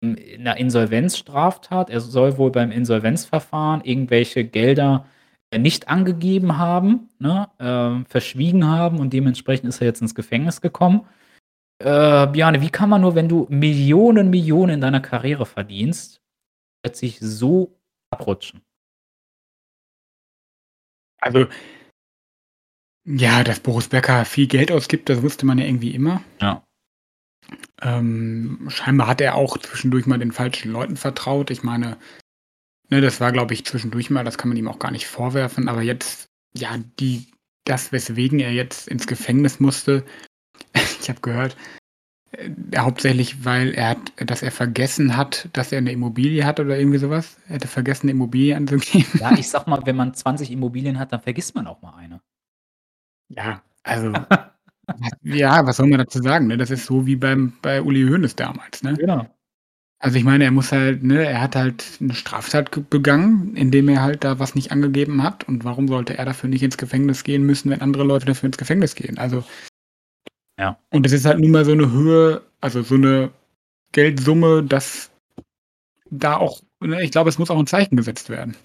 hm, 0.04 0.18
'ner 0.40 0.58
Insolvenzstraftat. 0.58 1.90
Er 1.90 2.02
soll 2.02 2.38
wohl 2.38 2.52
beim 2.52 2.72
Insolvenzverfahren 2.72 3.82
irgendwelche 3.84 4.44
Gelder, 4.46 5.06
äh, 5.52 5.60
nicht 5.60 5.90
angegeben 5.90 6.58
haben, 6.58 7.10
ne, 7.20 7.50
ähm, 7.60 8.06
verschwiegen 8.08 8.66
haben 8.68 9.00
und 9.00 9.14
dementsprechend 9.14 9.70
ist 9.70 9.82
er 9.82 9.88
jetzt 9.88 10.02
ins 10.02 10.16
Gefängnis 10.16 10.62
gekommen. 10.62 11.02
Äh, 11.80 12.28
Bjarne, 12.28 12.62
wie 12.62 12.70
kann 12.72 12.90
man 12.90 13.02
nur, 13.02 13.16
wenn 13.16 13.30
du 13.30 13.48
Millionen, 13.50 14.30
Millionen 14.32 14.76
in 14.76 14.82
deiner 14.82 15.02
Karriere 15.02 15.46
verdienst, 15.48 16.22
plötzlich 16.84 17.20
so 17.22 17.78
abrutschen? 18.12 18.62
Also 21.22 21.48
ja, 23.08 23.44
dass 23.44 23.62
Boris 23.62 23.88
Becker 23.88 24.26
viel 24.26 24.48
Geld 24.48 24.72
ausgibt, 24.72 25.10
das 25.10 25.22
wusste 25.22 25.46
man 25.46 25.58
ja 25.58 25.66
irgendwie 25.66 25.92
immer. 25.96 26.22
Ja. 26.42 26.64
Ähm, 27.82 28.68
scheinbar 28.70 29.08
hat 29.08 29.22
er 29.22 29.36
auch 29.36 29.58
zwischendurch 29.58 30.06
mal 30.06 30.20
den 30.20 30.32
falschen 30.34 30.72
Leuten 30.72 30.98
vertraut. 30.98 31.50
Ich 31.52 31.64
meine, 31.64 31.98
ne, 32.90 33.02
das 33.02 33.22
war, 33.22 33.32
glaube 33.32 33.54
ich, 33.54 33.66
zwischendurch 33.66 34.10
mal, 34.10 34.24
das 34.26 34.38
kann 34.38 34.50
man 34.50 34.58
ihm 34.58 34.68
auch 34.68 34.80
gar 34.80 34.92
nicht 34.92 35.08
vorwerfen, 35.08 35.70
aber 35.70 35.82
jetzt, 35.84 36.28
ja, 36.56 36.78
die 37.00 37.28
das, 37.66 37.92
weswegen 37.92 38.40
er 38.40 38.52
jetzt 38.54 38.88
ins 38.88 39.08
Gefängnis 39.08 39.60
musste, 39.60 40.06
ich 41.02 41.10
habe 41.10 41.22
gehört, 41.22 41.58
äh, 42.34 42.50
hauptsächlich, 42.78 43.46
weil 43.46 43.74
er 43.74 43.90
hat 43.92 44.14
dass 44.18 44.44
er 44.44 44.52
vergessen 44.52 45.18
hat, 45.18 45.50
dass 45.54 45.72
er 45.72 45.82
'ne 45.82 45.92
Immobilie 45.94 46.46
hat 46.46 46.60
oder 46.60 46.78
irgendwie 46.80 47.00
so 47.00 47.10
was. 47.12 47.38
Er 47.48 47.56
hätte 47.56 47.68
vergessen, 47.70 48.08
'ne 48.08 48.14
Immobilie 48.14 48.56
anzugeben. 48.58 49.08
Ja, 49.20 49.34
ich 49.38 49.50
sage 49.50 49.70
mal, 49.70 49.82
wenn 49.86 49.96
man 49.98 50.14
20 50.16 50.52
Immobilien 50.52 51.00
hat, 51.00 51.14
dann 51.14 51.22
vergisst 51.22 51.56
man 51.56 51.68
auch 51.68 51.82
mal 51.82 51.96
eine. 51.96 52.22
Ja, 53.32 53.62
also 53.84 54.14
ja, 55.24 55.66
was 55.66 55.78
soll 55.78 55.88
man 55.88 56.00
dazu 56.00 56.22
sagen, 56.22 56.48
ne? 56.48 56.58
Das 56.58 56.72
ist 56.72 56.86
so 56.88 57.06
wie 57.08 57.16
beim 57.16 57.54
bei 57.62 57.82
Uli 57.82 58.04
Hoeneß 58.10 58.36
damals, 58.38 58.84
ne? 58.84 58.96
Genau. 58.96 59.28
Also, 60.00 60.18
ich 60.18 60.26
meine, 60.26 60.46
er 60.46 60.52
muss 60.52 60.72
halt 60.74 61.04
ne, 61.04 61.26
er 61.26 61.42
hat 61.42 61.56
halt 61.56 61.86
'ne 62.02 62.14
Straftat 62.16 62.72
ge 62.74 62.84
begangen, 62.90 63.56
indem 63.56 63.90
er 63.90 64.04
halt 64.04 64.24
da 64.26 64.40
was 64.40 64.56
nicht 64.56 64.72
angegeben 64.72 65.24
hat. 65.24 65.46
Und 65.48 65.66
warum 65.66 65.88
sollte 65.90 66.18
er 66.18 66.26
dafür 66.26 66.50
nicht 66.50 66.64
ins 66.64 66.78
Gefängnis 66.78 67.24
gehen 67.24 67.44
müssen, 67.46 67.72
wenn 67.72 67.82
andere 67.82 68.04
Leute 68.06 68.26
dafür 68.28 68.48
ins 68.48 68.58
Gefängnis 68.58 68.96
gehen? 68.96 69.18
Also 69.20 69.44
Ja. 70.60 70.78
und 70.92 71.06
es 71.06 71.14
ist 71.14 71.26
halt 71.26 71.40
nun 71.40 71.52
mal 71.52 71.66
so 71.66 71.76
'ne 71.76 71.92
Höhe 71.92 72.44
also, 72.62 72.82
so 72.84 72.96
'ne 72.98 73.32
Geldsumme, 73.94 74.64
dass 74.64 75.12
da 76.12 76.38
auch 76.38 76.62
ne, 76.82 77.04
ich 77.04 77.12
glaube, 77.12 77.30
es 77.30 77.40
muss 77.40 77.52
auch 77.52 77.60
'n 77.60 77.68
Zeichen 77.68 77.98
gesetzt 77.98 78.30
werden. 78.30 78.58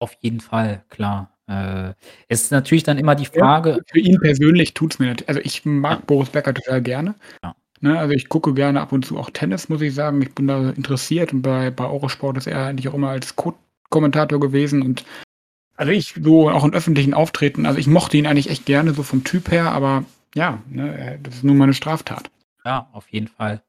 Auf 0.00 0.14
jeden 0.22 0.40
Fall, 0.40 0.84
klar. 0.90 1.36
Äh, 1.48 1.94
es 2.28 2.42
ist 2.42 2.52
natürlich 2.52 2.84
dann 2.84 2.98
immer 2.98 3.14
die 3.14 3.24
Ja, 3.24 3.30
Frage 3.40 3.80
für 3.90 3.98
ihn 3.98 4.20
persönlich 4.20 4.74
tut's 4.74 4.98
mir 4.98 5.06
nat 5.08 5.24
also, 5.28 5.40
ich 5.42 5.64
mag 5.64 6.00
Ja. 6.00 6.04
Boris 6.06 6.28
Becker 6.28 6.52
total 6.54 6.82
gerne, 6.82 7.14
Ja. 7.44 7.54
ne? 7.80 7.98
Also, 7.98 8.14
ich 8.14 8.28
gucke 8.28 8.54
gerne 8.54 8.80
ab 8.80 8.92
und 8.92 9.06
zu 9.06 9.18
auch 9.18 9.30
Tennis, 9.30 9.68
muss 9.70 9.80
ich 9.82 9.94
sagen. 9.94 10.22
Ich 10.22 10.34
bin 10.34 10.48
da 10.48 10.70
interessiert 10.70 11.32
und 11.32 11.42
bei 11.42 11.70
bei 11.70 11.86
Eurosport 11.86 12.36
ist 12.38 12.46
er 12.48 12.66
eigentlich 12.66 12.88
auch 12.88 12.94
immer 12.94 13.10
als 13.10 13.36
Co-Kommentator 13.36 14.40
gewesen 14.40 14.82
und 14.82 15.04
also, 15.76 15.92
ich 15.92 16.14
so 16.22 16.50
auch 16.50 16.64
in 16.64 16.74
öffentlichen 16.74 17.14
Auftritten 17.14 17.66
also, 17.66 17.78
ich 17.80 17.88
mochte 17.88 18.16
ihn 18.18 18.26
eigentlich 18.26 18.50
echt 18.50 18.66
gerne 18.66 18.94
so 18.94 19.02
vom 19.04 19.24
Typ 19.24 19.50
her, 19.50 19.72
aber 19.72 20.04
ja, 20.34 20.62
ne, 20.70 20.98
äh, 21.16 21.18
das 21.22 21.36
ist 21.36 21.44
nun 21.44 21.58
mal 21.58 21.66
'ne 21.66 21.74
Straftat. 21.74 22.30
Ja, 22.64 22.88
auf 22.92 23.08
jeden 23.10 23.28
Fall. 23.28 23.62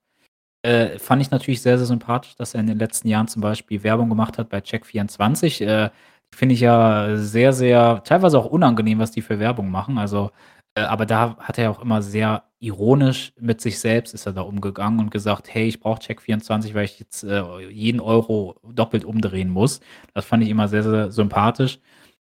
Äh, 0.64 1.00
fand 1.00 1.22
ich 1.22 1.32
natürlich 1.32 1.62
sehr, 1.62 1.78
sehr 1.80 1.88
sympathisch, 1.88 2.36
dass 2.38 2.54
er 2.56 2.62
in 2.62 2.68
den 2.68 2.80
letzten 2.80 3.08
Jahren 3.10 3.28
zum 3.30 3.42
Beispiel 3.44 3.84
Werbung 3.84 4.10
gemacht 4.10 4.38
hat 4.40 4.50
bei 4.50 4.60
Check24. 4.62 5.62
Äh, 5.62 5.90
finde 6.36 6.56
ich 6.56 6.62
ja 6.62 7.16
sehr, 7.18 7.54
sehr 7.54 8.04
teilweise 8.04 8.38
auch 8.40 8.46
unangenehm, 8.46 9.00
was 9.00 9.12
die 9.12 9.22
für 9.22 9.40
Werbung 9.40 9.70
machen. 9.72 9.98
Also, 9.98 10.32
äh, 10.76 10.82
aber 10.82 11.06
da 11.06 11.38
hat 11.40 11.58
er 11.58 11.72
auch 11.72 11.82
immer 11.82 12.02
sehr 12.02 12.44
ironisch 12.62 13.32
mit 13.40 13.62
sich 13.62 13.80
selbst 13.80 14.14
ist 14.14 14.26
er 14.26 14.34
da 14.34 14.42
umgegangen 14.42 15.00
und 15.00 15.12
gesagt: 15.12 15.54
„Hey, 15.54 15.68
ich 15.68 15.80
brauche 15.80 16.00
Check24, 16.02 16.74
weil 16.76 16.86
ich 16.86 17.00
jetzt, 17.00 17.24
äh, 17.24 17.42
jeden 17.70 18.00
Euro 18.02 18.56
doppelt 18.64 19.06
umdrehen 19.06 19.50
muss.“ 19.50 19.80
Das 20.14 20.26
fand 20.26 20.44
ich 20.44 20.50
immer 20.50 20.68
sehr, 20.68 20.84
sehr 20.84 21.12
sympathisch. 21.12 21.80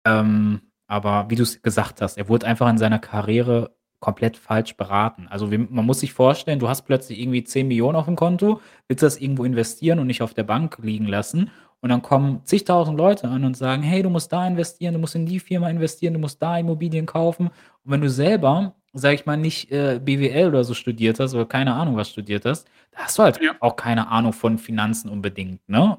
Ähm, 0.06 0.60
aber 0.88 1.26
wie 1.30 1.36
du's 1.36 1.62
gesagt 1.62 2.00
hast, 2.02 2.18
er 2.18 2.28
wurde 2.28 2.46
einfach 2.46 2.68
in 2.70 2.78
seiner 2.78 2.98
Karriere 2.98 3.74
komplett 4.00 4.36
falsch 4.36 4.76
beraten. 4.76 5.28
Also, 5.30 5.50
wir 5.50 5.58
man 5.60 5.86
muss 5.86 6.00
sich 6.00 6.12
vorstellen, 6.12 6.58
du 6.58 6.68
hast 6.68 6.82
plötzlich 6.82 7.20
irgendwie 7.20 7.44
10.000.000 7.44 7.96
aufm 7.96 8.16
Konto, 8.16 8.60
willst 8.88 9.02
das 9.02 9.18
irgendwo 9.20 9.44
investieren 9.44 9.98
und 10.00 10.08
nicht 10.08 10.22
auf 10.22 10.34
der 10.34 10.42
Bank 10.44 10.78
liegen 10.82 11.06
lassen. 11.06 11.50
Und 11.82 11.88
dann 11.88 12.00
kommen 12.00 12.40
zigtausend 12.44 12.96
Leute 12.96 13.28
an 13.28 13.44
und 13.44 13.56
sagen: 13.56 13.82
„Hey, 13.82 14.02
du 14.02 14.08
musst 14.10 14.32
da 14.32 14.46
investieren, 14.46 14.94
du 14.94 15.00
musst 15.00 15.16
in 15.16 15.26
die 15.26 15.40
Firma 15.40 15.68
investieren, 15.68 16.14
du 16.14 16.20
musst 16.20 16.40
da 16.40 16.56
Immobilien 16.56 17.06
kaufen.“ 17.06 17.48
Und 17.48 17.90
wenn 17.92 18.00
du 18.00 18.08
selber, 18.08 18.74
sage 18.92 19.16
ich 19.16 19.26
mal, 19.26 19.36
nicht, 19.36 19.70
äh, 19.72 19.98
BWL 20.02 20.48
oder 20.48 20.62
so 20.64 20.74
studiert 20.74 21.18
hast 21.18 21.34
oder 21.34 21.44
keine 21.46 21.74
Ahnung 21.74 21.96
was 21.96 22.10
studiert 22.10 22.44
hast, 22.46 22.68
da 22.92 23.00
hast 23.00 23.18
du 23.18 23.24
halt 23.24 23.40
Ja. 23.42 23.52
auch 23.60 23.74
keine 23.76 24.08
Ahnung 24.08 24.32
von 24.32 24.58
Finanzen 24.58 25.10
unbedingt, 25.10 25.60
ne? 25.68 25.98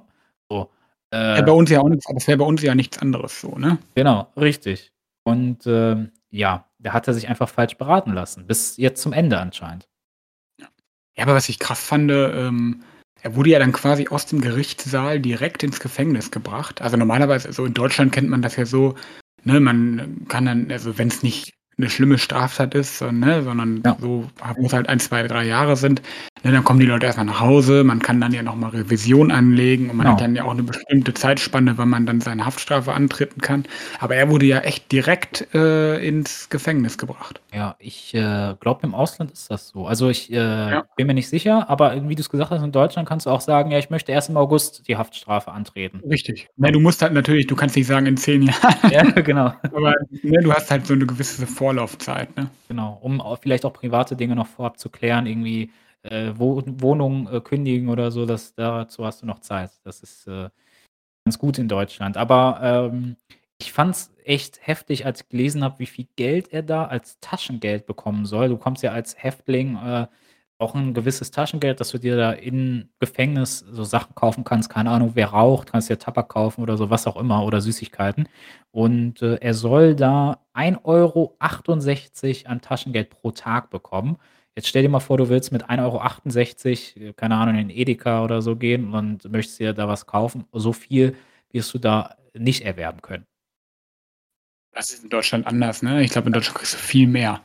So, 0.50 0.70
Ja, 1.14 1.40
äh 1.40 1.44
bei 1.44 1.52
uns 1.52 1.70
ja 1.70 1.80
auch 1.82 1.90
nix 1.90 2.06
das 2.14 2.28
wäre 2.28 2.38
bei 2.38 2.46
uns 2.46 2.62
ja 2.62 2.76
nichts 2.76 2.98
anderes 3.00 3.42
so, 3.42 3.58
ne? 3.58 3.78
Genau, 3.96 4.28
richtig. 4.38 4.92
Und, 5.26 5.66
ähm, 5.68 6.12
ja, 6.32 6.66
da 6.80 6.94
hat 6.94 7.08
er 7.08 7.14
sich 7.14 7.28
einfach 7.30 7.50
falsch 7.50 7.78
beraten 7.78 8.14
lassen, 8.14 8.48
bis 8.48 8.78
jetzt 8.78 9.02
zum 9.02 9.14
Ende 9.14 9.38
anscheinend. 9.40 9.88
Ja. 10.60 10.68
Ja, 11.18 11.24
aber 11.26 11.36
was 11.36 11.50
ich 11.50 11.60
krass 11.60 11.84
fande, 11.84 12.32
ähm, 12.36 12.84
er 13.24 13.36
wurde 13.36 13.52
ja 13.52 13.60
dann 13.60 13.72
quasi 13.72 14.08
aus 14.10 14.26
dem 14.28 14.42
Gerichtssaal 14.42 15.20
direkt 15.20 15.64
ins 15.64 15.80
Gefängnis 15.80 16.30
gebracht. 16.32 16.82
Also, 16.82 16.98
normalerweise 16.98 17.52
so 17.54 17.66
in 17.66 17.74
Deutschland 17.74 18.12
kennt 18.12 18.30
man 18.30 18.42
das 18.42 18.56
ja 18.58 18.66
so, 18.66 18.96
ne, 19.44 19.60
man 19.60 20.26
kann 20.28 20.46
dann 20.46 20.72
also, 20.72 20.98
wenn's 20.98 21.24
nicht 21.24 21.54
'ne 21.78 21.90
schlimme 21.90 22.18
Straftat 22.18 22.76
ist, 22.76 23.00
so, 23.00 23.12
ne, 23.12 23.42
sondern 23.44 23.82
Ja. 23.86 23.98
so 24.00 24.30
wo's 24.58 24.74
halt 24.74 24.90
1, 24.90 25.00
2, 25.00 25.24
3 25.28 25.46
Jahre 25.46 25.76
sind, 25.76 26.02
ne, 26.44 26.52
dann 26.52 26.64
kommen 26.64 26.80
die 26.80 26.86
Leute 26.86 27.06
erst 27.08 27.18
mal 27.18 27.24
nach 27.26 27.40
Hause. 27.40 27.84
Man 27.84 28.00
kann 28.00 28.22
dann 28.22 28.34
ja 28.34 28.44
noch 28.44 28.56
mal 28.56 28.70
Revision 28.70 29.32
anlegen 29.32 29.90
und 29.90 29.98
man 29.98 30.08
hat 30.08 30.18
Genau. 30.18 30.26
dann 30.28 30.36
ja 30.36 30.44
auch 30.46 30.54
'ne 30.54 30.64
bestimmte 30.64 31.14
Zeitspanne, 31.14 31.78
wann 31.78 31.90
man 31.90 32.06
dann 32.06 32.22
seine 32.22 32.46
Haftstrafe 32.46 32.94
antreten 32.94 33.42
kann. 33.42 33.66
Aber 34.00 34.16
er 34.16 34.30
wurde 34.30 34.46
ja 34.46 34.60
echt 34.60 34.92
direkt, 34.92 35.48
äh, 35.56 35.98
ins 36.08 36.50
Gefängnis 36.50 36.98
gebracht. 36.98 37.42
Ja, 37.54 37.76
ich, 37.80 38.14
äh, 38.14 38.56
glaube, 38.60 38.82
im 38.84 38.94
Ausland 38.96 39.32
ist 39.32 39.50
das 39.52 39.70
so. 39.70 39.88
Also, 39.88 40.10
ich, 40.10 40.32
äh, 40.32 40.36
Ja. 40.36 40.84
bin 40.96 41.08
mir 41.08 41.14
nicht 41.14 41.30
sicher, 41.30 41.70
aber 41.70 42.08
wie 42.10 42.16
du's 42.16 42.30
gesagt 42.30 42.52
hast, 42.52 42.64
in 42.64 42.72
Deutschland 42.72 43.08
kannst 43.08 43.26
du 43.26 43.30
auch 43.30 43.42
sagen: 43.42 43.72
„Ja, 43.72 43.78
ich 43.80 43.90
möchte 43.90 44.12
erst 44.12 44.30
im 44.30 44.38
August 44.38 44.88
die 44.88 44.98
Haftstrafe 44.98 45.52
antreten.“ 45.52 46.02
Richtig. 46.10 46.48
Ne, 46.58 46.72
du 46.72 46.80
musst 46.80 47.02
halt 47.02 47.14
natürlich 47.14 47.48
du 47.48 47.56
kannst 47.56 47.76
nicht 47.76 47.88
sagen 47.88 48.06
in 48.06 48.18
10 48.18 48.42
Jahren. 48.44 48.76
Ja, 48.92 49.04
genau. 49.04 49.54
Aber, 49.76 49.94
ne, 50.24 50.42
du 50.44 50.52
hast 50.54 50.70
halt 50.72 50.86
so 50.88 50.94
'ne 50.96 51.06
gewisse 51.06 51.46
Vorlaufzeit, 51.64 52.36
ne? 52.36 52.49
Genau, 52.68 52.97
um 53.01 53.22
auch 53.22 53.39
vielleicht 53.39 53.64
auch 53.66 53.74
private 53.74 54.16
Dinge 54.18 54.36
noch 54.36 54.47
vorab 54.47 54.78
zu 54.80 54.89
klären, 54.89 55.26
irgendwie, 55.26 55.72
äh, 56.03 56.34
Wo 56.36 56.61
Wohnung, 56.66 57.30
äh, 57.32 57.39
kündigen 57.39 57.88
oder 57.89 58.11
so, 58.11 58.26
das 58.26 58.53
dazu 58.55 59.05
hast 59.05 59.22
du 59.22 59.26
noch 59.26 59.39
Zeit. 59.39 59.72
Das 59.86 60.01
ist, 60.03 60.28
äh, 60.28 60.49
ganz 61.26 61.39
gut 61.39 61.57
in 61.59 61.68
Deutschland. 61.70 62.18
Aber, 62.18 62.59
ähm, 62.93 63.18
ich 63.59 63.72
fand's 63.74 64.14
echt 64.26 64.66
heftig, 64.68 65.05
als 65.05 65.22
ich 65.22 65.30
gelesen 65.30 65.64
habe, 65.64 65.80
wie 65.80 65.86
viel 65.86 66.07
Geld 66.18 66.51
er 66.53 66.64
da 66.64 66.86
als 66.86 67.20
Taschengeld 67.22 67.86
bekommen 67.86 68.26
soll. 68.26 68.49
Du 68.49 68.57
kommst 68.57 68.84
ja 68.84 68.91
als 68.91 69.22
Häftling, 69.22 69.78
äh, 69.78 70.07
auch 70.64 70.76
'n 70.76 70.93
gewisses 70.95 71.32
Taschengeld, 71.32 71.80
dass 71.80 71.91
du 71.91 71.99
dir 71.99 72.18
da 72.18 72.32
im 72.34 72.89
Gefängnis 72.99 73.59
so 73.59 73.84
Sachen 73.84 74.16
kaufen 74.16 74.43
kannst. 74.45 74.70
Keine 74.70 74.91
Ahnung, 74.91 75.11
wer 75.16 75.28
raucht, 75.30 75.72
kannst 75.72 75.89
dir 75.89 75.99
Tabak 75.99 76.30
kaufen 76.30 76.61
oder 76.64 76.78
so, 76.78 76.89
was 76.89 77.07
auch 77.07 77.18
immer 77.18 77.43
oder 77.45 77.61
Süßigkeiten. 77.61 78.28
Und, 78.72 79.22
äh, 79.22 79.36
er 79.41 79.53
soll 79.53 79.95
da 79.95 80.39
1,68 80.53 82.45
€ 82.45 82.47
an 82.49 82.61
Taschengeld 82.61 83.11
pro 83.11 83.32
Tag 83.32 83.70
bekommen. 83.70 84.18
Jetzt 84.55 84.68
stell 84.70 84.84
dir 84.84 84.89
mal 84.89 84.99
vor, 85.01 85.18
du 85.18 85.30
willst 85.30 85.51
mit 85.51 85.70
1,68 85.70 86.95
€, 86.97 87.09
äh, 87.09 87.14
keine 87.14 87.36
Ahnung, 87.36 87.57
in 87.57 87.70
Edeka 87.70 88.24
oder 88.24 88.41
so 88.41 88.55
gehen 88.55 88.93
und 88.93 89.32
möchtest 89.32 89.59
dir 89.59 89.74
da 89.74 89.88
was 89.88 90.05
kaufen. 90.07 90.45
So 90.53 90.74
viel 90.74 91.16
wirst 91.51 91.74
du 91.74 91.80
da 91.80 92.16
nicht 92.36 92.61
erwerben 92.66 93.01
können. 93.01 93.26
Das 94.76 94.89
ist 94.91 95.03
in 95.03 95.09
Deutschland 95.09 95.45
anders, 95.45 95.84
ne? 95.84 96.01
Ich 96.03 96.11
glaube, 96.11 96.28
in 96.28 96.34
Deutschland 96.34 96.57
kriegst 96.57 96.74
du 96.74 96.78
viel 96.80 97.07
mehr. 97.07 97.41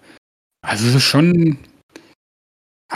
Also, 0.63 0.89
es 0.89 0.97
ist 0.97 1.05
schon 1.05 1.59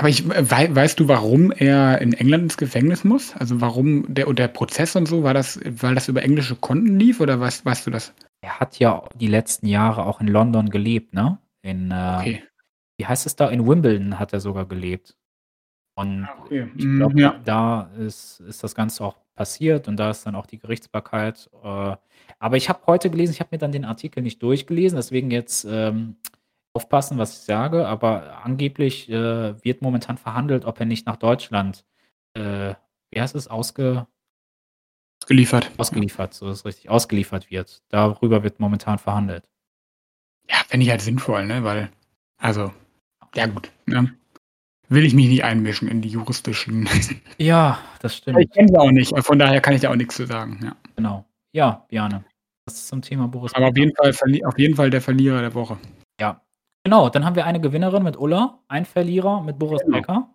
aber 0.03 0.09
ich 0.09 0.29
wei 0.29 0.75
weißt 0.75 1.01
du, 1.01 1.09
warum 1.09 1.53
er 1.53 2.01
in 2.01 2.13
England 2.13 2.45
ins 2.45 2.57
Gefängnis 2.57 3.05
muss? 3.05 3.35
Also, 3.37 3.61
warum 3.61 4.13
der 4.15 4.29
und 4.29 4.39
der 4.39 4.49
Prozess 4.49 4.97
und 4.97 5.07
so, 5.07 5.23
war 5.23 5.35
das 5.35 5.61
weil 5.65 5.95
das 5.95 6.09
über 6.09 6.23
englische 6.23 6.57
Konten 6.57 6.99
lief 6.99 7.21
oder 7.21 7.41
weißt 7.41 7.65
weißt 7.65 7.87
du 7.87 7.91
das? 7.91 8.15
Er 8.43 8.59
hat 8.61 8.79
ja 8.79 9.05
die 9.15 9.29
letzten 9.29 9.67
Jahre 9.67 10.05
auch 10.07 10.21
in 10.21 10.29
London 10.29 10.71
gelebt, 10.71 11.15
ne? 11.15 11.39
In, 11.63 11.91
äh 11.93 12.19
Okay. 12.19 12.43
wie 12.99 13.07
heißt 13.07 13.27
es 13.27 13.37
da? 13.37 13.49
In 13.51 13.67
Wimbledon 13.67 14.19
hat 14.19 14.33
er 14.33 14.41
sogar 14.41 14.67
gelebt. 14.67 15.17
Und 15.97 16.25
Ah, 16.25 16.35
okay. 16.45 16.69
ich 16.77 16.85
Mhm, 16.85 16.99
glaube, 16.99 17.21
ja. 17.21 17.41
da 17.45 17.83
ist 17.99 18.41
ist 18.41 18.65
das 18.65 18.75
Ganze 18.75 19.05
auch 19.05 19.17
passiert 19.37 19.89
und 19.89 19.97
da 19.99 20.11
ist 20.11 20.27
dann 20.27 20.35
auch 20.37 20.47
die 20.47 20.59
Gerichtsbarkeit. 20.59 21.51
Äh, 21.65 21.97
aber 22.39 22.57
ich 22.57 22.69
habe 22.69 22.81
heute 22.87 23.11
gelesen 23.11 23.33
ich 23.33 23.41
habe 23.41 23.51
mir 23.53 23.59
dann 23.59 23.73
den 23.73 23.85
Artikel 23.85 24.23
nicht 24.23 24.43
durchgelesen, 24.43 24.97
deswegen 24.97 25.31
jetzt, 25.31 25.65
ähm, 25.71 26.17
aufpassen, 26.75 27.19
was 27.19 27.33
ich 27.39 27.45
sage, 27.45 27.87
aber 27.87 28.45
angeblich, 28.45 29.09
äh, 29.11 29.63
wird 29.65 29.83
momentan 29.83 30.19
verhandelt, 30.19 30.65
ob 30.65 30.81
er 30.81 30.87
nicht 30.87 31.07
nach 31.07 31.17
Deutschland, 31.17 31.85
äh, 32.35 32.75
wie 33.11 33.21
heißt 33.21 33.35
es, 33.35 33.49
ausge 33.49 34.07
Geliefert, 35.27 35.65
ja. 35.65 35.71
ausgeliefert, 35.79 36.35
so 36.35 36.51
ist 36.51 36.65
richtig, 36.65 36.91
ausgeliefert 36.91 37.51
wird. 37.51 37.83
Darüber 37.91 38.43
wird 38.43 38.59
momentan 38.59 38.99
verhandelt. 38.99 39.45
Ja, 40.51 40.57
fände 40.67 40.85
ich 40.85 40.91
halt 40.91 41.01
sinnvoll, 41.01 41.47
ne, 41.47 41.63
weil 41.63 41.91
also, 42.39 42.73
ja 43.37 43.47
gut, 43.47 43.71
ne? 43.87 44.13
Will 44.89 45.05
ich 45.07 45.15
mich 45.15 45.29
nicht 45.29 45.45
einmischen 45.45 45.89
in 45.89 46.03
die 46.03 46.09
juristischen 46.09 46.89
Ja, 47.39 47.79
das 48.01 48.21
Aber 48.27 48.41
ich 48.41 48.47
stimmt. 48.49 48.55
kenne 48.55 48.69
sie 48.69 48.77
auch 48.79 48.91
nicht, 48.91 49.17
von 49.25 49.39
daher 49.39 49.61
kann 49.61 49.75
ich 49.75 49.81
da 49.81 49.91
auch 49.91 49.97
nix 49.97 50.17
zu 50.17 50.27
sagen, 50.27 50.59
ja. 50.63 50.77
Genau. 50.97 51.25
Ja, 51.53 51.87
gerne. 51.89 52.25
Das 52.67 52.87
zum 52.89 53.01
Thema 53.03 53.29
Boris 53.29 53.55
Aber 53.55 53.69
auf 53.69 53.77
jeden 53.77 53.95
Fall 53.95 54.13
auf 54.45 54.59
jeden 54.59 54.75
Fall 54.75 54.91
der 54.91 55.01
Verlierer 55.01 55.41
der 55.41 55.55
Woche. 55.55 55.79
Ja. 56.21 56.41
Genau, 56.85 57.09
dann 57.09 57.25
haben 57.25 57.37
wir 57.37 57.47
eine 57.47 57.61
Gewinnerin 57.61 58.03
mit 58.03 58.17
Ulla, 58.19 58.59
einen 58.69 58.87
Verlierer 58.87 59.41
mit 59.41 59.59
Boris 59.59 59.83
Genau. 59.85 59.97
Becker. 59.99 60.29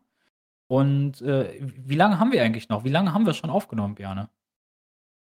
Und, 0.67 1.21
äh, 1.21 1.59
wie 1.61 1.95
lange 1.95 2.19
haben 2.19 2.31
wir 2.31 2.43
eigentlich 2.43 2.69
noch? 2.69 2.83
Wie 2.83 2.89
lange 2.89 3.13
haben 3.13 3.25
wir 3.25 3.33
schon 3.33 3.49
aufgenommen, 3.49 3.95
Bjane? 3.95 4.29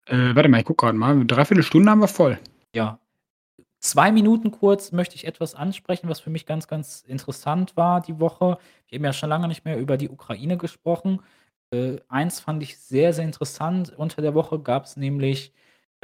Äh, 0.08 0.36
warte 0.36 0.50
mal, 0.50 0.60
ich 0.60 0.66
gucke 0.66 0.86
grad 0.86 0.96
mal. 0.96 1.26
3/4 1.26 1.64
Stunde 1.64 1.90
haben 1.92 2.00
wir 2.02 2.08
voll. 2.08 2.40
Ja. 2.76 3.00
2 3.80 4.12
Minuten 4.12 4.52
kurz 4.52 4.92
möchte 4.94 5.16
ich 5.16 5.28
etwas 5.28 5.56
ansprechen, 5.56 6.10
was 6.10 6.20
für 6.22 6.30
mich 6.30 6.46
ganz, 6.46 6.68
ganz 6.68 7.02
interessant 7.08 7.78
war 7.78 8.02
die 8.02 8.20
Woche. 8.20 8.58
Wir 8.88 9.00
haben 9.00 9.06
ja 9.06 9.14
schon 9.14 9.30
lange 9.30 9.48
nicht 9.48 9.66
mehr 9.66 9.78
über 9.80 9.98
die 9.98 10.10
Ukraine 10.10 10.58
gesprochen. 10.58 11.22
Äh, 11.72 11.98
eins 12.10 12.40
fand 12.40 12.64
ich 12.64 12.78
sehr, 12.80 13.14
sehr 13.14 13.26
interessant. 13.26 13.94
Unter 13.98 14.22
der 14.22 14.36
Woche 14.36 14.60
gab's 14.60 14.98
nämlich, 14.98 15.54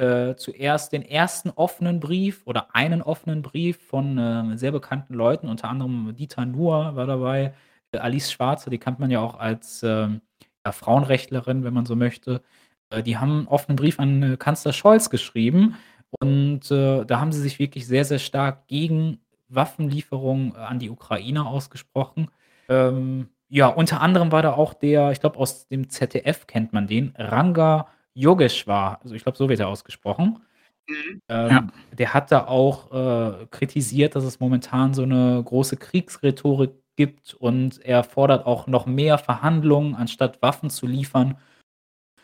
äh, 0.00 0.36
zuerst 0.36 0.92
den 0.92 1.02
1. 1.02 1.52
offenen 1.56 2.00
Brief 2.00 2.42
oder 2.46 2.74
einen 2.74 3.02
offenen 3.02 3.42
Brief 3.42 3.78
von, 3.78 4.16
ähm, 4.18 4.56
sehr 4.56 4.72
bekannten 4.72 5.14
Leuten, 5.14 5.48
unter 5.48 5.68
anderem 5.68 6.14
Dieter 6.16 6.46
Nuhr 6.46 6.96
war 6.96 7.06
dabei, 7.06 7.54
äh, 7.92 7.98
Alice 7.98 8.32
Schwarzer, 8.32 8.70
die 8.70 8.78
kennt 8.78 8.98
man 8.98 9.10
ja 9.10 9.20
auch 9.20 9.38
als, 9.38 9.82
ähm, 9.82 10.22
ja, 10.64 10.72
Frauenrechtlerin, 10.72 11.64
wenn 11.64 11.74
man 11.74 11.86
so 11.86 11.96
möchte. 11.96 12.42
Äh, 12.90 13.02
die 13.02 13.18
haben 13.18 13.42
'n 13.44 13.48
offenen 13.48 13.76
Brief 13.76 14.00
an, 14.00 14.22
äh, 14.22 14.36
Kanzler 14.38 14.72
Scholz 14.72 15.10
geschrieben 15.10 15.76
und, 16.20 16.70
äh, 16.70 17.04
da 17.04 17.20
haben 17.20 17.32
sie 17.32 17.40
sich 17.40 17.58
wirklich 17.58 17.86
sehr, 17.86 18.04
sehr 18.04 18.18
stark 18.18 18.66
gegen 18.68 19.20
Waffenlieferungen 19.48 20.56
an 20.56 20.78
die 20.78 20.90
Ukraine 20.90 21.46
ausgesprochen. 21.46 22.30
Ähm, 22.68 23.28
ja, 23.48 23.66
unter 23.68 24.00
anderem 24.00 24.32
war 24.32 24.42
da 24.42 24.52
auch 24.54 24.74
der 24.74 25.10
ich 25.12 25.20
glaube, 25.20 25.38
aus 25.38 25.66
dem 25.68 25.90
ZDF 25.90 26.46
kennt 26.46 26.72
man 26.72 26.86
den, 26.86 27.14
Ranga 27.18 27.88
Yogeshwar. 28.16 29.00
Also, 29.02 29.14
ich 29.14 29.22
glaube, 29.22 29.38
so 29.38 29.48
wird 29.48 29.60
er 29.60 29.68
ausgesprochen. 29.68 30.40
Mhm. 30.88 31.20
Ja. 31.30 31.48
Ähm, 31.60 31.72
der 31.98 32.14
hat 32.14 32.32
da 32.32 32.46
auch, 32.46 32.92
äh, 32.92 33.46
kritisiert, 33.50 34.16
dass 34.16 34.24
es 34.24 34.40
momentan 34.40 34.94
so 34.94 35.06
'ne 35.06 35.42
große 35.44 35.76
Kriegsrhetorik 35.76 36.72
gibt 36.96 37.34
und 37.34 37.80
er 37.84 38.04
fordert 38.04 38.46
auch 38.46 38.66
noch 38.68 38.86
mehr 38.86 39.18
Verhandlungen, 39.18 39.94
anstatt 39.94 40.42
Waffen 40.42 40.70
zu 40.70 40.86
liefern. 40.86 41.38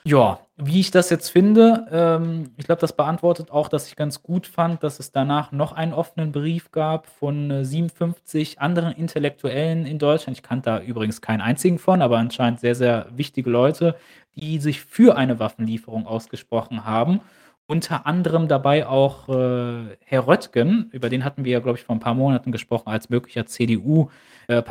Ja, 0.08 0.38
wie 0.56 0.78
ich 0.78 0.92
das 0.92 1.10
jetzt 1.10 1.30
finde, 1.30 1.84
ähm, 1.90 2.52
ich 2.56 2.66
glaube, 2.66 2.80
das 2.80 2.94
beantwortet 2.94 3.50
auch, 3.50 3.68
dass 3.68 3.88
ich 3.88 3.96
ganz 3.96 4.22
gut 4.22 4.46
fand, 4.46 4.84
dass 4.84 5.00
es 5.00 5.10
danach 5.10 5.50
noch 5.50 5.72
einen 5.72 5.92
offenen 5.92 6.30
Brief 6.30 6.70
gab 6.70 7.08
von, 7.08 7.50
äh, 7.50 7.64
57 7.64 8.60
anderen 8.60 8.92
Intellektuellen 8.92 9.84
in 9.84 9.98
Deutschland. 9.98 10.38
Ich 10.38 10.44
kannte 10.44 10.70
da 10.70 10.80
übrigens 10.80 11.20
keinen 11.22 11.40
einzigen 11.40 11.80
von, 11.80 12.02
aber 12.02 12.18
anscheinend 12.18 12.60
sehr, 12.60 12.76
sehr 12.76 13.06
wichtige 13.16 13.50
Leute, 13.50 13.96
die 14.36 14.60
sich 14.60 14.80
für 14.82 15.16
eine 15.16 15.40
Waffenlieferung 15.40 16.06
ausgesprochen 16.06 16.84
haben. 16.84 17.20
Unter 17.66 18.06
anderem 18.06 18.46
dabei 18.46 18.86
auch, 18.86 19.28
äh, 19.28 19.96
Herr 20.04 20.28
Röttgen, 20.28 20.88
über 20.92 21.08
den 21.08 21.24
hatten 21.24 21.44
wir 21.44 21.50
ja, 21.50 21.58
glaube 21.58 21.78
ich, 21.78 21.84
vor 21.84 21.96
'n 21.96 22.00
paar 22.00 22.14
Monaten 22.14 22.52
gesprochen 22.52 22.90
als 22.90 23.10
möglicher 23.10 23.46
CDU 23.46 24.08
äh. 24.46 24.62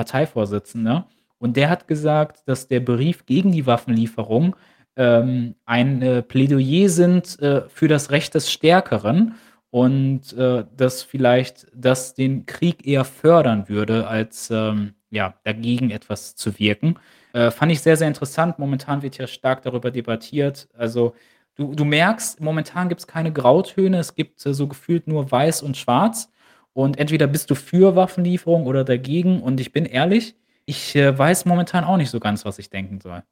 Und 1.38 1.58
der 1.58 1.70
hat 1.70 1.88
gesagt, 1.90 2.48
dass 2.48 2.68
der 2.70 2.80
Brief 2.80 3.26
gegen 3.26 3.52
die 3.52 3.66
Waffenlieferung, 3.68 4.56
ähm, 4.98 5.56
ein, 5.66 6.02
äh, 6.02 6.22
Plädoyer 6.22 6.90
sind, 6.90 7.40
äh, 7.42 7.68
für 7.70 7.88
das 7.88 8.12
Recht 8.12 8.34
des 8.36 8.52
Stärkeren 8.52 9.36
und, 9.70 10.34
äh, 10.34 10.66
dass 10.76 11.04
vielleicht 11.04 11.68
das 11.76 12.14
den 12.14 12.46
Krieg 12.46 12.88
eher 12.88 13.04
fördern 13.06 13.68
würde, 13.70 14.08
als, 14.08 14.50
ähm, 14.52 14.94
ja, 15.12 15.36
dagegen 15.44 15.92
etwas 15.92 16.36
zu 16.36 16.58
wirken. 16.60 16.98
Äh, 17.34 17.52
fand 17.52 17.72
ich 17.72 17.82
sehr, 17.82 17.98
sehr 17.98 18.08
interessant. 18.08 18.60
Momentan 18.60 19.02
wird 19.02 19.18
ja 19.18 19.28
stark 19.28 19.62
darüber 19.64 19.92
debattiert. 19.92 20.70
Also, 20.78 21.16
du 21.56 21.76
du 21.76 21.84
merkst, 21.86 22.40
momentan 22.42 22.88
gibt's 22.90 23.08
keine 23.08 23.34
Grautöne. 23.34 23.98
Es 24.00 24.16
gibt, 24.16 24.46
äh, 24.46 24.54
so 24.54 24.68
gefühlt 24.68 25.08
nur 25.08 25.30
weiß 25.32 25.62
und 25.62 25.76
schwarz. 25.78 26.32
Und 26.74 26.98
entweder 27.00 27.28
bist 27.28 27.50
du 27.52 27.56
für 27.56 27.96
Waffenlieferung 27.96 28.66
oder 28.66 28.84
dagegen. 28.86 29.42
Und 29.42 29.60
ich 29.60 29.72
bin 29.74 29.86
ehrlich, 29.86 30.36
ich, 30.66 30.96
äh, 30.96 31.18
weiß 31.18 31.46
momentan 31.46 31.84
auch 31.84 31.98
nicht 31.98 32.10
so 32.10 32.20
ganz, 32.20 32.46
was 32.46 32.60
ich 32.60 32.70
denken 32.70 33.00
soll. 33.02 33.24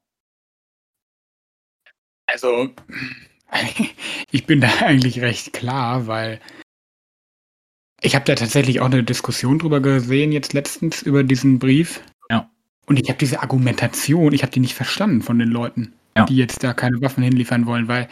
Also, 2.30 2.70
ich 4.32 4.46
bin 4.46 4.62
da 4.62 4.70
eigentlich 4.82 5.22
recht 5.22 5.54
klar, 5.54 6.08
weil 6.08 6.40
ich 8.02 8.16
habe 8.16 8.26
da 8.26 8.36
tatsächlich 8.36 8.82
auch 8.82 8.90
'ne 8.90 9.04
Diskussion 9.04 9.60
drüber 9.60 9.80
gesehen 9.80 10.32
jetzt 10.32 10.54
letztens 10.54 11.02
über 11.02 11.24
diesen 11.24 11.60
Brief. 11.60 12.02
Ja. 12.30 12.50
Und 12.86 13.00
ich 13.00 13.08
habe 13.10 13.18
diese 13.18 13.42
Argumentation 13.42 14.34
ich 14.34 14.42
habe 14.44 14.52
die 14.52 14.60
nicht 14.60 14.74
verstanden 14.76 15.22
von 15.22 15.40
den 15.40 15.50
Leuten, 15.50 15.94
Ja. 16.18 16.26
die 16.26 16.36
jetzt 16.36 16.64
da 16.64 16.74
keine 16.74 17.02
Waffen 17.02 17.24
hinliefern 17.24 17.66
wollen, 17.66 17.88
weil, 17.88 18.10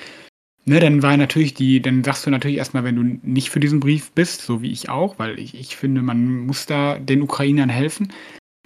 ne, 0.66 0.80
dann 0.80 1.04
war 1.04 1.18
natürlich 1.18 1.54
die 1.56 1.82
dann 1.82 2.04
sagst 2.04 2.26
du 2.26 2.32
natürlich 2.32 2.58
erst 2.58 2.74
mal, 2.76 2.84
wenn 2.86 2.96
du 2.98 3.04
nicht 3.28 3.50
für 3.52 3.60
diesen 3.62 3.80
Brief 3.82 4.12
bist, 4.14 4.42
so 4.44 4.62
wie 4.62 4.72
ich 4.72 4.90
auch, 4.90 5.20
weil 5.20 5.40
ich 5.40 5.56
ich 5.60 5.76
finde, 5.78 6.02
man 6.04 6.40
muss 6.48 6.66
da 6.68 7.00
den 7.00 7.22
Ukrainern 7.24 7.70
helfen. 7.70 8.14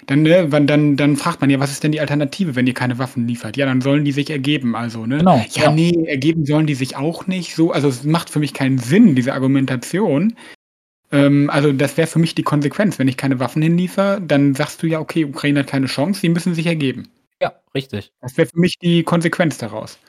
Dann, 0.08 0.22
ne, 0.22 0.48
dann 0.48 0.98
dann 0.98 1.16
fragt 1.18 1.42
man 1.42 1.50
ja: 1.50 1.60
„Was 1.60 1.72
ist 1.72 1.84
denn 1.84 1.92
die 1.92 2.00
Alternative, 2.00 2.56
wenn 2.56 2.68
ihr 2.68 2.74
keine 2.74 3.00
Waffen 3.00 3.28
liefert?“ 3.28 3.58
Ja, 3.58 3.66
dann 3.66 3.82
sollen 3.82 4.06
die 4.06 4.12
sich 4.12 4.30
ergeben, 4.30 4.76
also, 4.76 5.06
ne? 5.06 5.18
Genau, 5.20 5.46
Ja, 5.56 5.64
ja. 5.66 5.72
ne, 5.72 6.08
ergeben 6.08 6.46
sollen 6.46 6.68
die 6.68 6.76
sich 6.76 6.96
auch 6.96 7.28
nicht 7.28 7.56
so. 7.56 7.72
Also, 7.72 7.88
es 7.88 8.04
macht 8.04 8.30
für 8.30 8.40
mich 8.40 8.54
keinen 8.54 8.78
Sinn, 8.78 9.16
diese 9.16 9.34
Argumentation. 9.34 10.36
Ähm, 11.12 11.50
also, 11.52 11.74
das 11.74 11.98
wäre 11.98 12.08
für 12.08 12.20
mich 12.20 12.36
die 12.36 12.44
Konsequenz. 12.44 13.00
Wenn 13.00 13.08
ich 13.08 13.18
keine 13.18 13.40
Waffen 13.40 13.62
hinliefere, 13.62 14.22
dann 14.22 14.56
sagst 14.56 14.84
du 14.84 14.88
ja: 14.88 15.00
„Okay, 15.00 15.26
Ukraine 15.26 15.62
hat 15.62 15.68
keine 15.68 15.88
Chance, 15.88 16.22
die 16.22 16.30
müssen 16.30 16.56
sich 16.56 16.68
ergeben.“ 16.68 17.10
Ja, 17.42 17.54
richtig. 17.76 18.14
Das 18.22 18.38
wäre 18.38 18.48
für 18.50 18.60
mich 18.60 18.78
die 18.82 19.04
Konsequenz 19.04 19.58
daraus. 19.60 20.00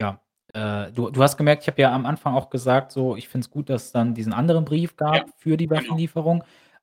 Ja, 0.00 0.20
äh, 0.54 0.92
du 0.92 1.10
du 1.10 1.22
hast 1.22 1.36
gemerkt, 1.36 1.62
ich 1.62 1.68
habe 1.68 1.80
ja 1.82 1.92
am 1.94 2.06
Anfang 2.06 2.34
auch 2.34 2.50
gesagt, 2.50 2.92
so, 2.92 3.16
ich 3.16 3.28
finde 3.28 3.46
es 3.46 3.50
gut, 3.50 3.70
dass 3.70 3.86
es 3.86 3.92
dann 3.92 4.14
diesen 4.14 4.32
anderen 4.32 4.64
Brief 4.64 4.94
Ja, 5.00 5.18
gab 5.18 5.30
für 5.38 5.56
die 5.56 5.66
genau. 5.68 5.80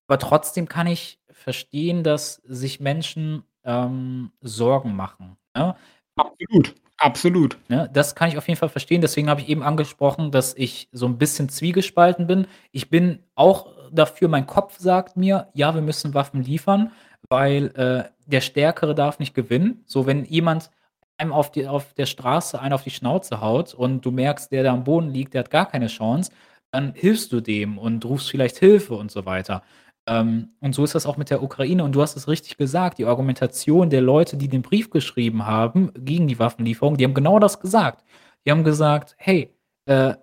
Aber 0.10 0.18
trotzdem 0.18 0.68
kann 0.68 0.88
ich 0.88 1.20
verstehen, 1.32 2.04
dass 2.04 2.36
sich 2.48 2.80
Menschen, 2.80 3.44
ähm, 3.64 4.32
Sorgen 4.42 4.96
machen, 4.96 5.38
ne? 5.56 5.76
Absolut, 6.16 6.74
absolut. 6.98 7.58
Ne, 7.70 7.88
das 7.94 8.16
kann 8.16 8.28
ich 8.30 8.38
auf 8.40 8.48
jeden 8.48 8.58
Fall 8.60 8.70
verstehen. 8.70 9.02
Deswegen 9.02 9.30
habe 9.30 9.42
ich 9.42 9.50
eben 9.50 9.62
angesprochen, 9.62 10.32
dass 10.32 10.56
ich 10.58 10.90
so 10.92 11.06
'n 11.06 11.20
bisschen 11.20 11.48
zwiegespalten 11.50 12.26
bin. 12.26 12.48
Ich 12.72 12.90
bin 12.90 13.20
auch 13.36 13.68
dafür 13.92 14.30
mein 14.30 14.48
Kopf 14.48 14.80
sagt 14.80 15.16
mir: 15.16 15.50
„Ja, 15.54 15.76
wir 15.76 15.82
müssen 15.84 16.16
Waffen 16.16 16.42
liefern, 16.44 16.92
weil, 17.30 17.68
äh, 17.76 18.10
der 18.26 18.42
Stärkere 18.42 18.96
darf 18.96 19.20
nicht 19.20 19.36
gewinnen.“ 19.36 19.84
So, 19.86 20.08
wenn 20.08 20.26
jemand 20.26 20.72
einem 21.18 21.34
auf 21.34 21.52
die 21.52 21.68
auf 21.68 21.94
der 21.94 22.08
Straße 22.08 22.60
einen 22.60 22.74
auf 22.74 22.84
die 22.84 22.90
Schnauze 22.92 23.42
haut 23.42 23.76
und 23.76 24.04
du 24.06 24.10
merkst, 24.12 24.52
der 24.52 24.64
da 24.64 24.74
am 24.74 24.84
Boden 24.86 25.10
liegt, 25.12 25.36
der 25.36 25.42
hat 25.42 25.52
gar 25.52 25.68
keine 25.68 25.88
Chance, 25.88 26.32
dann 26.72 26.94
hilfst 26.96 27.32
du 27.32 27.42
dem 27.42 27.78
und 27.78 28.04
rufst 28.06 28.30
vielleicht 28.32 28.58
Hilfe 28.58 28.96
und 28.96 29.12
so 29.12 29.26
weiter. 29.26 29.64
Ähm, 30.08 30.50
und 30.60 30.74
so 30.76 30.84
ist 30.84 30.96
das 30.96 31.06
auch 31.06 31.18
mit 31.18 31.30
der 31.30 31.44
Ukraine 31.44 31.84
und 31.84 31.94
du 31.94 32.02
hast 32.02 32.16
es 32.16 32.28
richtig 32.28 32.58
gesagt, 32.58 32.98
die 32.98 33.06
Argumentation 33.06 33.90
der 33.90 34.02
Leute, 34.02 34.38
die 34.38 34.48
den 34.48 34.62
Brief 34.62 34.90
geschrieben 34.90 35.46
haben 35.46 35.92
gegen 35.96 36.28
die 36.28 36.40
Waffenlieferung, 36.40 36.98
die 36.98 37.06
haben 37.06 37.14
genau 37.14 37.40
das 37.40 37.60
gesagt. 37.60 38.04
Die 38.46 38.52
haben 38.52 38.64
gesagt: 38.64 39.16
„Hey, 39.18 39.54
äh, 39.86 40.16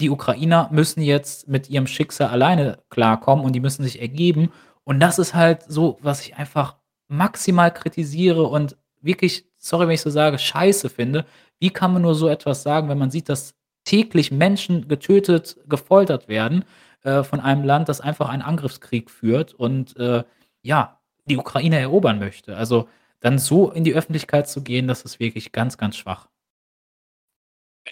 die 0.00 0.10
Ukrainer 0.10 0.68
müssen 0.72 1.02
jetzt 1.02 1.48
mit 1.48 1.70
ihrem 1.70 1.86
Schicksal 1.86 2.28
alleine 2.28 2.78
klarkommen 2.90 3.44
und 3.44 3.52
die 3.54 3.60
müssen 3.60 3.84
sich 3.84 4.00
ergeben.“ 4.00 4.52
Und 4.84 5.00
das 5.00 5.18
ist 5.18 5.34
halt 5.34 5.62
so, 5.68 5.98
was 6.02 6.22
ich 6.22 6.36
einfach 6.36 6.76
maximal 7.08 7.72
kritisiere 7.72 8.44
und 8.44 8.76
wirklich, 9.00 9.46
sorry, 9.58 9.86
wenn 9.86 9.94
ich 9.94 10.00
so 10.00 10.10
sage, 10.10 10.38
scheiße 10.38 10.88
finde. 10.90 11.26
Wie 11.60 11.70
kann 11.70 11.92
man 11.92 12.02
nur 12.02 12.14
so 12.14 12.28
etwas 12.28 12.62
sagen, 12.62 12.88
wenn 12.88 12.98
man 12.98 13.10
sieht, 13.10 13.28
dass 13.28 13.54
täglich 13.84 14.30
Menschen 14.32 14.88
getötet, 14.88 15.56
gefoltert 15.68 16.28
werden, 16.28 16.64
äh, 17.04 17.22
von 17.24 17.40
einem 17.40 17.64
Land, 17.64 17.88
das 17.88 18.00
einfach 18.00 18.28
einen 18.28 18.42
Angriffskrieg 18.42 19.10
führt 19.10 19.54
und, 19.54 19.96
äh, 19.98 20.24
ja, 20.62 21.00
die 21.26 21.36
Ukraine 21.38 21.78
erobern 21.80 22.18
möchte. 22.18 22.56
Also, 22.56 22.88
dann 23.20 23.38
so 23.38 23.70
in 23.70 23.84
die 23.84 23.94
Öffentlichkeit 23.94 24.48
zu 24.48 24.62
gehen, 24.64 24.88
das 24.88 25.02
ist 25.02 25.20
wirklich 25.20 25.52
ganz, 25.52 25.78
ganz 25.78 25.96
schwach. 25.96 26.26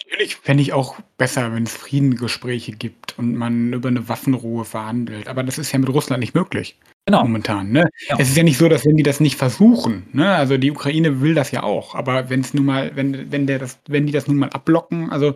Natürlich 0.09 0.35
fände 0.37 0.63
ich 0.63 0.71
auch 0.73 0.95
besser, 1.17 1.53
wenn 1.53 1.63
es 1.63 1.75
Friedensgespräche 1.75 2.71
gibt 2.71 3.17
und 3.19 3.35
man 3.35 3.73
über 3.73 3.91
'ne 3.91 4.07
Waffenruhe 4.07 4.63
verhandelt, 4.63 5.27
aber 5.27 5.43
das 5.43 5.57
ist 5.57 5.71
ja 5.73 5.79
mit 5.79 5.89
Russland 5.89 6.21
nicht 6.21 6.33
möglich 6.33 6.77
Genau. 7.07 7.23
momentan, 7.23 7.71
ne? 7.71 7.89
Ja. 8.07 8.15
Es 8.19 8.29
ist 8.29 8.37
ja 8.37 8.43
nicht 8.43 8.57
so, 8.57 8.69
dass 8.69 8.85
wenn 8.85 8.95
die 8.95 9.03
das 9.03 9.19
nicht 9.19 9.35
versuchen, 9.35 10.07
ne 10.13 10.29
also, 10.35 10.57
die 10.57 10.71
Ukraine 10.71 11.19
will 11.21 11.33
das 11.35 11.51
ja 11.51 11.63
auch, 11.63 11.95
aber 11.95 12.29
wenn's 12.29 12.53
nun 12.53 12.65
mal 12.65 12.91
wenn 12.95 13.31
wenn 13.31 13.47
der 13.47 13.59
das 13.59 13.79
wenn 13.87 14.05
die 14.05 14.13
das 14.13 14.27
nun 14.27 14.37
mal 14.37 14.49
abblocken, 14.49 15.09
also, 15.11 15.35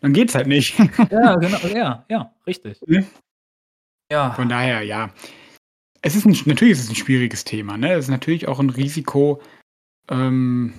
dann 0.00 0.12
geht's 0.12 0.34
halt 0.34 0.46
nicht. 0.46 0.76
Ja, 1.10 1.36
genau, 1.36 1.58
ja, 1.74 2.04
ja, 2.08 2.32
richtig. 2.46 2.78
Ja. 4.10 4.32
Von 4.34 4.48
daher, 4.48 4.82
ja. 4.82 5.10
Es 6.02 6.16
ist 6.16 6.26
'n 6.26 6.34
sch 6.34 6.46
natürlich 6.46 6.72
ist 6.74 6.84
es 6.84 6.90
'n 6.90 6.96
schwieriges 6.96 7.44
Thema, 7.44 7.78
ne? 7.78 7.92
Es 7.94 8.06
ist 8.06 8.10
natürlich 8.10 8.48
auch 8.48 8.60
'n 8.60 8.70
Risiko, 8.70 9.40
ähm, 10.10 10.74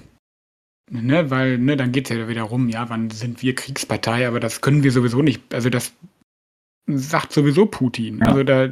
ne, 0.92 1.32
weil, 1.32 1.58
ne, 1.60 1.78
dann 1.78 1.92
geht's 1.94 2.10
ja 2.12 2.28
wieder 2.30 2.44
rum, 2.44 2.70
ja, 2.70 2.90
wann 2.90 3.10
sind 3.12 3.42
wir 3.44 3.56
Kriegspartei, 3.56 4.28
aber 4.28 4.40
das 4.42 4.62
können 4.62 4.84
wir 4.84 4.92
sowieso 4.94 5.22
nicht 5.24 5.54
also, 5.54 5.70
das 5.70 5.94
sagt 6.88 7.34
sowieso 7.34 7.68
Putin. 7.68 8.20
Ja. 8.20 8.28
Also, 8.28 8.44
da 8.44 8.72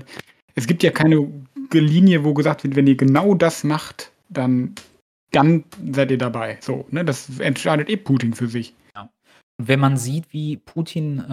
es 0.55 0.67
gibt 0.67 0.83
ja 0.83 0.91
keine 0.91 1.27
Linie, 1.73 2.23
wo 2.25 2.33
gesagt 2.35 2.63
wird: 2.65 2.75
„Wenn 2.77 2.87
ihr 2.87 2.97
genau 2.97 3.35
das 3.35 3.63
macht, 3.65 4.11
dann 4.29 4.75
dann 5.33 5.65
seid 5.93 6.11
ihr 6.11 6.19
dabei.“ 6.19 6.59
So, 6.61 6.87
ne? 6.91 7.05
Das 7.05 7.39
entscheidet 7.41 7.89
eh 7.89 7.97
Putin 7.97 8.33
für 8.35 8.47
sich. 8.49 8.73
Ja. 9.59 9.65
Wenn 9.67 9.79
man 9.79 9.97
sieht, 9.97 10.33
wie 10.33 10.57
Putin, 10.57 11.19
äh, 11.19 11.23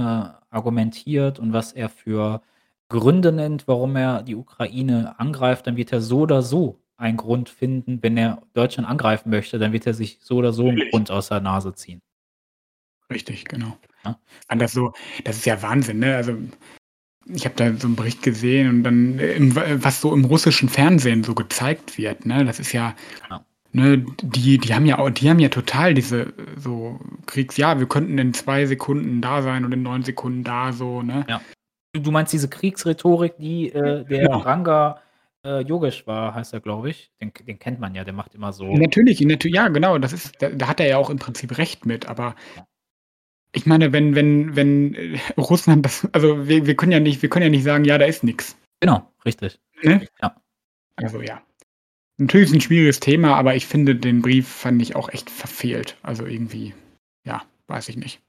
argumentiert 0.50 1.38
und 1.38 1.52
was 1.52 1.72
er 1.72 1.88
für 1.88 2.42
Gründe 2.88 3.32
nennt, 3.32 3.66
warum 3.68 3.96
er 3.96 4.22
die 4.22 4.34
Ukraine 4.36 5.18
angreift, 5.18 5.66
dann 5.66 5.76
wird 5.76 5.92
er 5.92 6.00
so 6.00 6.20
oder 6.20 6.42
so 6.42 6.80
einen 6.96 7.16
Grund 7.16 7.48
finden. 7.48 8.02
Wenn 8.02 8.16
er 8.16 8.42
Deutschland 8.54 8.88
angreifen 8.88 9.30
möchte, 9.30 9.58
dann 9.58 9.72
wird 9.72 9.86
er 9.86 9.94
sich 9.94 10.18
so 10.22 10.36
oder 10.36 10.52
so 10.52 10.68
'n 10.68 10.74
Natürlich. 10.74 10.90
Grund 10.90 11.10
aus 11.10 11.28
der 11.28 11.40
Nase 11.40 11.74
ziehen. 11.74 12.00
Richtig, 13.10 13.44
genau. 13.44 13.76
Ja. 14.04 14.18
Das 14.56 14.72
so 14.72 14.92
das 15.24 15.36
ist 15.36 15.46
ja 15.46 15.60
Wahnsinn, 15.62 15.98
ne? 15.98 16.16
Also, 16.16 16.36
ich 17.26 17.44
habe 17.46 17.56
da 17.56 17.72
so 17.76 17.88
'n 17.88 17.96
Bericht 17.96 18.22
gesehen 18.22 18.70
und 18.70 18.84
dann, 18.84 19.18
im 19.20 19.56
wa 19.56 19.62
was 19.76 20.00
so 20.02 20.14
im 20.14 20.24
russischen 20.26 20.68
Fernsehen 20.68 21.24
so 21.24 21.34
gezeigt 21.34 21.98
wird, 21.98 22.26
ne? 22.26 22.44
Das 22.46 22.60
ist 22.60 22.72
ja 22.72 22.94
Genau. 23.24 23.44
Ne, 23.74 23.98
die 24.22 24.58
die 24.58 24.74
haben 24.74 24.86
ja 24.86 24.98
au 24.98 25.10
die 25.10 25.28
haben 25.30 25.40
ja 25.40 25.48
total 25.50 25.94
diese 25.94 26.32
so 26.56 27.00
Kriegs 27.26 27.56
ja, 27.58 27.78
wir 27.80 27.86
könnten 27.88 28.18
in 28.18 28.32
2 28.34 28.66
Sekunden 28.66 29.20
da 29.20 29.42
sein 29.42 29.64
und 29.64 29.72
in 29.72 29.82
9 29.82 30.02
Sekunden 30.04 30.44
da 30.44 30.72
so, 30.72 31.02
ne? 31.02 31.26
Ja. 31.28 31.40
Du 31.94 32.10
meinst 32.12 32.32
diese 32.32 32.48
Kriegsrhetorik, 32.50 33.36
die, 33.38 33.70
äh, 33.72 34.04
der 34.04 34.20
Genau. 34.26 34.38
Ranga, 34.38 35.00
äh, 35.46 35.60
Yogeshwar 35.62 36.34
heißt 36.34 36.52
er, 36.54 36.60
glaube 36.60 36.90
ich. 36.90 37.12
Den 37.20 37.32
den 37.46 37.58
kennt 37.60 37.80
man 37.80 37.94
ja, 37.94 38.04
der 38.04 38.14
macht 38.14 38.34
immer 38.34 38.52
so 38.52 38.66
Natürlich, 38.74 39.20
natü 39.20 39.48
ja, 39.48 39.68
genau, 39.68 39.98
das 39.98 40.12
ist 40.12 40.40
da 40.42 40.50
da 40.50 40.68
hat 40.68 40.80
er 40.80 40.88
ja 40.88 40.98
auch 40.98 41.10
im 41.10 41.18
Prinzip 41.18 41.58
recht 41.58 41.86
mit, 41.86 42.06
aber 42.08 42.34
Ja. 42.56 42.66
ich 43.54 43.66
meine, 43.66 43.92
wenn 43.92 44.14
wenn 44.16 44.56
wenn, 44.56 44.94
äh, 44.96 45.18
Russland 45.38 45.84
das 45.86 46.08
also, 46.12 46.48
wir 46.48 46.66
wir 46.66 46.76
können 46.76 46.92
ja 46.92 47.00
nicht 47.00 47.22
wir 47.22 47.30
können 47.30 47.44
ja 47.44 47.50
nicht 47.50 47.64
sagen: 47.64 47.84
„Ja, 47.86 47.98
da 47.98 48.06
ist 48.06 48.24
nix.“ 48.24 48.56
Genau, 48.80 49.10
richtig. 49.26 49.60
Ne? 49.84 50.06
Ja. 50.22 50.36
Also, 50.96 51.22
ja. 51.22 51.42
Natürlich 52.18 52.50
ist 52.50 52.54
'n 52.54 52.60
schwieriges 52.60 53.00
Thema, 53.00 53.34
aber 53.36 53.56
ich 53.56 53.66
finde, 53.66 53.96
den 53.96 54.22
Brief 54.22 54.46
fand 54.48 54.80
ich 54.80 54.94
auch 54.94 55.08
echt 55.08 55.30
verfehlt. 55.30 55.96
Also, 56.02 56.24
irgendwie, 56.26 56.72
ja, 57.26 57.42
weiß 57.66 57.88
ich 57.88 57.96
nicht. 57.96 58.20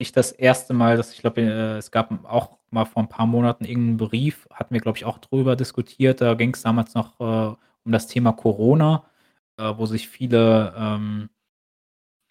Nicht 0.00 0.16
das 0.16 0.32
1. 0.32 0.74
Mal, 0.74 0.96
dass 0.96 1.12
ich 1.14 1.20
glaube, 1.20 1.42
äh, 1.42 1.78
es 1.78 1.90
gab 1.92 2.12
auch 2.26 2.58
mal 2.70 2.86
vor 2.86 3.02
'n 3.02 3.08
paar 3.10 3.26
Monaten 3.26 3.64
irgend 3.64 3.90
'n 3.94 3.98
Brief, 3.98 4.48
hatten 4.52 4.74
wir, 4.74 4.80
glaube 4.82 4.98
ich, 4.98 5.04
auch 5.06 5.18
drüber 5.18 5.56
diskutiert. 5.56 6.20
Da 6.22 6.34
ging's 6.34 6.62
damals 6.62 6.94
noch, 6.94 7.20
äh, 7.20 7.56
um 7.84 7.92
das 7.92 8.08
Thema 8.08 8.32
Corona, 8.32 9.04
äh, 9.58 9.72
wo 9.76 9.86
sich 9.86 10.08
viele, 10.08 10.74
ähm, 10.78 11.30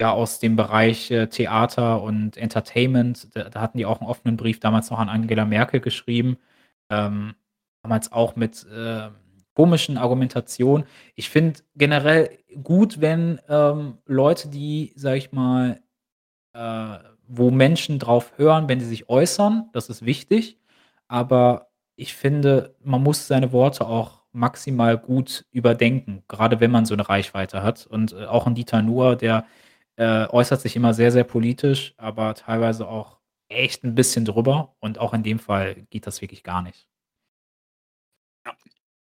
ja, 0.00 0.12
aus 0.12 0.40
dem 0.40 0.56
Bereich, 0.56 1.10
äh, 1.12 1.28
Theater 1.28 2.02
und 2.02 2.36
Entertainment 2.38 3.34
da 3.36 3.50
da 3.50 3.60
hatten 3.62 3.78
die 3.78 3.86
auch 3.86 4.00
'n 4.02 4.06
offenen 4.06 4.36
Brief 4.38 4.60
damals 4.60 4.90
noch 4.90 4.98
an 5.00 5.08
Angela 5.10 5.44
Merkel 5.46 5.80
geschrieben, 5.80 6.38
ähm, 6.90 7.34
damals 7.84 8.12
auch 8.12 8.36
mit, 8.36 8.66
ähm, 8.74 9.12
komischen 9.54 9.98
Argumentationen. 9.98 10.86
Ich 11.16 11.30
finde 11.30 11.60
generell 11.76 12.38
gut, 12.62 13.00
wenn, 13.00 13.40
ähm, 13.48 13.98
Leute, 14.06 14.48
die, 14.48 14.92
sage 14.96 15.18
ich 15.18 15.32
mal 15.32 15.80
äh, 16.54 16.98
wo 17.28 17.50
Menschen 17.52 17.98
drauf 18.00 18.32
hören, 18.38 18.68
wenn 18.68 18.78
die 18.80 18.84
sich 18.86 19.08
äußern, 19.10 19.70
das 19.74 19.88
ist 19.90 20.04
wichtig. 20.06 20.58
Aber 21.08 21.68
ich 21.96 22.14
finde, 22.14 22.76
man 22.84 23.02
muss 23.02 23.26
seine 23.28 23.52
Worte 23.52 23.86
auch 23.86 24.22
maximal 24.32 24.98
gut 24.98 25.46
überdenken, 25.52 26.24
grade 26.28 26.60
wenn 26.60 26.70
man 26.72 26.86
so 26.86 26.94
'ne 26.96 27.08
Reichweite 27.08 27.62
hat. 27.62 27.86
Und, 27.86 28.12
äh, 28.14 28.26
auch 28.26 28.46
'n 28.48 28.54
Dieter 28.56 28.82
Nuhr, 28.82 29.16
der, 29.16 29.46
äh, 29.96 30.26
äußert 30.28 30.60
sich 30.62 30.76
immer 30.76 30.94
sehr, 30.94 31.12
sehr 31.12 31.24
politisch, 31.24 31.94
aber 31.98 32.34
teilweise 32.34 32.88
auch 32.88 33.18
echt 33.48 33.84
'n 33.84 33.94
bisschen 33.96 34.24
drüber 34.26 34.74
und 34.80 34.98
auch 35.00 35.14
in 35.14 35.22
dem 35.24 35.38
Fall 35.40 35.76
geht 35.90 36.06
das 36.08 36.20
wirklich 36.22 36.44
gar 36.44 36.62
nicht. 36.62 36.89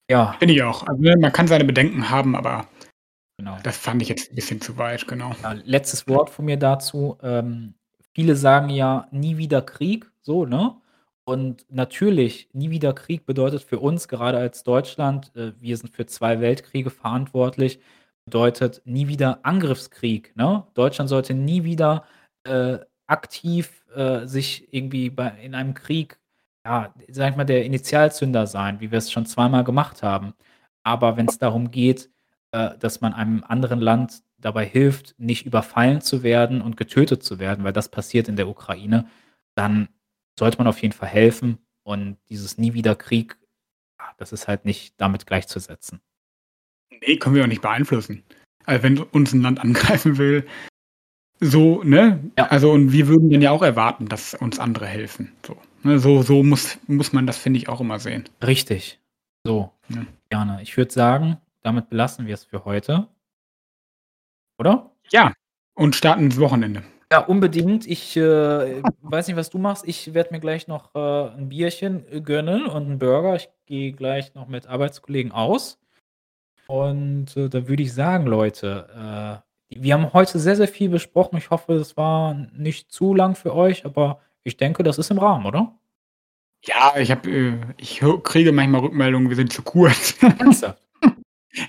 Ja. 0.09 0.33
Finde 0.39 0.53
ich 0.53 0.63
auch. 0.63 0.83
Also, 0.87 1.01
ne, 1.01 1.15
man 1.17 1.33
kann 1.33 1.47
seine 1.47 1.65
Bedenken 1.65 2.09
haben, 2.09 2.35
aber 2.35 2.67
Genau. 3.39 3.57
das 3.63 3.77
fand 3.77 4.01
ich 4.01 4.09
jetzt 4.09 4.31
'n 4.31 4.35
bisschen 4.35 4.61
zu 4.61 4.77
weit, 4.77 5.07
genau. 5.07 5.33
Ja, 5.43 5.53
letztes 5.53 6.07
Wort 6.07 6.29
von 6.29 6.45
mir 6.45 6.57
dazu. 6.57 7.17
Ähm, 7.21 7.75
viele 8.13 8.35
sagen 8.35 8.69
ja: 8.69 9.07
„Nie 9.11 9.37
wieder 9.37 9.61
Krieg“, 9.61 10.11
so, 10.21 10.45
ne? 10.45 10.75
Und 11.25 11.65
natürlich, 11.69 12.49
nie 12.53 12.69
wieder 12.71 12.93
Krieg 12.93 13.25
bedeutet 13.25 13.61
für 13.63 13.79
uns, 13.79 14.07
gerade 14.07 14.37
als 14.37 14.63
Deutschland 14.63 15.35
äh, 15.35 15.53
wir 15.59 15.77
sind 15.77 15.89
für 15.95 16.05
2 16.05 16.39
Weltkriege 16.41 16.89
verantwortlich, 16.89 17.79
bedeutet 18.25 18.81
nie 18.85 19.07
wieder 19.07 19.39
Angriffskrieg, 19.45 20.35
ne? 20.35 20.65
Deutschland 20.73 21.09
sollte 21.09 21.33
nie 21.33 21.63
wieder, 21.63 22.05
äh, 22.45 22.79
aktiv, 23.07 23.85
äh, 23.95 24.25
sich 24.27 24.67
irgendwie 24.73 25.09
bei 25.09 25.29
in 25.43 25.53
einem 25.55 25.73
Krieg, 25.73 26.19
ja, 26.67 26.93
sage 27.09 27.31
ich 27.31 27.37
mal, 27.37 27.45
der 27.45 27.65
Initialzünder 27.65 28.47
sein, 28.47 28.79
wie 28.81 28.91
wir's 28.91 29.11
schon 29.11 29.25
zweimal 29.25 29.63
gemacht 29.63 30.03
haben. 30.03 30.33
Aber 30.83 31.17
wenn's 31.17 31.37
darum 31.39 31.71
geht, 31.71 32.09
äh, 32.51 32.77
dass 32.79 33.01
man 33.01 33.13
einem 33.13 33.43
anderen 33.47 33.79
Land 33.79 34.23
dabei 34.39 34.65
hilft, 34.65 35.15
nicht 35.17 35.45
überfallen 35.45 36.01
zu 36.01 36.23
werden 36.23 36.61
und 36.61 36.77
getötet 36.77 37.23
zu 37.23 37.39
werden, 37.39 37.63
weil 37.63 37.73
das 37.73 37.89
passiert 37.89 38.27
in 38.29 38.35
der 38.35 38.47
Ukraine, 38.49 39.07
dann 39.55 39.89
sollte 40.37 40.57
man 40.59 40.67
auf 40.67 40.81
jeden 40.81 40.93
Fall 40.93 41.09
helfen. 41.09 41.57
Und 41.83 42.17
dieses 42.29 42.57
„Nie 42.57 42.73
wieder 42.73 42.95
Krieg“, 42.95 43.37
das 44.17 44.31
ist 44.33 44.47
halt 44.47 44.65
nicht 44.65 44.95
damit 44.99 45.27
gleichzusetzen. 45.27 46.01
Ne, 47.07 47.17
können 47.17 47.35
wir 47.35 47.43
auch 47.43 47.47
nicht 47.47 47.61
beeinflussen. 47.61 48.23
Also, 48.65 48.83
wenn 48.83 48.99
uns 48.99 49.33
'n 49.33 49.41
Land 49.41 49.59
angreifen 49.63 50.17
will, 50.17 50.45
so, 51.41 51.83
ne? 51.83 52.21
Ja. 52.37 52.47
Also, 52.47 52.71
und 52.71 52.91
wir 52.93 53.07
würden 53.07 53.29
dann 53.29 53.41
ja 53.41 53.51
auch 53.51 53.63
erwarten, 53.63 54.07
dass 54.07 54.33
uns 54.35 54.59
andere 54.59 54.87
helfen, 54.87 55.33
so, 55.45 55.57
ne? 55.87 55.99
So 55.99 56.21
so 56.21 56.43
muss 56.43 56.77
muss 56.87 57.13
man 57.13 57.27
das, 57.27 57.37
finde 57.37 57.59
ich, 57.59 57.69
auch 57.69 57.81
immer 57.81 57.99
sehen. 57.99 58.25
Richtig. 58.45 58.99
So, 59.45 59.71
Ja. 59.89 60.05
gerne. 60.29 60.61
Ich 60.61 60.75
würde 60.77 60.91
sagen, 60.93 61.37
damit 61.63 61.89
belassen 61.89 62.27
wir's 62.27 62.43
für 62.45 62.65
heute. 62.65 63.07
Oder? 64.59 64.91
Ja, 65.11 65.33
und 65.75 65.95
starten 65.95 66.25
ins 66.25 66.39
Wochenende. 66.39 66.83
Ja, 67.11 67.19
unbedingt. 67.19 67.87
Ich, 67.87 68.17
äh, 68.17 68.81
weiß 69.01 69.27
nicht, 69.27 69.37
was 69.37 69.49
du 69.49 69.59
machst. 69.59 69.87
Ich 69.87 70.13
werde 70.13 70.33
mir 70.33 70.39
gleich 70.41 70.67
noch, 70.67 70.93
äh, 70.95 70.99
'n 71.37 71.47
Bierchen, 71.49 72.03
gönnen 72.23 72.65
und 72.65 72.87
'n 72.89 72.99
Burger. 72.99 73.35
Ich 73.35 73.49
gehe 73.65 73.93
gleich 73.93 74.33
noch 74.33 74.47
mit 74.47 74.67
Arbeitskollegen 74.67 75.31
aus. 75.31 75.79
Und, 76.67 77.37
äh, 77.37 77.49
da 77.49 77.67
würde 77.67 77.83
ich 77.83 77.93
sagen, 77.93 78.27
Leute, 78.27 79.43
äh, 79.71 79.79
wir 79.81 79.93
haben 79.95 80.13
heute 80.13 80.39
sehr, 80.39 80.55
sehr 80.57 80.67
viel 80.67 80.89
besprochen. 80.89 81.37
Ich 81.37 81.49
hoffe, 81.51 81.73
es 81.75 81.97
war 81.97 82.33
nicht 82.53 82.91
zu 82.91 83.13
lang 83.15 83.35
für 83.35 83.55
euch, 83.55 83.85
aber 83.85 84.21
ich 84.47 84.57
denke, 84.57 84.81
das 84.83 84.97
ist 84.97 85.11
im 85.11 85.19
Rahmen, 85.19 85.45
oder? 85.45 85.77
Ja, 86.63 86.95
ich 86.97 87.11
habe, 87.11 87.29
äh 87.29 87.53
ich 87.77 88.01
kriege 88.23 88.51
manchmal 88.51 88.81
Rückmeldungen, 88.81 89.29
wir 89.29 89.35
sind 89.35 89.51
zu 89.51 89.61
kurz. 89.61 90.17
Ernsthaft? 90.39 90.81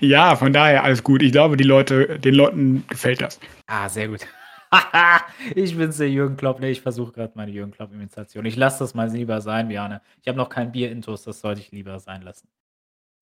Ja, 0.00 0.36
von 0.36 0.52
daher 0.52 0.84
alles 0.84 1.02
gut. 1.02 1.22
Ich 1.22 1.32
glaube, 1.32 1.56
die 1.56 1.64
Leute 1.64 2.18
den 2.18 2.34
Leuten 2.34 2.84
gefällt 2.88 3.20
das. 3.20 3.40
Ah, 3.66 3.88
sehr 3.88 4.08
gut. 4.08 4.26
Ich 5.54 5.78
bin's, 5.78 5.96
der 5.96 6.10
Jürgen 6.10 6.36
Klopp. 6.36 6.60
Ne, 6.60 6.68
ich 6.68 6.82
versuche 6.82 7.12
grad 7.12 7.36
meine 7.36 7.50
Jürgen 7.50 7.72
Klopp-Imitation. 7.72 8.44
Ich 8.44 8.54
lasse 8.54 8.80
das 8.80 8.92
mal 8.92 9.10
lieber 9.10 9.40
sein, 9.40 9.68
Bjarne. 9.68 10.02
Ich 10.20 10.28
habe 10.28 10.36
noch 10.36 10.50
kein 10.50 10.72
Bier 10.72 10.90
intus, 10.92 11.22
das 11.22 11.40
sollte 11.40 11.62
ich 11.62 11.72
lieber 11.72 11.98
sein 12.00 12.20
lassen. 12.20 12.48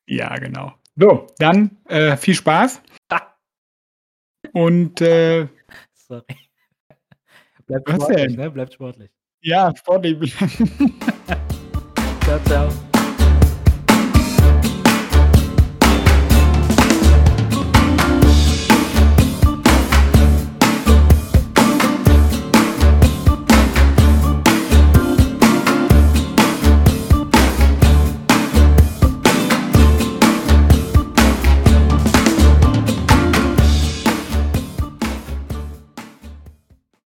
Ja, 0.09 0.35
genau. 0.39 0.73
So, 0.97 1.29
dann, 1.39 1.77
äh, 1.85 2.17
viel 2.17 2.35
Spaß. 2.35 2.83
Und, 4.53 5.01
äh 5.01 5.47
Sorry. 5.95 6.25
Bleibt 7.67 7.91
sportlich, 7.91 8.37
ne? 8.37 8.51
Bleibt 8.51 8.73
sportlich. 8.75 9.11
Ja, 9.47 9.73
sportlig 9.77 10.19
bleiben. 10.19 10.95
ciao, 12.25 12.41
ciao. 12.47 12.86